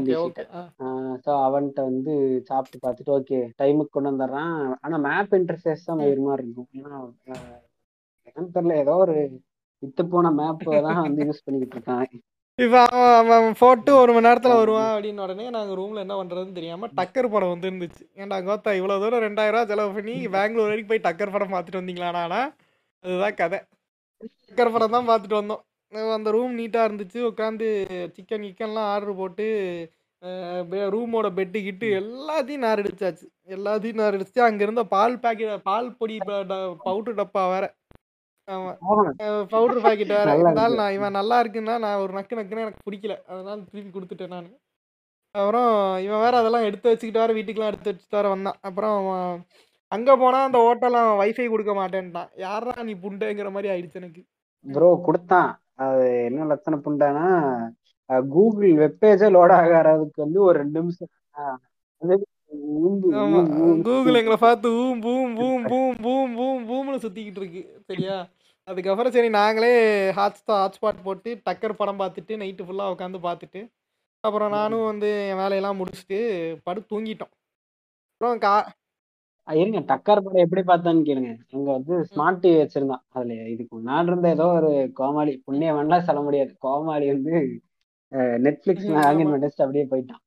ஸோ 1.26 1.32
அவன்கிட்ட 1.48 1.82
வந்து 1.90 2.14
சாப்பிட்டு 2.50 2.78
பார்த்துட்டு 2.86 3.16
ஓகே 3.18 3.40
டைமுக்கு 3.62 3.96
கொண்டு 3.96 4.12
வந்துடுறான். 4.12 4.56
ஆனா 4.84 4.98
மேப் 5.08 5.36
இன்டர்ஃபேஸ் 5.40 5.88
தான். 5.90 6.00
மயிர் 6.02 6.26
மாதிரி 6.30 6.46
இருக்கும். 6.46 6.70
ஏன்னா 6.80 6.96
என்னன்னு 8.28 8.56
தெரியல. 8.56 8.78
ஏதோ 8.84 8.96
ஒரு 9.06 9.16
வித்து 9.84 10.04
போன 10.14 10.32
மேப் 10.40 10.64
தான் 10.88 11.04
வந்து 11.06 11.28
யூஸ் 11.30 11.46
பண்ணிக்கிட்டு 11.46 11.78
இருக்கான். 11.78 12.08
இப்போ 12.60 12.80
அவன் 13.18 13.36
அவன் 13.40 13.58
போட்டு 13.60 13.92
ஒரு 14.02 14.12
மணி 14.14 14.28
நேரத்தில் 14.28 14.60
வருவான் 14.60 14.92
அப்படின்னு 14.94 15.24
உடனே 15.26 15.46
நாங்கள் 15.56 15.78
ரூமில் 15.80 16.04
என்ன 16.04 16.16
பண்ணுறதுன்னு 16.20 16.58
தெரியாமல் 16.60 16.94
டக்கர் 17.00 17.30
படம் 17.34 17.52
வந்து 17.52 17.70
இருந்துச்சு 17.70 18.04
ஏன்டா 18.22 18.38
கோத்தா 18.48 18.72
இவ்வளோ 18.78 18.96
தூரம் 19.04 19.24
ரெண்டாயிரம் 19.26 19.56
ரூபா 19.56 19.70
செலவு 19.72 19.92
பண்ணி 19.98 20.16
பெங்களூர் 20.36 20.70
வரைக்கும் 20.70 20.92
போய் 20.92 21.06
டக்கர் 21.08 21.34
படம் 21.36 21.54
பார்த்துட்டு 21.56 21.82
வந்தீங்களாண்ணா 21.82 22.42
அதுதான் 23.04 23.38
கதை. 23.42 23.60
டக்கர் 24.48 24.74
படம் 24.76 24.96
தான் 24.96 25.10
பார்த்துட்டு 25.10 25.40
வந்தோம். 25.40 25.62
அந்த 26.18 26.30
ரூம் 26.36 26.58
நீட்டாக 26.60 26.88
இருந்துச்சு. 26.88 27.20
உட்காந்து 27.30 27.68
சிக்கன் 28.16 28.48
கிக்கன்லாம் 28.48 28.90
ஆர்டர் 28.94 29.20
போட்டு 29.22 29.46
ரூமோட 30.94 31.28
பெட்டு 31.38 31.60
கிட்டு 31.66 31.88
எல்லாத்தையும் 32.02 32.64
நார் 32.66 32.82
அடிச்சாச்சு 32.84 33.26
எல்லாத்தையும் 33.56 34.00
நார் 34.02 34.16
அடிச்சு 34.18 34.40
அங்கே 34.46 34.64
இருந்த 34.68 34.84
பால் 34.94 35.18
பாக்கெட் 35.26 35.66
பால் 35.70 35.90
பொடி 36.00 36.16
பவுடர் 36.86 37.20
டப்பா 37.20 37.44
வேற. 37.54 37.66
பவுடர் 39.54 39.84
பாக்கெட் 39.86 40.16
வேற. 40.18 40.36
இருந்தாலும் 40.42 40.80
நான் 40.82 40.96
இவன் 40.98 41.18
நல்லா 41.20 41.38
இருக்குன்னா 41.44 41.76
நான் 41.86 42.02
ஒரு 42.04 42.14
நக்கு 42.18 42.38
நக்குன்னு 42.40 42.66
எனக்கு 42.66 42.88
பிடிக்கல. 42.88 43.16
அதனால 43.32 43.58
திருப்பி 43.72 43.92
கொடுத்துட்டேன் 43.98 44.34
நான். 44.36 44.50
அப்புறம் 45.36 45.72
இவன் 46.06 46.24
வேற 46.26 46.34
அதெல்லாம் 46.42 46.68
எடுத்து 46.68 46.92
வச்சுக்கிட்டு 46.92 47.24
வேற 47.24 47.34
வீட்டுக்குலாம் 47.38 47.72
எடுத்து 47.72 47.92
வச்சுட்டு 47.92 48.20
வேற 48.20 48.28
வந்தான். 48.34 48.60
அப்புறம் 48.68 49.00
அங்கே 49.96 50.14
போனால் 50.22 50.48
அந்த 50.48 50.60
ஹோட்டல் 50.66 51.00
அவன் 51.02 51.20
வைஃபை 51.22 51.48
கொடுக்க 51.52 51.74
மாட்டேன்ட்டான். 51.80 52.32
யாரா 52.46 52.74
நீ 52.88 52.94
புண்டைங்கிற 53.04 53.50
மாதிரி 53.56 53.72
ஆயிடுச்சு 53.74 54.02
எனக்கு. 54.02 54.22
ப்ரோ 54.66 54.90
கொடுத்தான். 55.08 55.52
அது 55.86 56.06
என்ன 56.30 56.48
லட்சண 56.52 56.78
புண்டானா 56.86 57.28
கூகுள் 58.36 58.72
வெப்பேஜே 58.82 59.30
லோட் 59.36 59.54
ஆகாததுக்கு 59.60 60.26
வந்து 60.26 60.40
ஒரு 60.48 60.56
ரெண்டு 60.62 60.80
நிமிஷம். 60.82 61.12
கூகுள் 63.88 64.20
எங்களை 64.20 64.38
பார்த்து 64.46 64.68
ஊம் 64.84 65.02
பூம் 65.06 65.34
பூம் 65.40 65.66
பூம் 65.72 65.98
பூம் 66.06 66.34
பூம் 66.38 66.64
பூம்னு 66.70 67.04
சுத்திக்கிட்டு 67.06 67.42
இருக்கு 67.42 67.62
சரியா? 67.90 68.18
அதுக்கப்புறம் 68.68 69.14
சரி 69.16 69.30
நாங்களே 69.40 69.74
ஹாட் 70.18 70.40
ஹாட்ஸ்பாட் 70.54 71.06
போட்டு 71.08 71.30
டக்கர் 71.48 71.80
படம் 71.82 72.00
பார்த்துட்டு 72.02 72.40
நைட்டு 72.42 72.66
ஃபுல்லாக 72.68 72.94
உட்காந்து 72.94 73.20
பார்த்துட்டு 73.28 73.62
அப்புறம் 74.24 74.52
நானும் 74.58 74.88
வந்து 74.90 75.10
என் 75.30 75.40
வேலையெல்லாம் 75.42 75.80
முடிச்சுட்டு 75.80 76.18
படுத்து 76.66 76.92
தூங்கிட்டோம். 76.94 77.34
அப்புறம் 78.14 78.40
கா 78.46 78.54
இருங்க 79.48 79.80
டக்கர் 79.92 80.24
படம் 80.26 80.44
எப்படி 80.46 80.62
பார்த்தான்னு 80.70 81.08
கேளுங்க. 81.10 81.32
அங்க 81.54 81.68
வந்து 81.78 81.96
ஸ்மார்ட் 82.10 82.42
டிவி 82.44 82.58
வச்சிருந்தான். 82.62 83.04
அதுல 83.16 83.36
இதுக்கு 83.54 83.72
முன்னாடி 83.78 84.10
இருந்த 84.12 84.30
ஏதோ 84.36 84.48
ஒரு 84.60 84.72
கோமாளி 85.00 85.34
புண்ணிய 85.46 85.70
வேண்டாம் 85.78 86.08
சொல்ல 86.10 86.22
முடியாது. 86.28 86.52
கோமாளி 86.66 87.08
வந்து 87.14 87.36
நெட்ஃபிளிக்ஸ் 88.46 88.88
ஆமா. 88.90 89.02
பண்ணிட்டு 89.32 89.64
அப்படியே 89.66 89.86
போயிட்டான். 89.92 90.22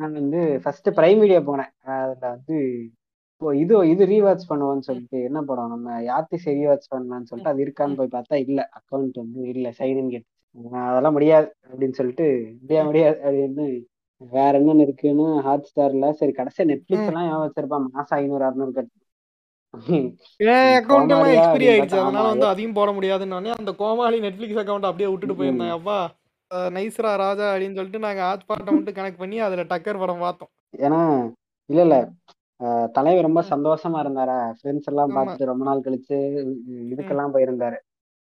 நான் 0.00 0.18
வந்து 0.20 0.40
ஃபர்ஸ்ட் 0.62 0.88
பிரைம் 0.98 1.20
வீடியோ 1.22 1.40
போனேன். 1.48 1.72
அதுல 1.96 2.26
வந்து 2.36 2.56
இப்போ 3.32 3.48
இது 3.62 3.74
இது 3.92 4.04
ரீவாட்ச் 4.12 4.48
பண்ணுவோம்னு 4.50 4.86
சொல்லிட்டு 4.88 5.18
என்ன 5.28 5.38
படம்? 5.48 5.72
நம்ம 5.74 5.96
யாத்திசை 6.08 6.52
ரீவாட்ச் 6.60 6.90
பண்ணலாம்னு 6.92 7.28
சொல்லிட்டு 7.30 7.52
அது 7.52 7.64
இருக்கான்னு 7.64 7.98
போய் 8.00 8.14
பார்த்தா 8.16 8.36
இல்ல. 8.46 8.60
அக்கௌண்ட் 8.78 9.16
வந்து 9.22 9.40
இல்ல 9.54 9.68
சைன் 9.78 10.10
கேட்டு. 10.12 10.28
அதெல்லாம் 10.88 11.16
முடியாது 11.16 11.48
அப்படின்னு 11.70 11.98
சொல்லிட்டு 11.98 12.26
முடியாது 12.60 12.86
முடியாது 12.88 13.16
அப்படின்னு 13.26 13.64
வேற 14.32 14.52
என்னன்னு 14.60 14.84
இருக்குன்னு 14.86 15.24
ஹாட் 15.46 15.68
ஸ்டார்ல 15.70 16.10
சரி 16.20 16.32
கடைசியா 16.36 16.64
நெட்ஃபிளிக்ஸ் 16.70 17.08
எல்லாம் 17.10 17.28
ஏன் 17.30 17.42
வச்சிருப்பான் 17.44 17.88
மாசம் 17.96 18.18
ஐநூறு 18.18 18.44
அறுநூறு 18.48 18.72
கட்டு. 18.76 18.94
அக்கௌண்ட் 20.78 21.14
எக்ஸ்பிரி 21.36 21.66
ஆயிடுச்சு. 21.72 21.98
அதனால 22.02 22.26
வந்து 22.32 22.46
அதையும் 22.52 22.76
போட 22.78 22.90
முடியாதுன்னு 22.98 23.56
அந்த 23.60 23.72
கோமாளி 23.80 24.20
நெட்ஃபிளிக்ஸ் 24.26 24.60
அக்கௌண்ட் 24.62 24.88
அப்படியே 24.90 25.10
விட்டுட்டு 25.12 25.38
போயிருந்தேன். 25.40 25.74
அப்பா. 25.78 25.98
நைஸ்ரா 26.74 27.12
ராஜா 27.16 27.46
அப்படின்னு 27.52 27.78
சொல்லிட்டு 27.78 27.98
நாங்க 27.98 28.22
ஹாட்ஸ்பாட்டை 28.22 28.72
மட்டும் 28.72 28.96
கனெக்ட் 28.96 29.18
பண்ணி 29.18 29.36
அதுல 29.40 29.64
டக்கர் 29.70 29.98
படம் 29.98 30.24
பார்த்தோம். 30.24 30.50
ஏன்னா 30.80 31.00
இல்ல 31.70 31.80
இல்ல. 31.86 31.96
அஹ் 32.60 32.88
தலைவர் 32.92 33.26
ரொம்ப 33.26 33.40
சந்தோஷமா 33.50 33.98
இருந்தாரா? 34.00 34.38
ஃப்ரெண்ட்ஸ் 34.58 34.88
எல்லாம் 34.90 35.08
ஆமா. 35.08 35.16
பார்த்துட்டு 35.16 35.50
ரொம்ப 35.50 35.64
நாள் 35.64 35.84
கழிச்சு 35.86 36.16
இதுக்கெல்லாம் 36.92 37.34
போயிருந்தாரு. 37.34 37.78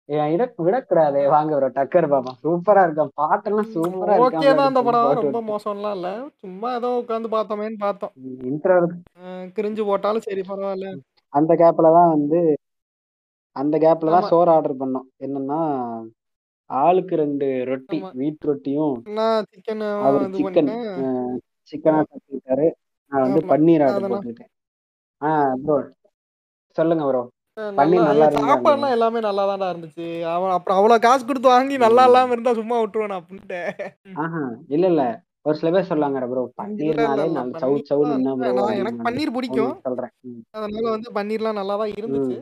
ஏன் 0.10 0.32
இட 0.32 0.44
விடக்கூடாது. 0.60 1.20
வாங்க 1.34 1.52
ப்ரோ 1.58 1.68
டக்கர் 1.76 2.08
பாப்பா. 2.10 2.32
சூப்பரா 2.42 2.82
இருக்கும் 2.84 3.12
பாட்டெல்லாம் 3.20 3.70
சூப்பரா 3.76 4.16
ஓகே 4.24 4.50
தான் 4.52 4.70
அந்த 4.70 4.82
படம். 4.88 5.06
ரொம்ப 5.10 5.22
இருக்கான் 5.26 5.48
மோசம்லாம் 5.52 5.96
இல்ல. 5.98 6.10
சும்மா 6.42 6.70
ஏதோ 6.76 6.90
உட்காந்து 7.00 7.30
பார்த்தோமேன்னு 7.36 7.80
பார்த்தோம். 7.80 8.14
இன்ட்ரோ 8.50 8.76
அஹ் 9.22 9.48
கிரிஞ்சு 9.58 9.84
போட்டாலும் 9.86 10.26
சரி 10.28 10.44
பரவாயில்ல. 10.50 10.90
அந்த 11.34 11.52
கேப்ல 11.62 11.94
தான் 11.98 12.12
வந்து 12.16 12.40
அந்த 13.56 13.76
கேப்ல 13.78 14.10
தான் 14.10 14.20
ஆமா. 14.20 14.32
சோறு 14.32 14.52
ஆர்டர் 14.52 14.80
பண்ணோம். 14.80 15.08
என்னன்னா 15.20 15.60
ஆளுக்கு 16.82 17.16
ரெண்டு 17.22 17.48
ரொட்டி. 17.70 17.98
வீட் 18.20 18.48
ரொட்டியும் 18.50 18.96
அவர் 20.06 20.24
சிக்கன் 20.40 20.72
சிக்கனா 21.72 22.00
சாப்பிட்டுட்டாரு 22.04 22.68
நான் 23.12 23.26
வந்து. 23.26 23.42
பன்னீர் 23.52 23.84
ஆர்டர் 23.86 24.12
போட்டுக்கிட்டேன். 24.14 24.52
ஆஹ் 25.22 25.56
ப்ரோ 25.64 25.78
சொல்லுங்க 26.78 27.04
ப்ரோ 27.10 27.24
சாப்பாடுலாம் 28.38 28.94
எல்லாமே 28.96 29.20
நல்லா 29.26 29.44
தான்டா 29.50 29.68
இருந்துச்சு. 29.74 30.06
அவன் 30.32 30.54
அப்புறம் 30.56 30.78
அவ்வளவு 30.78 31.04
காசு 31.06 31.24
கொடுத்து 31.26 31.50
வாங்கி 31.52 31.76
நல்லா 31.84 32.04
இல்லாம 32.10 32.34
இருந்தா 32.36 32.54
சும்மா 32.60 32.78
விட்டுருவேன் 32.80 33.20
அப்படின்ட்டு. 33.20 33.60
ஆஹா 34.24 34.42
இல்ல 34.76 34.86
இல்ல. 34.94 35.04
ஒரு 35.48 35.56
சில 35.60 35.70
பேர் 35.72 35.90
சொல்லுவாங்க 35.90 36.28
ப்ரோ 36.32 36.44
பன்னீர்னாலே 36.60 37.26
நல்ல 37.38 37.62
சவு 37.62 37.78
சவுன்னு 37.90 38.18
என்ன 38.18 38.74
எனக்கு 38.82 39.06
பன்னீர் 39.08 39.36
பிடிக்கும். 39.38 39.74
சொல்றேன். 39.86 40.14
அதனால 40.58 40.86
வந்து 40.96 41.10
பன்னீர்லாம் 41.18 41.60
நல்லா 41.60 41.76
தான் 41.82 41.94
இருந்துச்சு. 42.00 42.38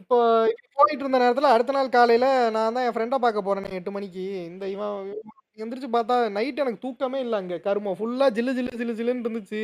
இப்போ 0.00 0.16
இப்படி 0.50 0.68
போயிட்டு 0.78 1.02
இருந்த 1.04 1.18
நேரத்துல 1.22 1.50
அடுத்த 1.54 1.72
நாள் 1.76 1.94
காலையில 1.96 2.26
நான் 2.56 2.74
தான் 2.76 2.84
என் 2.86 2.94
ஃப்ரெண்டை 2.96 3.18
பார்க்க 3.24 3.48
போறேன் 3.48 3.76
எட்டு 3.78 3.90
மணிக்கு. 3.96 4.24
இந்த 4.50 4.64
இவன் 4.74 4.98
எந்திரிச்சு 5.62 5.88
பார்த்தா 5.94 6.16
நைட் 6.36 6.62
எனக்கு 6.64 6.84
தூக்கமே 6.84 7.20
இல்லை 7.24 7.36
அங்க. 7.40 7.54
கருமம் 7.66 7.98
ஃபுல்லா 8.00 8.26
ஜில்லு 8.36 8.52
ஜில்லு 8.58 8.78
ஜில்லு 8.80 8.94
ஜில்லுன்னு 9.00 9.24
இருந்துச்சு. 9.26 9.62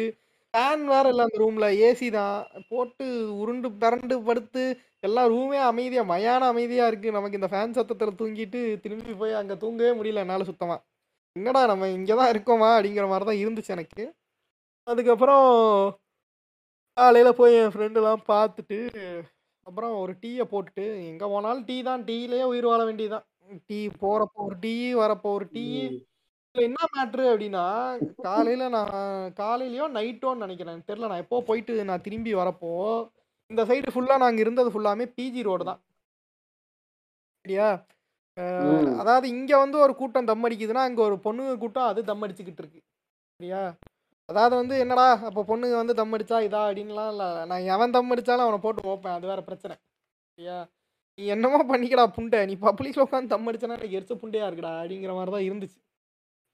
ஃபேன் 0.54 0.82
வேற 0.92 1.04
இல்லை 1.12 1.22
அந்த 1.26 1.38
ரூம்ல 1.42 1.66
ஏசி 1.86 2.08
தான். 2.16 2.36
போட்டு 2.70 3.06
உருண்டு 3.42 3.68
பிறண்டு 3.82 4.16
படுத்து 4.28 4.64
எல்லா 5.02 5.22
ரூமே 5.34 5.58
அமைதியா 5.70 6.02
மயான 6.12 6.48
அமைதியா 6.52 6.84
இருக்கு. 6.90 7.16
நமக்கு 7.16 7.38
இந்த 7.40 7.50
ஃபேன் 7.52 7.76
சத்தத்துல 7.78 8.14
தூங்கிட்டு 8.20 8.60
திரும்பி 8.84 9.14
போய் 9.22 9.38
அங்க 9.40 9.54
தூங்கவே 9.64 9.92
முடியல 9.98 10.24
என்னால 10.26 10.46
சுத்தமா. 10.50 10.76
என்னடா 11.36 11.62
நம்ம 11.66 11.88
இங்கே 11.98 12.14
தான் 12.20 12.32
இருக்கோமா? 12.34 12.70
அப்படிங்கிற 12.76 13.06
மாதிரி 13.12 13.28
தான் 13.30 13.42
இருந்துச்சு 13.44 13.74
எனக்கு. 13.76 14.02
அதுக்கப்புறம் 14.86 15.46
காலையில் 16.96 17.38
போய் 17.38 17.54
என் 17.60 17.72
ஃப்ரெண்டெல்லாம் 17.74 18.22
பார்த்துட்டு 18.32 18.78
அப்புறம் 19.66 19.92
ஒரு 20.02 20.12
டீயை 20.22 20.44
போட்டுட்டு 20.52 20.84
எங்கே 21.10 21.26
போனாலும் 21.32 21.66
டீ 21.68 21.76
தான். 21.88 22.02
டீலேயே 22.08 22.44
உயிர் 22.52 22.68
வாழ 22.70 22.80
வேண்டியதுதான். 22.88 23.24
டீ 23.68 23.78
போகிறப்போ 24.02 24.40
ஒரு 24.48 24.56
டீ 24.64 24.74
வரப்போ 25.02 25.30
ஒரு 25.38 25.46
டீ. 25.54 25.64
இதுல 26.54 26.64
என்ன 26.68 26.80
மேட்ரு 26.94 27.24
அப்படின்னா 27.30 27.64
காலையில் 28.26 28.72
நான் 28.76 28.92
காலையிலையோ 29.40 29.86
நைட்டோன்னு 29.96 30.44
நினைக்கிறேன். 30.44 30.74
எனக்கு 30.74 30.90
தெரியல 30.90 31.10
நான் 31.12 31.24
எப்போ 31.24 31.40
போயிட்டு 31.48 31.88
நான் 31.90 32.04
திரும்பி 32.06 32.34
வரப்போ 32.40 32.72
இந்த 33.50 33.62
சைடு 33.70 33.94
ஃபுல்லாக 33.94 34.22
நாங்கள் 34.24 34.44
இருந்தது 34.44 34.68
ஃபுல்லாமே 34.74 35.06
பிஜி 35.16 35.42
ரோடு 35.48 35.64
தான். 35.70 35.80
சரியா. 37.44 37.68
அதாவது 39.00 39.26
இங்கே 39.36 39.56
வந்து 39.64 39.76
ஒரு 39.86 39.92
கூட்டம் 39.98 40.28
தம் 40.30 40.46
அடிக்குதுன்னா 40.46 40.84
அங்கே 40.88 41.02
ஒரு 41.08 41.16
பொண்ணுங்க 41.26 41.52
கூட்டம் 41.64 41.90
அது 41.90 42.00
தம் 42.10 42.24
அடிச்சுக்கிட்டு 42.26 42.62
இருக்கு. 42.62 42.80
சரியா? 43.40 43.60
அதாவது 44.28 44.54
வந்து 44.60 44.74
என்னடா 44.82 45.06
அப்போ 45.28 45.40
பொண்ணுங்க 45.48 45.76
வந்து 45.80 45.94
தம் 45.98 46.14
அடிச்சா 46.16 46.36
இதா 46.46 46.60
அப்படின்லாம் 46.66 47.10
இல்லை. 47.14 47.28
நான் 47.50 47.66
எவன் 47.74 47.94
தம் 47.96 48.12
அடித்தாலும் 48.14 48.44
அவனை 48.46 48.58
போட்டு 48.62 48.88
வைப்பேன் 48.88 49.16
அது 49.16 49.26
வேற 49.32 49.40
பிரச்சனை. 49.48 49.74
சரியா 50.38 50.56
நீ 51.18 51.24
என்னமோ 51.34 51.58
பண்ணிக்கடா 51.72 52.04
புண்டை. 52.16 52.38
நீ 52.50 52.54
பப்ளிக்ல 52.66 53.04
உட்காந்து 53.06 53.32
தம் 53.34 53.48
அடிச்சனா 53.50 53.76
எனக்கு 53.78 53.96
எரிச்ச 53.98 54.14
புண்டையா 54.22 54.46
இருக்குடா 54.48 54.72
அப்படிங்கிற 54.80 55.12
மாதிரி 55.18 55.34
தான் 55.36 55.46
இருந்துச்சு. 55.48 55.78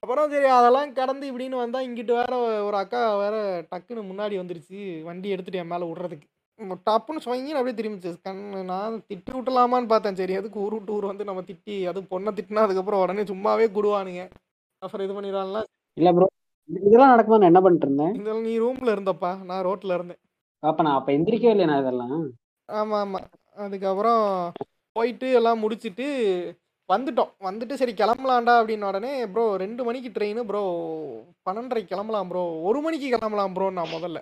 அப்புறம் 0.02 0.30
சரி 0.32 0.48
அதெல்லாம் 0.58 0.92
கடந்து 0.98 1.24
இப்படின்னு 1.30 1.56
வந்தால் 1.62 1.86
இங்கிட்டு 1.86 2.12
வேற 2.18 2.34
ஒரு 2.66 2.76
அக்கா 2.82 3.00
வேற 3.22 3.36
டக்குன்னு 3.72 4.02
முன்னாடி 4.10 4.34
வந்துருச்சு. 4.40 4.78
வண்டி 5.08 5.28
எடுத்துட்டு 5.34 5.60
என் 5.62 5.72
மேலே 5.72 5.88
விடுறதுக்கு. 5.90 6.26
டப்புன்னு 6.88 7.24
சுவங்கின்னு 7.24 7.60
அப்படியே 7.60 7.78
திரும்பிச்சு. 7.78 8.10
கண் 8.26 8.42
நான் 8.72 8.96
திட்டி 9.10 9.30
விட்டலாமான்னு 9.36 9.90
பார்த்தேன். 9.92 10.18
சரி 10.20 10.34
அதுக்கு 10.40 10.58
ஊர் 10.64 10.76
விட்டு 10.76 10.94
ஊர் 10.96 11.10
வந்து 11.12 11.28
நம்ம 11.30 11.44
திட்டி 11.50 11.76
அது 11.92 12.02
பொண்ணை 12.12 12.32
திட்டினா 12.38 12.66
அதுக்கப்புறம் 12.66 13.02
உடனே 13.04 13.24
சும்மாவே 13.32 13.68
குடுவானுங்க. 13.78 14.24
அப்புறம் 14.82 15.06
இது 15.06 15.16
பண்ணிடலாம் 15.18 15.68
இல்லை 15.96 16.12
ப்ரோ 16.18 16.28
இதெல்லாம் 16.70 17.12
நடக்கும்போது 17.12 17.42
நான் 17.42 17.52
என்ன 17.52 17.62
பண்ணிட்டு 17.62 17.86
இருந்தேன் 17.86 18.12
இருந்தாலும் 18.14 18.42
நீ 18.42 18.54
ரூம்ல 18.58 18.94
இருந்தப்பா. 18.94 19.30
நான் 19.44 19.64
ரோட்ல 19.64 19.94
இருந்தேன். 19.94 20.20
அப்ப 20.62 20.82
நான் 20.82 20.98
அப்ப 20.98 21.10
எந்திரிக்கவே 21.12 21.52
இல்லை 21.54 21.66
நான் 21.66 21.82
இதெல்லாம்? 21.84 22.18
ஆமா 22.68 22.96
ஆமா. 23.04 23.20
அதுக்கப்புறம் 23.56 24.24
போயிட்டு 24.96 25.32
எல்லாம் 25.32 25.58
முடிச்சிட்டு 25.58 26.06
வந்துட்டோம். 26.88 27.32
வந்துட்டு 27.48 27.74
சரி 27.74 27.92
கிளம்பலாம்டா 27.92 28.54
அப்படின்னு 28.60 28.84
உடனே 28.84 29.26
ப்ரோ 29.26 29.44
ரெண்டு 29.56 29.84
மணிக்கு 29.84 30.10
ட்ரெயின் 30.16 30.42
ப்ரோ 30.46 30.62
பன்னெண்டரைக்கு 31.46 31.92
கிளம்பலாம் 31.94 32.30
ப்ரோ 32.30 32.42
ஒரு 32.68 32.80
மணிக்கு 32.80 33.08
கிளம்பலாம் 33.14 33.54
ப்ரோ 33.54 33.70
நான் 33.70 33.94
முதல்ல. 33.96 34.20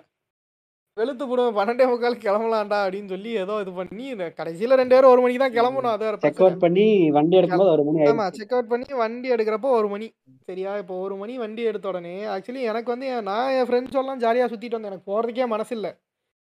வெளுத்து 0.99 1.23
போடுவேன். 1.25 1.55
பன்னெண்டே 1.57 1.85
முக்கால் 1.89 2.21
கிளம்பலாம்டா 2.23 2.79
அப்படின்னு 2.83 3.11
சொல்லி 3.13 3.31
ஏதோ 3.43 3.55
இது 3.63 3.71
பண்ணி 3.77 4.05
கடைசியில 4.39 4.77
ரெண்டு 4.81 4.95
பேரும் 4.95 5.11
ஒரு 5.13 5.21
மணிக்கு 5.23 5.41
தான் 5.43 5.55
கிளம்பணும். 5.57 5.93
அது 5.93 6.05
செக் 6.25 6.41
அவுட் 6.43 6.61
பண்ணி 6.63 6.85
வண்டி 7.17 7.37
எடுக்கும்போது 7.39 7.73
ஒரு 7.75 7.85
மணி 7.87 8.07
ஆமா 8.09 8.25
செக் 8.37 8.53
அவுட் 8.55 8.71
பண்ணி 8.73 8.99
வண்டி 9.01 9.29
எடுக்கிறப்போ 9.35 9.71
ஒரு 9.79 9.89
மணி. 9.93 10.07
சரியா? 10.49 10.73
இப்போ 10.81 10.95
ஒரு 11.05 11.15
மணி 11.21 11.33
வண்டி 11.43 11.63
எடுத்த 11.71 11.87
உடனே 11.91 12.15
ஆக்சுவலி 12.35 12.63
எனக்கு 12.71 12.93
வந்து 12.93 13.07
என் 13.13 13.27
நான் 13.29 13.53
என் 13.57 13.67
ஃப்ரெண்ட்ஸ் 13.69 13.99
எல்லாம் 14.01 14.21
ஜாலியாக 14.23 14.49
சுற்றிட்டு 14.51 14.77
வந்தேன். 14.77 14.93
எனக்கு 14.93 15.09
போகிறதுக்கே 15.11 15.47
மனசு 15.53 15.73
இல்லை 15.77 15.91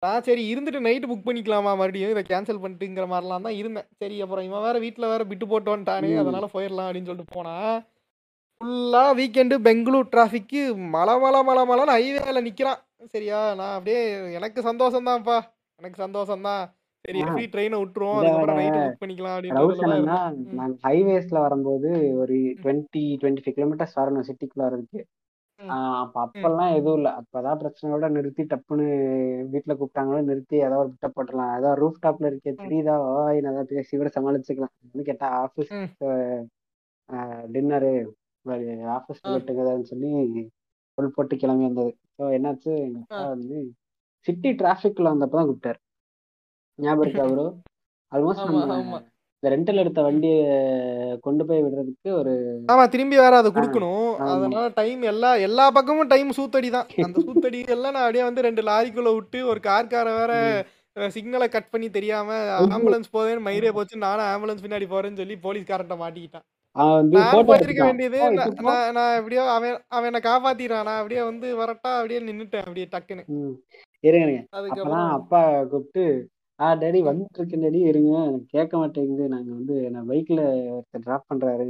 நான் 0.02 0.24
சரி 0.26 0.42
இருந்துட்டு 0.48 0.86
நைட்டு 0.86 1.10
புக் 1.10 1.26
பண்ணிக்கலாமா 1.26 1.70
மறுபடியும்? 1.74 2.14
இதை 2.14 2.22
கேன்சல் 2.24 2.62
பண்ணிட்டுங்கிற 2.62 3.06
மாதிரிலாம் 3.12 3.46
தான் 3.46 3.58
இருந்தேன். 3.60 3.86
சரி 4.02 4.16
அப்புறம் 4.24 4.46
இவன் 4.48 4.64
வேற 4.66 4.76
வீட்டில் 4.78 5.10
வேற 5.12 5.22
விட்டு 5.30 5.46
போட்டு 5.46 5.72
வந்துட்டானே 5.72 6.10
ம். 6.12 6.20
அதனால 6.22 6.48
போயிடலாம் 6.52 6.88
அப்படின்னு 6.88 7.10
சொல்லிட்டு 7.10 7.36
போனா 7.36 7.54
ஃபுல்லாக 8.60 9.08
வீக்கெண்டு 9.16 9.56
பெங்களூர் 9.64 10.12
டிராஃபிக்கு 10.12 10.60
மலை 10.94 11.14
மலை 11.18 11.40
மலை 11.42 11.62
மலைன்னு 11.70 11.96
ஹைவேல 11.96 12.42
நிற்கிறான் 12.46 12.80
சரியா? 13.04 13.54
நான் 13.54 13.72
அப்படியே 13.72 14.00
எனக்கு 14.32 14.60
சந்தோஷம் 14.62 15.06
தான்ப்பா 15.06 15.36
எனக்கு 15.80 15.98
சந்தோஷம் 16.04 16.42
தான் 16.42 16.62
சரி. 17.04 17.18
எப்படி 17.20 17.44
ட்ரெயினை 17.46 17.78
விட்டுருவோம். 17.80 18.18
அதுக்கப்புறம் 18.20 18.58
நைட்டு 18.58 18.80
புக் 18.84 19.02
பண்ணிக்கலாம் 19.02 19.34
அப்படின்னு 19.36 20.06
நாங்க 20.54 20.88
ஹைவேஸ்ல 20.88 21.40
வரும்போது 21.40 21.90
ஒரு 22.22 22.36
டுவெண்ட்டி 22.62 23.02
டுவெண்ட்டி 23.20 23.42
ஃபைவ் 23.44 23.58
கிலோமீட்டர்ஸ் 23.58 23.98
வரணும் 24.00 24.26
சிட்டிக்குள்ள. 24.28 25.04
ஆஹ் 25.60 26.00
அப்ப 26.00 26.16
அப்பெல்லாம் 26.24 26.72
எதுவும் 26.78 26.96
இல்ல. 26.96 27.10
அப்பதான் 27.20 27.60
பிரச்சனையோட 27.62 28.08
நிறுத்தி 28.16 28.42
டப்புன்னு 28.50 28.86
வீட்டுல 29.52 29.74
கூப்பிட்டாங்களோ 29.78 30.18
நிறுத்தி 30.22 30.56
ஏதாவது 30.58 30.80
ஒரு 30.82 30.90
பிட்ட 30.92 31.06
போட்டுடலாம். 31.14 31.54
ஏதாவது 31.58 31.80
ரூஃப் 31.82 32.02
டாப்ல 32.06 32.28
இருக்க 32.30 32.50
தெரியுதா? 32.64 32.96
நான் 33.26 33.52
ஏதாவது 33.52 33.74
பேசி 33.74 33.96
கூட 34.00 34.10
சமாளிச்சுக்கலாம். 34.16 34.74
கேட்டா 35.08 35.28
ஆஃபீஸ். 35.44 35.72
Dinner 37.54 37.92
office. 38.96 39.24
போட்டுங்கதான்னு 39.28 39.90
சொல்லி 39.92 40.12
ஃபுல் 40.98 41.14
போட்டு 41.16 41.34
கிளம்பி 41.42 41.66
வந்தது 41.68 41.90
ஸோ 42.18 42.24
என்னாச்சு? 42.36 42.70
எங்க 42.86 42.98
அப்பா. 43.02 43.20
வந்து 43.34 43.56
சிட்டி 44.26 44.50
டிராஃபிக்ல 44.60 45.12
வந்தப்பதான் 45.12 45.48
கூப்பிட்டாரு. 45.48 45.78
ஞாபகம் 46.78 47.04
இருக்கா 47.06 47.26
ப்ரோ? 47.32 47.46
ஆல்மோஸ்ட் 48.12 48.48
நம்ம 48.50 49.02
இந்த 49.42 49.48
ரெண்டல் 49.54 49.80
எடுத்த 49.82 50.00
வண்டியை 50.06 50.44
கொண்டு 51.24 51.42
போய் 51.48 51.62
விடுறதுக்கு 51.64 52.08
ஒரு 52.20 52.32
ஆமா 52.72 52.84
திரும்பி 52.94 53.16
வேற 53.22 53.34
அதை 53.40 53.50
கொடுக்கணும். 53.56 54.08
அதனால 54.28 54.64
டைம் 54.78 55.02
எல்லா 55.12 55.30
எல்லா 55.48 55.64
பக்கமும் 55.76 56.10
டைம் 56.12 56.30
சூத்தடி 56.38 56.68
தான். 56.76 56.88
அந்த 57.06 57.24
சூத்தடி 57.26 57.60
எல்லாம் 57.74 57.94
நான் 57.96 58.06
அப்படியே 58.06 58.24
வந்து 58.28 58.46
ரெண்டு 58.48 58.62
லாரிக்குள்ள 58.70 59.12
விட்டு 59.16 59.40
ஒரு 59.52 59.62
கார்கார 59.68 60.08
வேற. 60.20 60.32
சிக்னலை 61.16 61.48
கட் 61.54 61.72
பண்ணி 61.72 61.88
தெரியாம. 61.96 62.38
ஆம்புலன்ஸ் 62.76 63.14
போதேன்னு 63.16 63.46
மயிரே 63.48 63.72
போச்சு 63.78 64.04
நானும் 64.06 64.28
ஆம்புலன்ஸ் 64.32 64.64
பின்னாடி 64.66 64.86
போறேன்னு 64.94 65.20
சொல்லி 65.22 65.36
போலீஸ்காரன்ட்ட 65.46 65.96
மாட்டிக்கிட்டான். 66.02 66.46
எடுத்துட்டான். 66.76 67.88
வேண்டியது. 67.88 68.20
நான் 68.96 69.16
எப்படியோ 69.18 69.42
அவன் 69.56 69.76
அவன் 69.88 70.08
என்னை 70.10 70.22
நான் 70.78 71.00
அப்படியே 71.00 71.22
வந்து 71.22 71.48
வரட்டா 71.56 71.90
அப்படியே 71.98 72.20
நின்னுட்டேன் 72.20 72.64
அப்படியே 72.66 72.88
டக்குன்னு. 72.94 73.24
இருங்க 74.04 74.32
அப்பதான் 74.54 75.12
அப்பா 75.18 75.40
கூப்பிட்டு 75.64 76.04
ஆ 76.58 76.66
டேடி 76.74 77.00
வந்துட்டு 77.06 77.38
இருக்கேன் 77.38 77.62
டேடி 77.64 77.80
இருங்க. 77.88 78.12
கேட்க 78.46 78.74
மாட்டேங்குது. 78.78 79.24
நாங்க 79.28 79.50
வந்து 79.52 79.90
நான் 79.90 80.08
பைக்ல 80.08 80.42
ஒருத்தர் 80.74 81.02
டிராப் 81.02 81.26
பண்றாரு. 81.30 81.66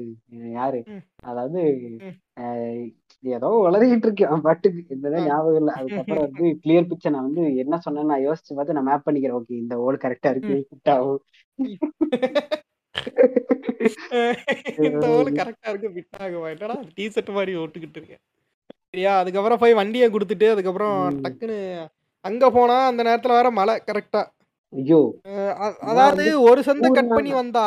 யாரு? 0.52 0.80
அதாவது 1.24 1.62
ஏதோ 3.24 3.48
உளறிட்டு 3.64 4.07
இருக்கேன். 4.09 4.42
பாட்டுக்கு. 4.42 4.82
என்னதான் 4.88 5.26
ஞாபகம் 5.26 5.59
இல்லை. 5.61 5.74
அதுக்கப்புறம் 5.78 6.24
வந்து 6.26 6.46
கிளியர் 6.62 6.88
பிக்சர் 6.90 7.14
நான் 7.16 7.28
வந்து 7.30 7.57
என்ன 7.57 7.80
சொன்னேன்னு 7.86 8.12
நான் 8.12 8.26
யோசிச்சு 8.26 8.57
பார்த்து 8.57 8.78
நான் 8.78 8.88
மேப் 8.90 9.07
பண்ணிக்கிறேன். 9.09 9.38
ஓகே 9.40 9.57
இந்த 9.62 9.76
ஓல் 9.86 10.02
கரெக்டா 10.04 10.30
இருக்கு. 10.34 10.57
ஃபிட் 10.68 10.92
ஆகும் 10.94 11.20
இந்த 14.88 15.05
ஓலு 15.16 15.30
கரெக்டா 15.38 15.68
இருக்கு 15.72 15.92
ஃபிட் 15.94 16.22
ஆகுமா 16.24 16.49
என்னடா 16.55 16.76
டிஷர்ட் 16.99 17.36
மாதிரி 17.38 17.53
ஓட்டுக்கிட்டு 17.62 17.99
இருக்கேன். 18.01 18.22
சரியா? 18.88 19.12
அதுக்கப்புறம் 19.22 19.61
போய் 19.62 19.78
வண்டியை 19.80 20.09
கொடுத்துட்டு 20.14 20.47
அதுக்கப்புறம். 20.55 20.97
டக்குன்னு 21.24 21.59
அங்க 22.24 22.44
போனா 22.57 22.76
அந்த 22.90 23.01
நேரத்துல 23.09 23.36
வேற 23.38 23.51
மழை 23.59 23.74
கரெக்டா 23.88 24.22
ஐயோ. 24.72 25.01
அதாவது 25.90 26.24
ஒரு 26.49 26.61
சந்தை 26.68 26.88
கட் 26.90 27.12
பண்ணி 27.16 27.32
வந்தா 27.40 27.66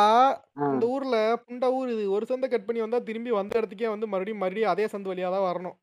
அந்த 0.66 0.84
ஊர்ல 0.94 1.16
புண்ட 1.44 1.70
ஊர் 1.76 1.92
இது 1.94 2.02
ஒரு 2.16 2.24
சந்தை 2.30 2.48
கட் 2.48 2.66
பண்ணி 2.66 2.82
வந்தா 2.84 2.98
திரும்பி 3.08 3.30
வந்த 3.38 3.54
இடத்துக்கே 3.60 3.92
வந்து 3.94 4.10
மறுபடியும் 4.12 4.42
மறுபடியும் 4.42 4.72
அதே 4.72 4.86
சந்து 4.92 5.10
வழியா 5.12 5.30
தான் 5.36 5.46
வரணும். 5.48 5.76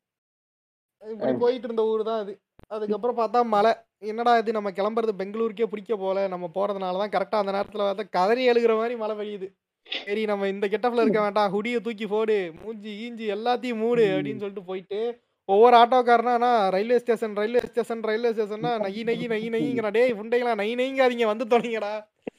இப்படி 1.02 1.32
போயிட்டு 1.42 1.66
இருந்த 1.68 1.84
ஊர் 1.92 2.08
தான் 2.10 2.20
அது. 2.22 2.32
அதுக்கப்புறம் 2.76 3.18
பார்த்தா 3.20 3.40
மழை. 3.54 3.72
என்னடா 4.02 4.32
இது 4.40 4.50
நம்ம 4.52 4.70
கிளம்புறது 4.70 5.12
பெங்களூருக்கே 5.20 5.66
பிடிக்க 5.70 5.94
போல 5.96 6.26
நம்ம 6.28 6.46
போறதுனால 6.54 6.98
தான் 7.02 7.14
கரெக்டாக 7.14 7.42
அந்த 7.42 7.54
நேரத்தில் 7.56 7.82
பார்த்தா 7.82 8.04
கதறி 8.16 8.42
எழுகிற 8.50 8.74
மாதிரி 8.80 8.94
மழை 9.00 9.14
பெய்யுது. 9.20 9.46
சரி 9.86 10.22
நம்ம 10.30 10.48
இந்த 10.48 10.66
கெட்டப்ல 10.72 11.04
இருக்க 11.04 11.20
வேண்டாம் 11.22 11.52
ஹுடியை 11.54 11.78
தூக்கி 11.86 12.06
போடு 12.08 12.36
மூஞ்சி 12.58 12.92
ஈஞ்சி 13.04 13.26
எல்லாத்தையும் 13.36 13.80
மூடு. 13.84 14.04
அப்படின்னு 14.14 14.42
சொல்லிட்டு 14.44 14.68
போயிட்டு 14.70 15.00
ஒவ்வொரு 15.48 15.74
ஆட்டோக்காரனா 15.78 16.50
railway 16.74 16.98
station 17.02 17.36
railway 17.40 17.62
station 17.68 18.04
railway 18.08 18.30
ஸ்டேஷன்னா 18.34 18.72
நகி 18.84 19.02
நகி 19.10 19.26
நகி 19.32 19.48
நகிங்கிறா 19.54 19.90
டேய் 19.96 20.16
புண்டைகளா 20.18 20.54
நகி 20.60 20.74
நகிங்காதீங்க 20.80 21.28
வந்து 21.32 21.46
தொலைங்கடா 21.52 21.92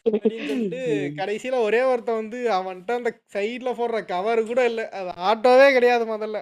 அப்படின்னு 0.08 0.50
சொல்லிட்டு 0.52 0.82
கடைசியில 1.20 1.60
ஒரே 1.68 1.82
ஒருத்தன் 1.92 2.22
வந்து 2.22 2.40
அவன்கிட்ட 2.58 3.00
அந்த 3.00 3.12
சைட்ல 3.36 3.72
போடுற 3.80 4.00
கவர் 4.12 4.42
கூட 4.52 4.64
இல்லை 4.72 4.86
அது 5.00 5.12
ஆட்டோவே 5.30 5.68
கிடையாது 5.78 6.06
முதல்ல. 6.14 6.40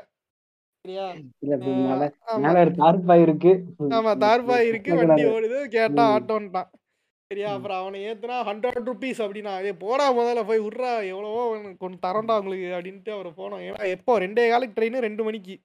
ஆமா. 2.33 2.49
தார்பாய் 2.81 3.23
இருக்கு. 3.27 3.51
ஆமா 3.97 4.11
தார்பாய் 4.25 4.67
இருக்கு 4.71 4.91
வண்டி 4.99 5.23
ஓடுது 5.33 5.59
கேட்டா 5.75 6.03
ஆட்டோன்ட்டான். 6.15 6.69
சரியா. 7.31 7.49
அப்புறம் 7.55 7.79
அவனை 7.81 7.99
ஏத்துனா 8.09 8.35
ஹண்ட்ரட் 8.49 8.88
ருபீஸ் 8.89 9.21
அப்படின்னா 9.23 9.53
ஏ 9.67 9.71
போடா 9.83 10.05
முதல்ல 10.19 10.43
போய் 10.49 10.61
விட்றா 10.65 10.91
எவ்வளவோ 11.13 11.41
உனக்கு 11.53 11.81
கொண்டு 11.83 11.97
தரேன்டா 12.05 12.38
உங்களுக்கு 12.41 12.69
அப்படின்ட்டு 12.77 13.11
அவர் 13.15 13.29
போனோம். 13.41 13.63
ஏன்னா 13.67 13.81
எப்போ 13.95 14.13
ரெண்டே 14.25 14.45
காலுக்கு 14.51 14.77
ட்ரெயின் 14.77 15.05
ரெண்டு 15.07 15.25
மணிக்கு. 15.27 15.55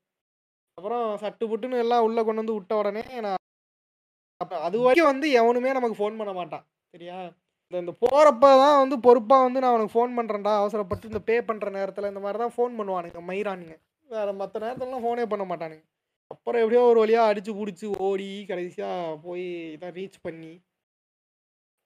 அப்புறம் 0.78 1.04
சட்டு 1.22 1.44
புட்டுன்னு 1.50 1.82
எல்லாம் 1.84 2.04
உள்ள 2.06 2.18
கொண்டு 2.26 2.42
வந்து 2.42 2.56
விட்ட 2.56 2.74
உடனே 2.80 3.04
நான் 3.26 3.38
அப்ப 4.40 4.54
அது 4.66 4.76
வரைக்கும் 4.84 5.10
வந்து 5.10 5.26
எவனுமே 5.40 5.72
நமக்கு 5.76 5.98
ஃபோன் 5.98 6.18
பண்ண 6.20 6.32
மாட்டான். 6.38 6.64
சரியா? 6.94 7.18
இந்த 7.72 7.92
போறப்ப 8.04 8.44
தான் 8.62 8.80
வந்து 8.82 8.96
பொறுப்பா 9.06 9.36
வந்து 9.44 9.60
நான் 9.62 9.72
அவனுக்கு 9.72 9.94
ஃபோன் 9.94 10.16
பண்றேன்டா 10.18 10.52
அவசரப்பட்டு 10.62 11.10
இந்த 11.10 11.20
பே 11.28 11.36
பண்ற 11.48 11.68
நேரத்துல 11.76 12.10
இந்த 12.12 12.22
மாதிரி 12.24 12.38
தான் 12.42 12.54
ஃபோன் 12.56 12.72
பண்ணுவானுங்க 12.78 13.20
மயிரானுங்க 13.28 13.76
வேற 14.16 14.28
மற்ற 14.40 14.60
நேரத்துலலாம் 14.64 15.04
ஃபோனே 15.04 15.24
பண்ண 15.32 15.44
மாட்டானுங்க. 15.50 15.84
அப்புறம் 16.34 16.60
எப்படியோ 16.62 16.82
ஒரு 16.90 16.98
வழியா 17.02 17.22
அடிச்சு 17.30 17.52
புடிச்சு 17.58 17.86
ஓடி 18.08 18.28
கடைசியா 18.50 18.90
போய் 19.26 19.46
இதை 19.76 19.88
ரீச் 19.98 20.18
பண்ணி 20.26 20.52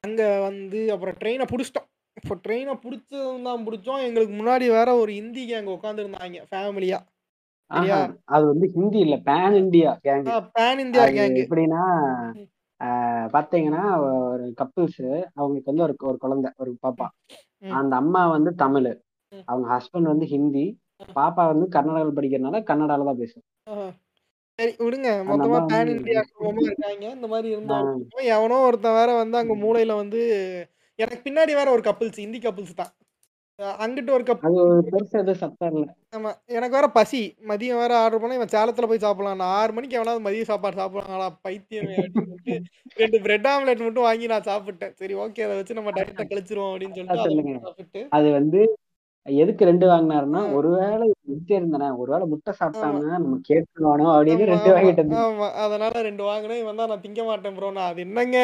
அங்க 0.05 0.22
வந்து 0.49 0.81
அப்புறம் 0.95 1.16
ட்ரெயினை 1.20 1.47
பிடிச்சிட்டோம். 1.53 1.89
இப்போ 2.18 2.35
ட்ரெயினை 2.45 2.74
பிடிச்சதும் 2.85 3.47
தான் 3.49 3.64
பிடிச்சோம். 3.66 4.03
எங்களுக்கு 4.09 4.35
முன்னாடி 4.41 4.66
வேற 4.77 4.89
ஒரு 5.03 5.12
இந்தி 5.22 5.43
கேங் 5.51 5.74
உட்காந்துருந்தாங்க 5.77 6.43
ஃபேமிலியா 6.51 7.01
அது 8.35 8.45
வந்து 8.51 8.66
ஹிந்தி 8.74 8.99
இல்ல 9.05 9.16
pan 9.29 9.57
India 9.62 9.93
gang 10.05 10.35
pan 10.59 10.81
India 10.85 11.07
gang 11.16 11.43
எப்படின்னா 11.45 11.85
பாத்தீங்கன்னா 13.35 13.85
ஒரு 14.09 14.45
கப்புள்ஸ் 14.61 15.01
அவங்களுக்கு 15.39 15.70
வந்து 15.70 15.85
ஒரு 15.87 15.95
ஒரு 16.11 16.18
குழந்தை 16.24 16.51
ஒரு 16.62 16.72
பாப்பா. 16.85 17.07
அந்த 17.79 17.93
அம்மா 18.03 18.22
வந்து 18.35 18.51
தமிழ். 18.62 18.91
அவங்க 19.49 19.66
ஹஸ்பண்ட் 19.74 20.11
வந்து 20.12 20.27
ஹிந்தி. 20.35 20.64
பாப்பா 21.16 21.42
வந்து 21.49 21.66
கர்நாடகாவில் 21.74 22.16
படிக்கிறதுனால 22.16 22.61
கன்னடால 22.68 23.07
தான் 23.09 23.20
பேசும் 23.20 23.44
ஆஹா. 23.66 23.86
சரி 24.59 24.72
விடுங்க. 24.80 25.09
மொத்தமா 25.28 25.59
பேன் 25.70 25.90
இந்தியா 25.94 26.20
இருக்காங்க. 26.66 27.07
இந்த 27.16 27.26
மாதிரி 27.32 27.49
இருந்த 27.51 27.74
எவனோ 28.34 28.59
ஒருத்தன் 28.66 28.99
வேற 28.99 29.11
வந்து 29.18 29.36
அங்க 29.38 29.55
மூலையில 29.64 29.97
வந்து 29.99 30.20
எனக்கு 30.99 31.24
பின்னாடி 31.24 31.53
வேற 31.55 31.68
ஒரு 31.70 31.82
கப்புள்ஸ் 31.86 32.22
இந்தி 32.22 32.38
கப்புள்ஸ் 32.42 32.78
தான். 32.78 32.92
அங்கிட்டு 33.78 34.14
ஒரு 34.14 34.24
கப் 34.24 34.40
பெருசா 34.86 35.18
எதுவும் 35.20 35.38
சத்தம் 35.42 35.70
இல்ல. 35.72 35.84
ஆமா. 36.14 36.30
எனக்கு 36.57 36.76
வேற 36.76 36.88
பசி. 36.92 37.20
மதியம் 37.51 37.80
வேற 37.82 37.92
ஆர்டர் 38.01 38.20
பண்ணா 38.22 38.38
இவன் 38.38 38.53
சேலத்துல 38.55 38.88
போய் 38.90 39.05
சாப்பிடலாம். 39.05 39.38
நான் 39.40 39.55
ஆறு 39.59 39.72
மணிக்கு 39.72 39.99
எவனாவது 39.99 40.24
மதிய 40.26 40.47
சாப்பாடு 40.51 40.80
சாப்பிடலாங்களா 40.80 41.28
பைத்தியமே 41.47 41.97
ரெண்டு 42.97 43.18
பிரெட் 43.24 43.49
ஆம்லெட் 43.53 43.84
மட்டும் 43.86 44.09
வாங்கி 44.09 44.26
நான் 44.26 44.49
சாப்பிட்டேன். 44.49 44.94
சரி 45.01 45.16
ஓகே 45.24 45.44
அதை 45.47 45.57
வச்சு 45.59 45.78
நம்ம 45.78 45.94
டயட்டை 45.97 46.26
கழிச்சிருவோம் 46.26 46.72
அப்படின்னு 46.72 46.99
சொல்லிட்டு 47.22 48.03
அது 48.12 48.28
வந்து 48.32 48.61
எதுக்கு 49.27 49.68
ரெண்டு 49.68 49.87
வாங்கினாருன்னா 49.91 50.41
ஒருவேளை 50.57 51.07
வெஜிடேரியன் 51.29 51.74
தானே 51.74 51.89
ஒருவேளை 52.01 52.24
முட்டை 52.33 52.53
சாப்பிட்டாங்கன்னா 52.59 53.14
நம்ம 53.16 53.39
கேட்டுருவானோ 53.49 54.07
அப்படின்னு 54.12 54.51
ரெண்டு 54.53 54.70
வாங்கிட்டு 54.74 55.20
ஆமா. 55.22 55.49
அதனால 55.64 56.03
ரெண்டு 56.03 56.22
வாங்கினேன் 56.22 56.61
இவன் 56.62 56.81
தான் 56.81 56.91
நான் 56.93 57.05
திங்க 57.05 57.24
மாட்டேன் 57.24 57.57
ப்ரோ 57.57 57.70
நான் 57.70 57.91
அது 57.91 58.05
என்னங்க? 58.07 58.39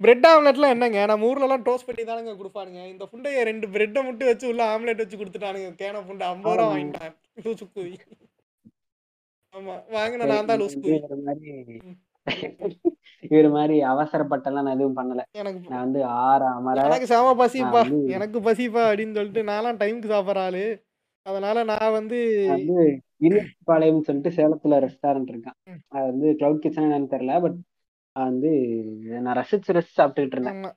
பிரெட் 0.00 0.26
ஆம்லெட்லாம் 0.30 0.74
என்னங்க? 0.74 1.00
நம்ம 1.06 1.28
ஊர்ல 1.28 1.46
எல்லாம் 1.46 1.66
டோஸ்ட் 1.68 1.88
பண்ணி 1.88 2.02
தானுங்க 2.04 2.34
கொடுப்பானுங்க. 2.36 2.80
இந்த 2.92 3.04
புண்டைய 3.12 3.44
ரெண்டு 3.50 3.68
பிரெட்டை 3.74 4.02
மட்டும் 4.04 4.30
வச்சு 4.30 4.50
உள்ள 4.52 4.62
ஆம்லெட் 4.72 5.02
வச்சு 5.02 5.20
கொடுத்துட்டானுங்க. 5.20 5.70
கேன 5.82 6.02
புண்டை 6.08 6.26
ஐம்பது 6.32 6.56
ரூபா 6.56 6.66
வாங்கிட்டான். 6.72 7.14
ஆமா. 9.54 9.76
வாங்கின 9.94 10.28
நான் 10.32 10.50
தான் 10.50 10.60
லூசு 10.62 10.78
குதி 10.78 10.98
இவர் 13.30 13.48
மாதிரி 13.56 13.76
அவசரப்பட்டெல்லாம் 13.90 14.64
நான் 14.66 14.76
எதுவும் 14.76 14.98
பண்ணல. 14.98 15.22
எனக்கு 15.40 15.70
நான் 15.72 15.84
வந்து 15.84 16.00
ஆற 16.24 16.42
அமர 16.56 16.84
எனக்கு 16.88 17.10
செம 17.12 17.32
பசிப்பா. 17.40 17.80
எனக்கு 18.16 18.38
பசிப்பா 18.40 18.82
அப்படின்னு 18.88 19.16
சொல்லிட்டு 19.18 19.42
நான்லாம் 19.50 19.80
டைமுக்கு 19.82 20.12
சாப்பிட்ற 20.14 20.42
ஆளு. 20.48 20.64
அதனால 21.26 21.64
நான் 21.64 21.94
வந்து 21.98 22.18
இனியப்பாளையம் 23.26 24.04
சொல்லிட்டு 24.08 24.30
சேலத்துல 24.38 24.80
ரெஸ்டாரண்ட் 24.86 25.30
இருக்கான். 25.32 25.58
அது 25.94 26.06
வந்து 26.10 26.26
கிளவுட் 26.40 26.62
கிச்சன் 26.64 26.86
என்னன்னு 26.88 27.12
தெரியல 27.14 27.40
பட் 27.46 27.58
வந்து 28.16 28.50
நான் 29.24 29.38
ரசிச்சு 29.40 29.76
ரசிச்சு 29.78 29.98
சாப்பிட்டுக்கிட்டு 30.00 30.36
இருந்தேன். 30.36 30.76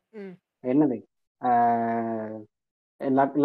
என்னது? 0.72 0.98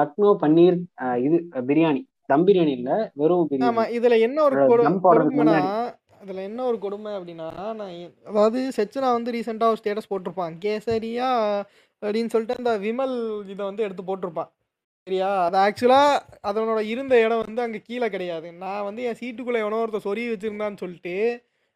லக்னோ 0.00 0.30
பன்னீர் 0.42 0.78
இது 1.26 1.36
பிரியாணி. 1.70 2.02
தம் 2.30 2.46
பிரியாணி 2.46 2.72
இல்ல 2.78 2.90
வெறும் 3.20 3.48
பிரியாணி. 3.50 3.82
இதுல 3.98 4.14
என்ன 4.28 4.38
ஒரு 4.42 4.56
அதில் 6.24 6.46
என்ன 6.48 6.60
ஒரு 6.70 6.78
கொடுமை 6.84 7.10
அப்படின்னா 7.18 7.46
நான் 7.80 7.94
அதாவது 8.30 8.60
செச்சனா 8.76 9.08
வந்து 9.16 9.34
ரீசெண்டாக 9.36 9.72
ஒரு 9.72 9.80
ஸ்டேட்டஸ் 9.82 10.10
போட்டிருப்பான். 10.12 10.54
கேசரியா 10.64 11.30
அப்படின்னு 12.02 12.32
சொல்லிட்டு 12.34 12.60
அந்த 12.60 12.72
விமல் 12.84 13.14
இதை 13.52 13.62
வந்து 13.70 13.84
எடுத்து 13.86 14.04
போட்டிருப்பான். 14.10 14.50
சரியா? 15.06 15.30
அது 15.46 15.56
ஆக்சுவலாக 15.64 16.20
அதனோட 16.48 16.80
இருந்த 16.92 17.14
இடம் 17.24 17.42
வந்து 17.46 17.64
அங்கே 17.64 17.80
கீழே 17.88 18.06
கிடையாது. 18.14 18.48
நான் 18.62 18.86
வந்து 18.88 19.02
என் 19.08 19.18
சீட்டுக்குள்ளே 19.20 19.62
எவனோ 19.64 19.80
ஒருத்தர் 19.82 20.06
சொறி 20.06 20.22
வச்சுருந்தான்னு 20.30 20.82
சொல்லிட்டு 20.84 21.14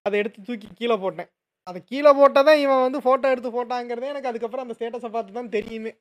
அதை 0.06 0.16
எடுத்து 0.22 0.46
தூக்கி 0.48 0.68
கீழே 0.80 0.96
போட்டேன். 1.04 1.30
அதை 1.66 1.78
கீழே 1.90 2.10
போட்டதான் 2.20 2.60
இவன் 2.64 2.84
வந்து 2.86 3.00
ஃபோட்டோ 3.04 3.32
எடுத்து 3.34 3.50
போட்டாங்கிறதே 3.56 4.10
எனக்கு 4.12 4.30
அதுக்கப்புறம் 4.30 4.64
அந்த 4.66 4.76
ஸ்டேட்டஸை 4.78 5.10
பார்த்து 5.16 5.38
தான் 5.38 5.52
தெரியுமே. 5.56 5.92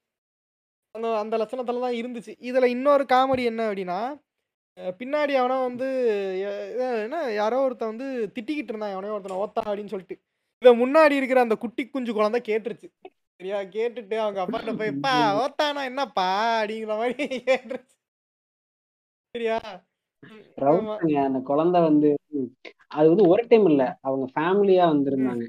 அந்த 0.95 1.07
அந்த 1.23 1.35
லட்சணத்தில் 1.41 1.85
தான் 1.85 1.97
இருந்துச்சு. 2.01 2.33
இதில் 2.49 2.73
இன்னொரு 2.75 3.03
காமெடி 3.13 3.43
என்ன 3.51 3.61
அப்படின்னா 3.69 3.99
பின்னாடி 4.77 5.33
அவனோ 5.41 5.55
வந்து 5.67 5.87
என்ன 7.05 7.19
யாரோ 7.33 7.59
ஒருத்தன் 7.65 7.91
வந்து 7.93 8.07
திட்டிக்கிட்டு 8.35 8.71
இருந்தான் 8.73 8.93
எவனோ 8.95 9.13
ஒருத்தனை 9.15 9.39
ஓத்தா 9.43 9.61
அப்படின்னு 9.67 9.93
சொல்லிட்டு. 9.93 10.17
இதை 10.63 10.71
முன்னாடி 10.81 11.15
இருக்கிற 11.19 11.39
அந்த 11.45 11.55
குட்டி 11.55 11.83
குஞ்சு 11.87 12.11
குழந்தை 12.13 12.39
கேட்டுருச்சு. 12.49 12.89
சரியா? 13.39 13.59
கேட்டுட்டு 13.75 14.15
அவங்க 14.23 14.39
அப்பாட்ட 14.43 14.71
போய் 14.77 14.91
பா 15.05 15.13
ஓத்தானா 15.41 15.81
என்னப்பா? 15.89 16.27
அப்படிங்கிற 16.59 16.93
மாதிரி 17.01 17.25
கேட்டுருச்சு. 17.49 17.93
சரியா? 19.35 19.57
அந்த 21.27 21.39
குழந்தை 21.51 21.79
வந்து 21.81 22.09
அது 22.97 23.07
வந்து 23.09 23.25
ஒரு 23.31 23.43
டைம் 23.49 23.67
இல்ல. 23.71 23.83
அவங்க 24.01 24.25
ஃபேமிலியா 24.35 24.85
வந்திருந்தாங்க. 24.93 25.45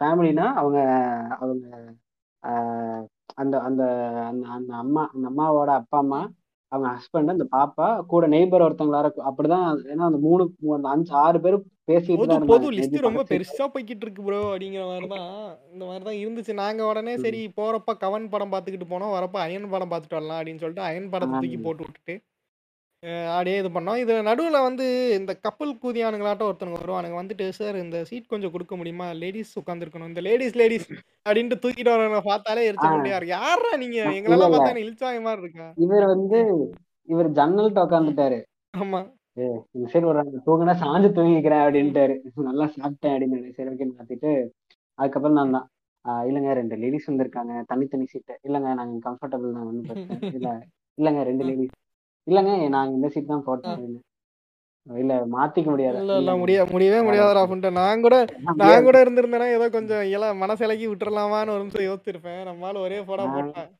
ஃபேமிலினா 0.00 0.46
அவங்க 0.60 0.78
அவங்க 1.40 1.66
அந்த 3.42 3.54
அந்த 3.68 3.84
அந்த 4.54 4.72
அம்மா 4.82 5.02
அந்த 5.14 5.24
அம்மாவோட 5.30 5.70
அப்பா 5.80 5.98
அம்மா 5.98 6.20
அவங்க 6.74 6.88
ஹஸ்பண்ட் 6.92 7.32
அந்த 7.32 7.46
பாப்பா 7.52 7.88
கூட 8.08 8.26
நெய்பர் 8.32 8.64
ஒருத்தவங்களா 8.64 9.02
இருக்கும் 9.02 9.28
அப்படிதான் 9.28 9.64
ஏன்னா 9.92 10.04
அந்த 10.04 10.20
மூணு 10.22 10.42
அந்த 10.76 10.88
அஞ்சு 10.88 11.12
ஆறு 11.22 11.38
பேரும் 11.40 11.64
பேசிட்டு 11.88 12.38
பொது 12.48 12.68
லிஸ்ட் 12.74 12.92
மேபி 12.92 13.06
ரொம்ப 13.06 13.22
பெருசா 13.30 13.64
போய்கிட்டு 13.72 14.04
இருக்கு 14.06 14.22
ப்ரோ 14.26 14.40
அப்படிங்கிற 14.46 14.84
மாதிரி 14.90 15.08
தான் 15.14 15.32
இந்த 15.72 15.82
மாதிரி 15.84 16.04
தான் 16.04 16.20
இருந்துச்சு. 16.20 16.52
நாங்க 16.60 16.82
உடனே 16.86 17.14
சரி 17.24 17.40
போறப்ப 17.58 17.96
கவன் 18.00 18.30
படம் 18.30 18.52
பார்த்துக்கிட்டு 18.52 18.92
போனோம் 18.92 19.16
வரப்ப 19.16 19.38
அயன் 19.44 19.72
படம் 19.72 19.92
பார்த்துட்டு 19.92 20.18
வரலாம் 20.18 20.38
அப்படின்னு 20.38 20.62
சொல்லிட்டு 20.62 20.86
அயன் 20.86 21.10
படத்தை 21.10 21.36
தூக்கி 21.36 21.60
போட்டு 21.60 21.84
விட்டுட்டு 21.84 22.16
அப்படியே 23.32 23.56
இது 23.58 23.70
பண்ணோம். 23.70 23.98
இது 24.02 24.12
நடுவில் 24.22 24.64
வந்து 24.66 24.84
இந்த 25.16 25.32
கப்பல் 25.42 25.72
கூதியானுங்களாட்டம் 25.82 26.48
ஒருத்தனுங்க 26.48 26.80
வருவானுங்க. 26.80 27.16
வந்துட்டு 27.18 27.46
சார் 27.58 27.76
இந்த 27.82 27.98
சீட் 28.04 28.30
கொஞ்சம் 28.32 28.52
கொடுக்க 28.54 28.74
முடியுமா? 28.76 29.06
லேடிஸ் 29.22 29.52
உட்காந்துருக்கணும் 29.60 30.10
இந்த 30.12 30.22
லேடிஸ் 30.26 30.56
லேடிஸ் 30.60 30.86
அப்படின்ட்டு 31.26 31.60
தூக்கிட்டு 31.64 31.94
வரவங்க 31.94 32.20
பார்த்தாலே 32.28 32.66
எரிச்ச 32.68 32.86
ஆ. 32.88 32.94
முடியாது 32.96 33.28
யாரா 33.34 33.72
நீங்க? 33.82 33.98
எங்களெல்லாம். 34.18 34.54
பார்த்தா 34.54 34.82
இழிச்சாய 34.84 35.20
மாதிரி 35.26 35.44
இருக்கா? 35.44 35.68
இவர் 35.84 36.06
வந்து 36.14 36.40
இவர் 37.08 37.28
ஜன்னல்கிட்ட 37.38 37.86
உட்காந்துட்டாரு 37.86 38.38
ஆமா. 38.74 39.00
சைடு 39.92 40.06
ஒரு 40.10 40.20
தூங்கினா 40.46 40.74
சாஞ்சு 40.82 41.08
தூங்கிக்கிறேன் 41.16 41.62
அப்படின்ட்டாரு. 41.64 42.14
நல்லா 42.48 42.66
சாப்பிட்டேன் 42.74 43.14
அப்படின்னு 43.14 43.54
சரி 43.56 43.70
ஓகே 43.72 43.86
மாத்திட்டு 43.90 44.30
அதுக்கப்புறம் 44.98 45.38
நான் 45.38 45.56
தான் 45.56 45.68
இல்லைங்க 46.26 46.52
ரெண்டு 46.58 46.76
லேடிஸ் 46.82 47.08
வந்திருக்காங்க. 47.10 47.52
தனித்தனி 47.70 48.06
சீட்டு 48.12 48.34
இல்லைங்க 48.46 48.72
நாங்க 48.80 48.96
கம்ஃபர்டபுள் 49.06 49.56
தான். 49.56 49.70
பிரச்சனை 49.88 50.34
இல்ல. 50.38 50.50
இல்லைங்க 50.98 51.22
ரெண்டு 51.28 51.44
லேடிஸ் 51.50 51.74
இல்லைங்க 52.26 52.52
நாங்க 52.70 52.92
இந்த 52.94 53.08
சீட் 53.14 53.30
தான் 53.30 53.44
அப்படின்னு. 53.46 54.00
இல்ல 54.86 55.12
மாத்திக்க 55.34 55.68
முடியாது. 55.70 55.98
இல்ல 56.14 56.32
முடிய 56.36 56.64
முடியவே 56.72 56.98
முடியாதுடா 57.00 57.42
அப்படின்ட்டு 57.44 57.70
நான் 57.76 58.02
கூட 58.02 58.16
நான் 58.62 58.86
கூட 58.86 58.96
இருந்திருந்தேன்னா 59.04 59.48
ஏதோ 59.54 59.66
கொஞ்சம் 59.70 60.02
எல்லாம் 60.10 60.40
மனசிலக்கி 60.42 60.86
விட்டுறலாமான்னு 60.88 61.54
ஒரு 61.54 61.62
நிமிஷம் 61.62 61.86
யோசிச்சிருப்பேன். 61.86 62.40
நம்மளால 62.48 62.82
ஒரே 62.82 62.98
போடா 63.02 63.24
நான் 63.26 63.36
போட்டான். 63.38 63.70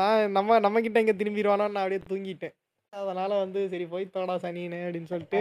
நான் 0.00 0.32
நம்ம 0.32 0.58
நம்ம 0.58 0.80
கிட்ட 0.80 0.98
இங்க 1.00 1.14
திரும்பிடுவானோ 1.14 1.66
நான் 1.68 1.84
அப்படியே 1.84 2.02
தூங்கிட்டேன். 2.08 2.54
அதனால 2.92 3.32
வந்து 3.38 3.60
சரி 3.68 3.86
போய் 3.86 4.12
தோடா 4.14 4.36
சனின்னு 4.44 4.78
அப்படின்னு 4.84 5.12
சொல்லிட்டு 5.12 5.40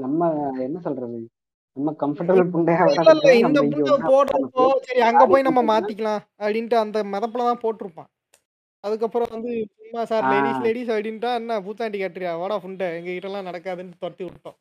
நம்ம- 0.00 0.32
என்ன 0.66 0.78
சொல்றது? 0.80 1.16
நம்ம 1.76 1.90
கம்ஃபர்டபுள் 2.00 2.52
புண்டையா 2.52 2.84
இந்த 3.40 3.60
புண்டை 3.64 3.96
போடுறப்போ 4.06 4.64
சரி 4.86 5.00
அங்க 5.08 5.22
போய் 5.26 5.48
நம்ம 5.48 5.62
மாத்திக்கலாம் 5.70 6.22
அப்படின்ட்டு 6.40 6.76
அந்த 6.82 6.98
மதப்புல 7.12 7.48
தான் 7.48 7.62
போட்டிருப்பான். 7.64 8.10
அதுக்கப்புறம் 8.86 9.32
வந்து 9.34 9.52
சும்மா 9.78 10.02
சார் 10.10 10.26
லேடிஸ் 10.32 10.64
லேடிஸ் 10.66 10.92
அப்படின்ட்டா 10.94 11.30
என்ன 11.40 11.60
பூத்தாண்டி 11.64 11.98
கேட்டுறியா? 12.02 12.32
வாடா 12.40 12.56
புண்டை 12.64 12.88
எங்க 12.98 13.10
கிட்ட 13.10 13.28
எல்லாம் 13.30 13.48
நடக்காதுன்னு 13.48 14.00
துரத்தி 14.02 14.24
விட்டோம். 14.26 14.58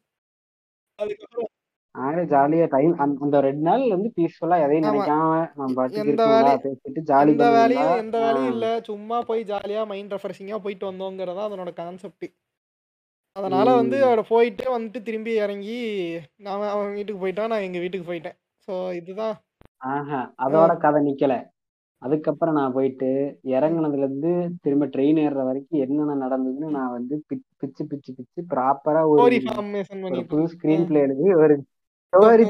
அதுக்கப்புறம் 0.99 1.51
ஆனா 1.95 2.21
ஜாலியா 2.31 2.65
டைம் 2.71 2.93
அந்த 3.23 3.37
ரெண்டு 3.45 3.63
நாள் 3.67 3.83
வந்து 3.93 4.09
பீஸ்ஃபுல்லா 4.15 4.57
எதையும் 4.63 4.87
நினைக்காம 4.87 5.35
நம்ம 5.59 5.85
எந்த 6.01 6.23
வேலையும் 6.31 6.63
பேசிட்டு 6.65 7.01
ஜாலி 7.09 7.31
எந்த 7.35 7.47
வேலையும் 7.55 7.93
எந்த 8.03 8.17
வேலையும் 8.19 8.51
இல்ல. 8.53 8.67
சும்மா 8.89 9.17
போய் 9.29 9.43
ஜாலியா 9.51 9.83
மைண்ட் 9.91 10.15
ரெஃப்ரெஷிங்கா 10.15 10.59
போயிட்டு 10.65 10.89
வந்தோங்கிறதா 10.89 11.45
அதனோட 11.49 11.71
கான்செப்ட் 11.79 12.27
அதனால 13.35 13.69
வந்து 13.75 13.97
அவட 14.05 14.21
போயிட்டு 14.29 14.65
வந்துட்டு 14.73 14.99
திரும்பி 15.03 15.31
இறங்கி 15.45 15.79
நான் 16.37 16.69
அவன் 16.69 16.93
வீட்டுக்கு 16.97 17.23
போயிட்டான் 17.23 17.51
நான் 17.53 17.65
எங்க 17.67 17.79
வீட்டுக்கு 17.79 18.09
போயிட்டேன். 18.11 18.37
ஸோ 18.67 18.73
இதுதான். 18.99 19.35
அதோட 20.43 20.73
கதை 20.83 20.99
நிக்கல. 21.07 21.33
அதுக்கப்புறம் 22.01 22.55
நான் 22.55 22.73
போயிட்டு 22.73 23.09
இறங்குனதுல 23.43 23.97
இருந்து 23.97 24.31
திரும்ப 24.61 24.85
ட்ரெயின் 24.85 25.21
ஏறுற 25.25 25.43
வரைக்கும் 25.43 25.81
என்னென்ன 25.83 26.17
நடந்ததுன்னு. 26.25 26.69
நான் 26.77 26.91
வந்து 26.91 27.15
பிச்சு 27.27 27.83
பிச்சு 27.87 28.13
பிச்சு 28.17 28.41
ப்ராப்பரா 28.55 29.01
ஒரு 29.11 29.39
புது 30.31 30.43
ஸ்கிரீன் 30.53 30.85
பிளே 30.85 30.99
எழுதி 30.99 31.33
ஒரு 31.33 31.55
ஸ்டோரி 32.13 32.45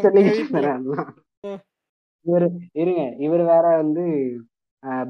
நான். 0.65 0.85
இவரு 2.25 2.47
இருங்க 2.71 3.01
இவர் 3.17 3.43
வேற 3.53 3.65
வந்து 3.75 4.03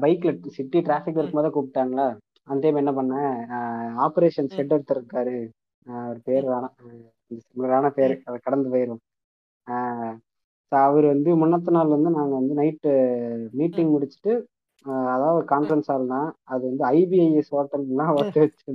பைக்ல 0.02 0.30
சிட்டி 0.56 0.78
டிராஃபிக் 0.80 1.18
இருக்கும்போது 1.18 1.50
கூப்பிட்டாங்களா? 1.56 2.06
அந்த 2.48 2.60
டைம் 2.60 2.80
என்ன 2.82 2.92
பண்ணேன் 2.98 3.36
ஆபரேஷன் 4.06 4.52
ஷெட் 4.54 4.74
ஒருத்தர் 4.74 5.00
இருக்காரு. 5.00 5.36
அவர் 5.86 6.20
பேர் 6.24 6.44
வேணாம். 6.44 7.88
பேர். 7.98 8.14
அதை 8.24 8.38
கடந்து 8.42 8.68
போயிடும் 8.72 9.02
அவர் 10.72 11.06
வந்து 11.06 11.30
முன்னத்த 11.40 11.70
நாள் 11.70 11.94
வந்து 11.94 12.10
நாங்க 12.14 12.34
வந்து 12.38 12.54
நைட்டு 12.58 12.92
மீட்டிங் 13.54 13.92
முடிச்சுட்டு 13.92 14.32
அதாவது 15.12 15.40
கான்ஃபரன்ஸ் 15.50 15.88
ஹால் 15.90 16.12
தான் 16.12 16.28
அது 16.46 16.62
வந்து 16.68 16.84
ஐபிஐஎஸ் 16.94 17.52
ஹோட்டல்லாம் 17.54 18.12
ஒட்டு 18.18 18.40
வச்சு 18.42 18.74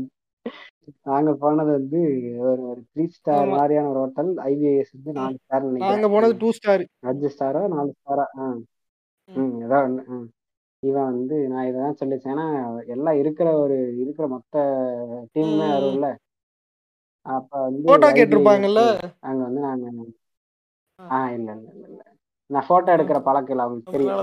நாங்க 1.07 1.31
போனது 1.41 1.71
வந்து 1.71 1.99
ஒரு 2.43 2.61
ஒரு 2.69 2.81
த்ரீ 2.91 3.03
ஸ்டார் 3.11 3.49
மாதிரியான 3.53 3.89
ஒரு 3.91 3.99
ஹோட்டல் 3.99 4.31
ஐபிஐஎஸ் 4.45 4.93
வந்து 4.95 5.11
நாலு 5.19 5.35
ஸ்டார் 5.37 5.63
நாங்க 5.63 5.73
நினைக்கிறேன் 5.73 6.13
போனது 6.13 6.35
டூ 6.41 6.49
ஸ்டார் 6.57 6.83
அஞ்சு 7.09 7.29
ஸ்டாரோ 7.33 7.61
நாலு 7.73 7.91
ஸ்டாரா 7.97 8.25
ஆ. 8.37 8.47
ம். 9.29 9.53
ஏதாவது 9.65 10.03
ம். 10.11 10.27
இவன் 10.83 11.09
வந்து 11.11 11.35
நான் 11.49 11.67
இதான் 11.67 11.99
சொல்லிச்சேன். 11.99 12.33
ஏன்னா 12.33 12.45
எல்லாம் 12.87 13.17
இருக்கிற 13.19 13.49
ஒரு 13.57 13.75
இருக்கிற 14.01 14.25
மொத்த 14.27 14.55
டீமுமே 15.33 15.67
வரும்ல 15.75 16.07
அப்ப 17.25 17.51
வந்து 17.61 17.83
போட்டோ 17.83 17.99
ஐபிஐஎஸ் 18.01 18.19
கேட்டிருப்பாங்கல்ல? 18.19 18.83
அங்க 19.23 19.41
வந்து 19.47 19.61
நாங்க 19.61 19.85
ஆ. 21.01 21.19
இல்ல 21.37 21.49
இல்ல 21.53 21.69
இல்ல 21.73 21.85
இல்ல. 21.89 22.01
நான் 22.49 22.67
போட்டோ 22.67 22.89
எடுக்கிற 22.95 23.19
பழக்கம் 23.23 23.53
இல்லை 23.53 23.65
அவங்களுக்கு 23.65 23.93
தெரியும். 23.93 24.17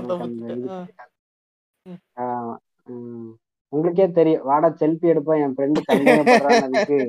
உங்களுக்கே 3.73 4.05
தெரியும். 4.11 4.43
வாடா 4.43 4.69
செல்ஃபி 4.79 5.11
எடுப்போம். 5.13 5.41
என் 5.43 5.55
ஃப்ரெண்டு 5.55 5.81
சந்தேகப்படுறான்னு 5.89 6.99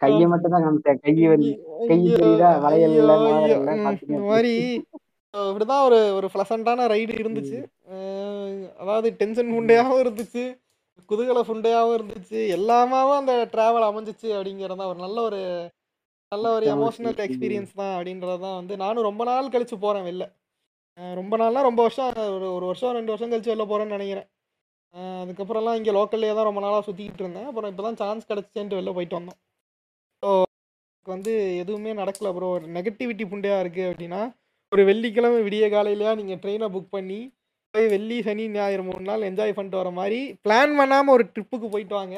கையை 0.00 0.26
மட்டும் 0.26 0.54
தான் 0.54 0.64
காமிச்சேன். 0.64 1.00
கை 1.04 1.14
வந்து 1.28 1.50
கை 1.88 1.98
தெரியுதா? 2.16 2.50
வளையல் 2.60 2.94
இல்ல 2.94 3.12
மாதிரி 4.26 4.54
இப்படிதான் 5.34 5.84
ஒரு 5.84 5.98
ஒரு 6.14 6.28
ப்ளசண்டான 6.34 6.86
ரைடு 6.88 7.12
இருந்துச்சு. 7.22 7.58
அதாவது 8.78 9.08
டென்ஷன் 9.16 9.50
ஃபுண்டையாகவும் 9.50 10.02
இருந்துச்சு. 10.04 10.44
குதூகல 11.08 11.40
ஃபுண்டையாகவும் 11.46 11.96
இருந்துச்சு. 11.96 12.40
எல்லாமாவும் 12.56 13.18
அந்த 13.18 13.34
டிராவல் 13.52 13.88
அமைஞ்சிச்சு 13.88 14.28
அப்படிங்கிறதா 14.36 14.86
ஒரு 14.86 14.98
நல்ல 14.98 15.18
ஒரு 15.22 15.40
நல்ல 16.32 16.48
ஒரு 16.56 16.66
எமோஷனல் 16.74 17.20
எக்ஸ்பீரியன்ஸ் 17.24 17.72
தான் 17.78 17.94
அப்படின்றது 17.94 18.36
தான் 18.44 18.58
வந்து 18.58 18.74
நானும் 18.82 19.06
ரொம்ப 19.08 19.22
நாள் 19.28 19.52
கழிச்சு 19.54 19.76
போகிறேன் 19.84 20.04
வெளில. 20.08 20.24
ரொம்ப 21.20 21.34
நாள்னா 21.40 21.60
ரொம்ப 21.68 21.80
வருஷம் 21.86 22.10
ஒரு 22.36 22.46
ஒரு 22.56 22.66
வருஷம் 22.70 22.94
ரெண்டு 22.98 23.12
வருஷம் 23.12 23.32
கழிச்சு 23.32 23.52
வெளில 23.52 23.64
போகிறேன்னு 23.70 23.96
நினைக்கிறேன். 23.96 24.28
அதுக்கப்புறம்லாம் 25.22 25.78
இங்கே 25.80 25.92
லோக்கல்லே 25.98 26.30
தான் 26.38 26.48
ரொம்ப 26.50 26.62
நாளாக 26.64 26.82
சுற்றிக்கிட்டு 26.88 27.24
இருந்தேன். 27.24 27.48
அப்புறம் 27.50 27.70
இப்போ 27.72 27.84
தான் 27.86 27.98
சான்ஸ் 28.02 28.28
கிடச்சிச்சேன்ட்டு 28.30 28.78
வெளில 28.78 28.92
போயிட்டு 28.98 29.18
வந்தோம். 29.18 29.38
எனக்கு 30.22 31.14
வந்து 31.16 31.32
எதுவுமே 31.62 31.92
நடக்கல 32.02 32.30
ப்ரோ 32.36 32.48
ஒரு 32.56 32.66
நெகட்டிவிட்டி 32.78 33.24
புண்டையாக 33.32 33.62
இருக்குது 33.64 33.90
அப்படின்னா 33.90 34.22
ஒரு 34.72 34.82
வெள்ளிக்கிழமை 34.90 35.38
விடிய 35.46 35.66
காலையிலயா 35.74 36.12
நீங்கள் 36.20 36.40
ட்ரெயினை 36.42 36.68
புக் 36.74 36.92
பண்ணி 36.96 37.20
போய் 37.74 37.86
வெள்ளி 37.94 38.16
சனி 38.26 38.44
ஞாயிறு 38.56 38.82
மூணு 38.88 39.04
நாள் 39.08 39.26
என்ஜாய் 39.30 39.56
பண்ணிட்டு 39.56 39.80
வர 39.80 39.90
மாதிரி 39.98 40.20
பிளான் 40.44 40.74
பண்ணாமல் 40.80 41.14
ஒரு 41.16 41.24
ட்ரிப்புக்கு 41.32 41.68
போயிட்டு 41.74 41.94
வாங்க. 42.00 42.16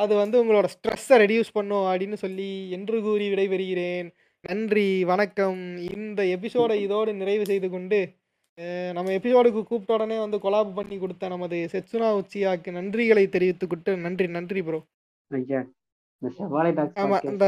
அது 0.00 0.14
வந்து 0.14 0.36
உங்களோட 0.42 0.66
ஸ்ட்ரெஸ்ஸை 0.74 1.16
ரெடியூஸ் 1.22 1.50
பண்ணும் 1.52 1.86
அப்படின்னு 1.90 2.16
சொல்லி 2.22 2.50
என்று 2.70 2.96
கூறி 3.02 3.26
விடைபெறுகிறேன். 3.32 4.06
நன்றி 4.44 5.04
வணக்கம். 5.04 5.60
இந்த 5.96 6.20
எபிசோடை 6.26 6.76
இதோடு 6.82 7.12
நிறைவு 7.14 7.44
செய்து 7.50 7.68
கொண்டு 7.70 7.98
நம்ம 8.92 9.10
எபிசோடுக்கு 9.16 9.60
கூப்பிட்ட 9.62 9.92
உடனே 9.94 10.16
வந்து 10.18 10.38
கொலாப் 10.38 10.72
பண்ணி 10.74 10.96
கொடுத்த 10.98 11.28
நமது 11.28 11.58
செட்சுனா 11.72 12.08
உச்சியாக்கு 12.20 12.70
நன்றிகளை 12.78 13.24
தெரிவித்துக்கிட்டு 13.34 13.92
நன்றி 13.96 14.26
நன்றி 14.36 14.62
ப்ரோ 14.62 14.80
ஆமா 17.02 17.18
இந்த 17.30 17.46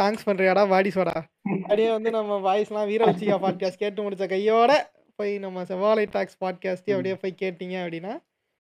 தேங்க்ஸ் 0.00 0.26
பண்றியாடா 0.26 0.62
வாடி 0.68 0.90
சோடா. 0.94 1.16
அப்படியே 1.62 1.90
வந்து 1.90 2.10
நம்ம 2.10 2.40
வாய்ஸ்லாம் 2.46 2.88
வீர 2.90 3.04
உச்சிகா 3.12 3.36
பாட்காஸ்ட் 3.44 3.82
கேட்டு 3.84 4.02
முடிச்ச 4.02 4.26
கையோட 4.34 4.72
போய் 5.18 5.32
நம்ம 5.38 5.62
செவ்வாழை 5.70 6.04
டாக்ஸ் 6.10 6.40
பாட்காஸ்டே 6.44 6.94
அப்படியே 6.96 7.16
போய் 7.22 7.40
கேட்டீங்க 7.42 7.76
அப்படின்னா 7.84 8.14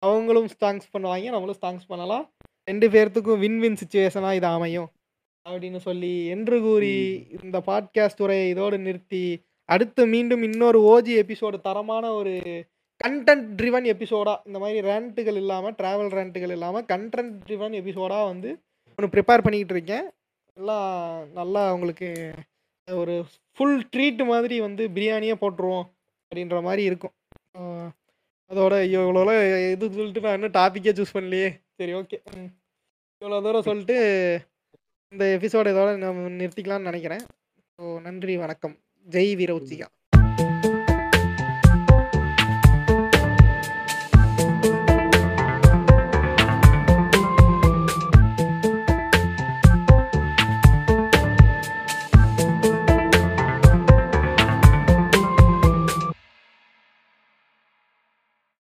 அவங்களும் 0.03 0.49
ஸ்டாங்ஸ் 0.55 0.89
பண்ணுவாங்க 0.95 1.35
நம்மளும் 1.35 1.61
ஸ்டாங்ஸ் 1.61 1.87
பண்ணலாம். 1.87 2.24
ரெண்டு 2.68 2.88
பேர்த்துக்கும் 2.88 3.38
வின் 3.38 3.58
வின் 3.58 3.78
சுச்சுவேஷனாக 3.82 4.34
இது 4.34 4.46
அமையும். 4.46 4.90
அப்படின்னு 5.46 5.76
சொல்லி 5.76 6.26
என்று 6.26 6.60
கூறி 6.60 6.92
இந்த 7.42 7.62
பாட்காஸ்ட் 7.66 8.22
உரையை 8.22 8.48
இதோடு 8.48 8.78
நிறுத்தி 8.78 9.22
அடுத்து 9.68 10.06
மீண்டும் 10.06 10.42
இன்னொரு 10.42 10.78
ஓஜி 10.82 11.14
எபிசோடு 11.22 11.60
தரமான 11.60 12.12
ஒரு 12.12 12.34
கண்டென்ட் 13.00 13.48
ட்ரிவன் 13.58 13.86
எபிசோடா 13.92 14.34
இந்த 14.46 14.58
மாதிரி 14.58 14.80
ரேண்ட்டுகள் 14.88 15.34
இல்லாமல் 15.34 15.72
ட்ராவல் 15.72 16.12
ரேண்ட்டுகள் 16.12 16.50
இல்லாமல் 16.50 16.84
கண்டென்ட் 16.84 17.34
ட்ரிவன் 17.46 17.74
எபிசோடாக 17.80 18.24
வந்து 18.24 18.50
ஒன்று 18.98 19.12
ப்ரிப்பேர் 19.14 19.44
பண்ணிக்கிட்டு 19.44 19.74
இருக்கேன். 19.74 20.06
எல்லாம் 20.56 21.32
நல்லா 21.32 21.72
உங்களுக்கு 21.74 22.10
ஒரு 22.88 23.24
ஃபுல் 23.52 23.88
ட்ரீட் 23.96 24.22
மாதிரி 24.26 24.60
வந்து 24.60 24.88
பிரியாணியே 24.88 25.34
போட்டுருவோம் 25.40 25.86
அப்படின்ற 26.22 26.62
மாதிரி 26.62 26.82
இருக்கும். 26.82 27.14
அதோட 28.53 28.74
ஐயோ 28.84 29.03
இவ்வளோ 29.05 29.34
இது 29.74 29.84
சொல்லிட்டு 29.98 30.22
நான் 30.24 30.36
இன்னும் 30.38 30.57
டாப்பிக்கே 30.59 30.92
சூஸ் 30.98 31.14
பண்ணலையே. 31.16 31.50
சரி 31.80 31.92
ஓகே 32.00 32.18
இவ்வளோ 33.22 33.38
தூரம் 33.46 33.66
சொல்லிட்டு 33.68 33.96
இந்த 35.12 35.24
எபிசோட 35.36 35.72
இதோட 35.74 35.90
நம்ம 36.03 36.28
நிறுத்திக்கலாம்னு 36.40 36.88
நினைக்கிறேன். 36.90 37.24
ஸோ 37.78 37.82
நன்றி 38.07 38.34
வணக்கம். 38.44 38.74
ஜெய் 39.07 39.32
வீர 39.40 39.53
உச்சிகா 39.61 39.86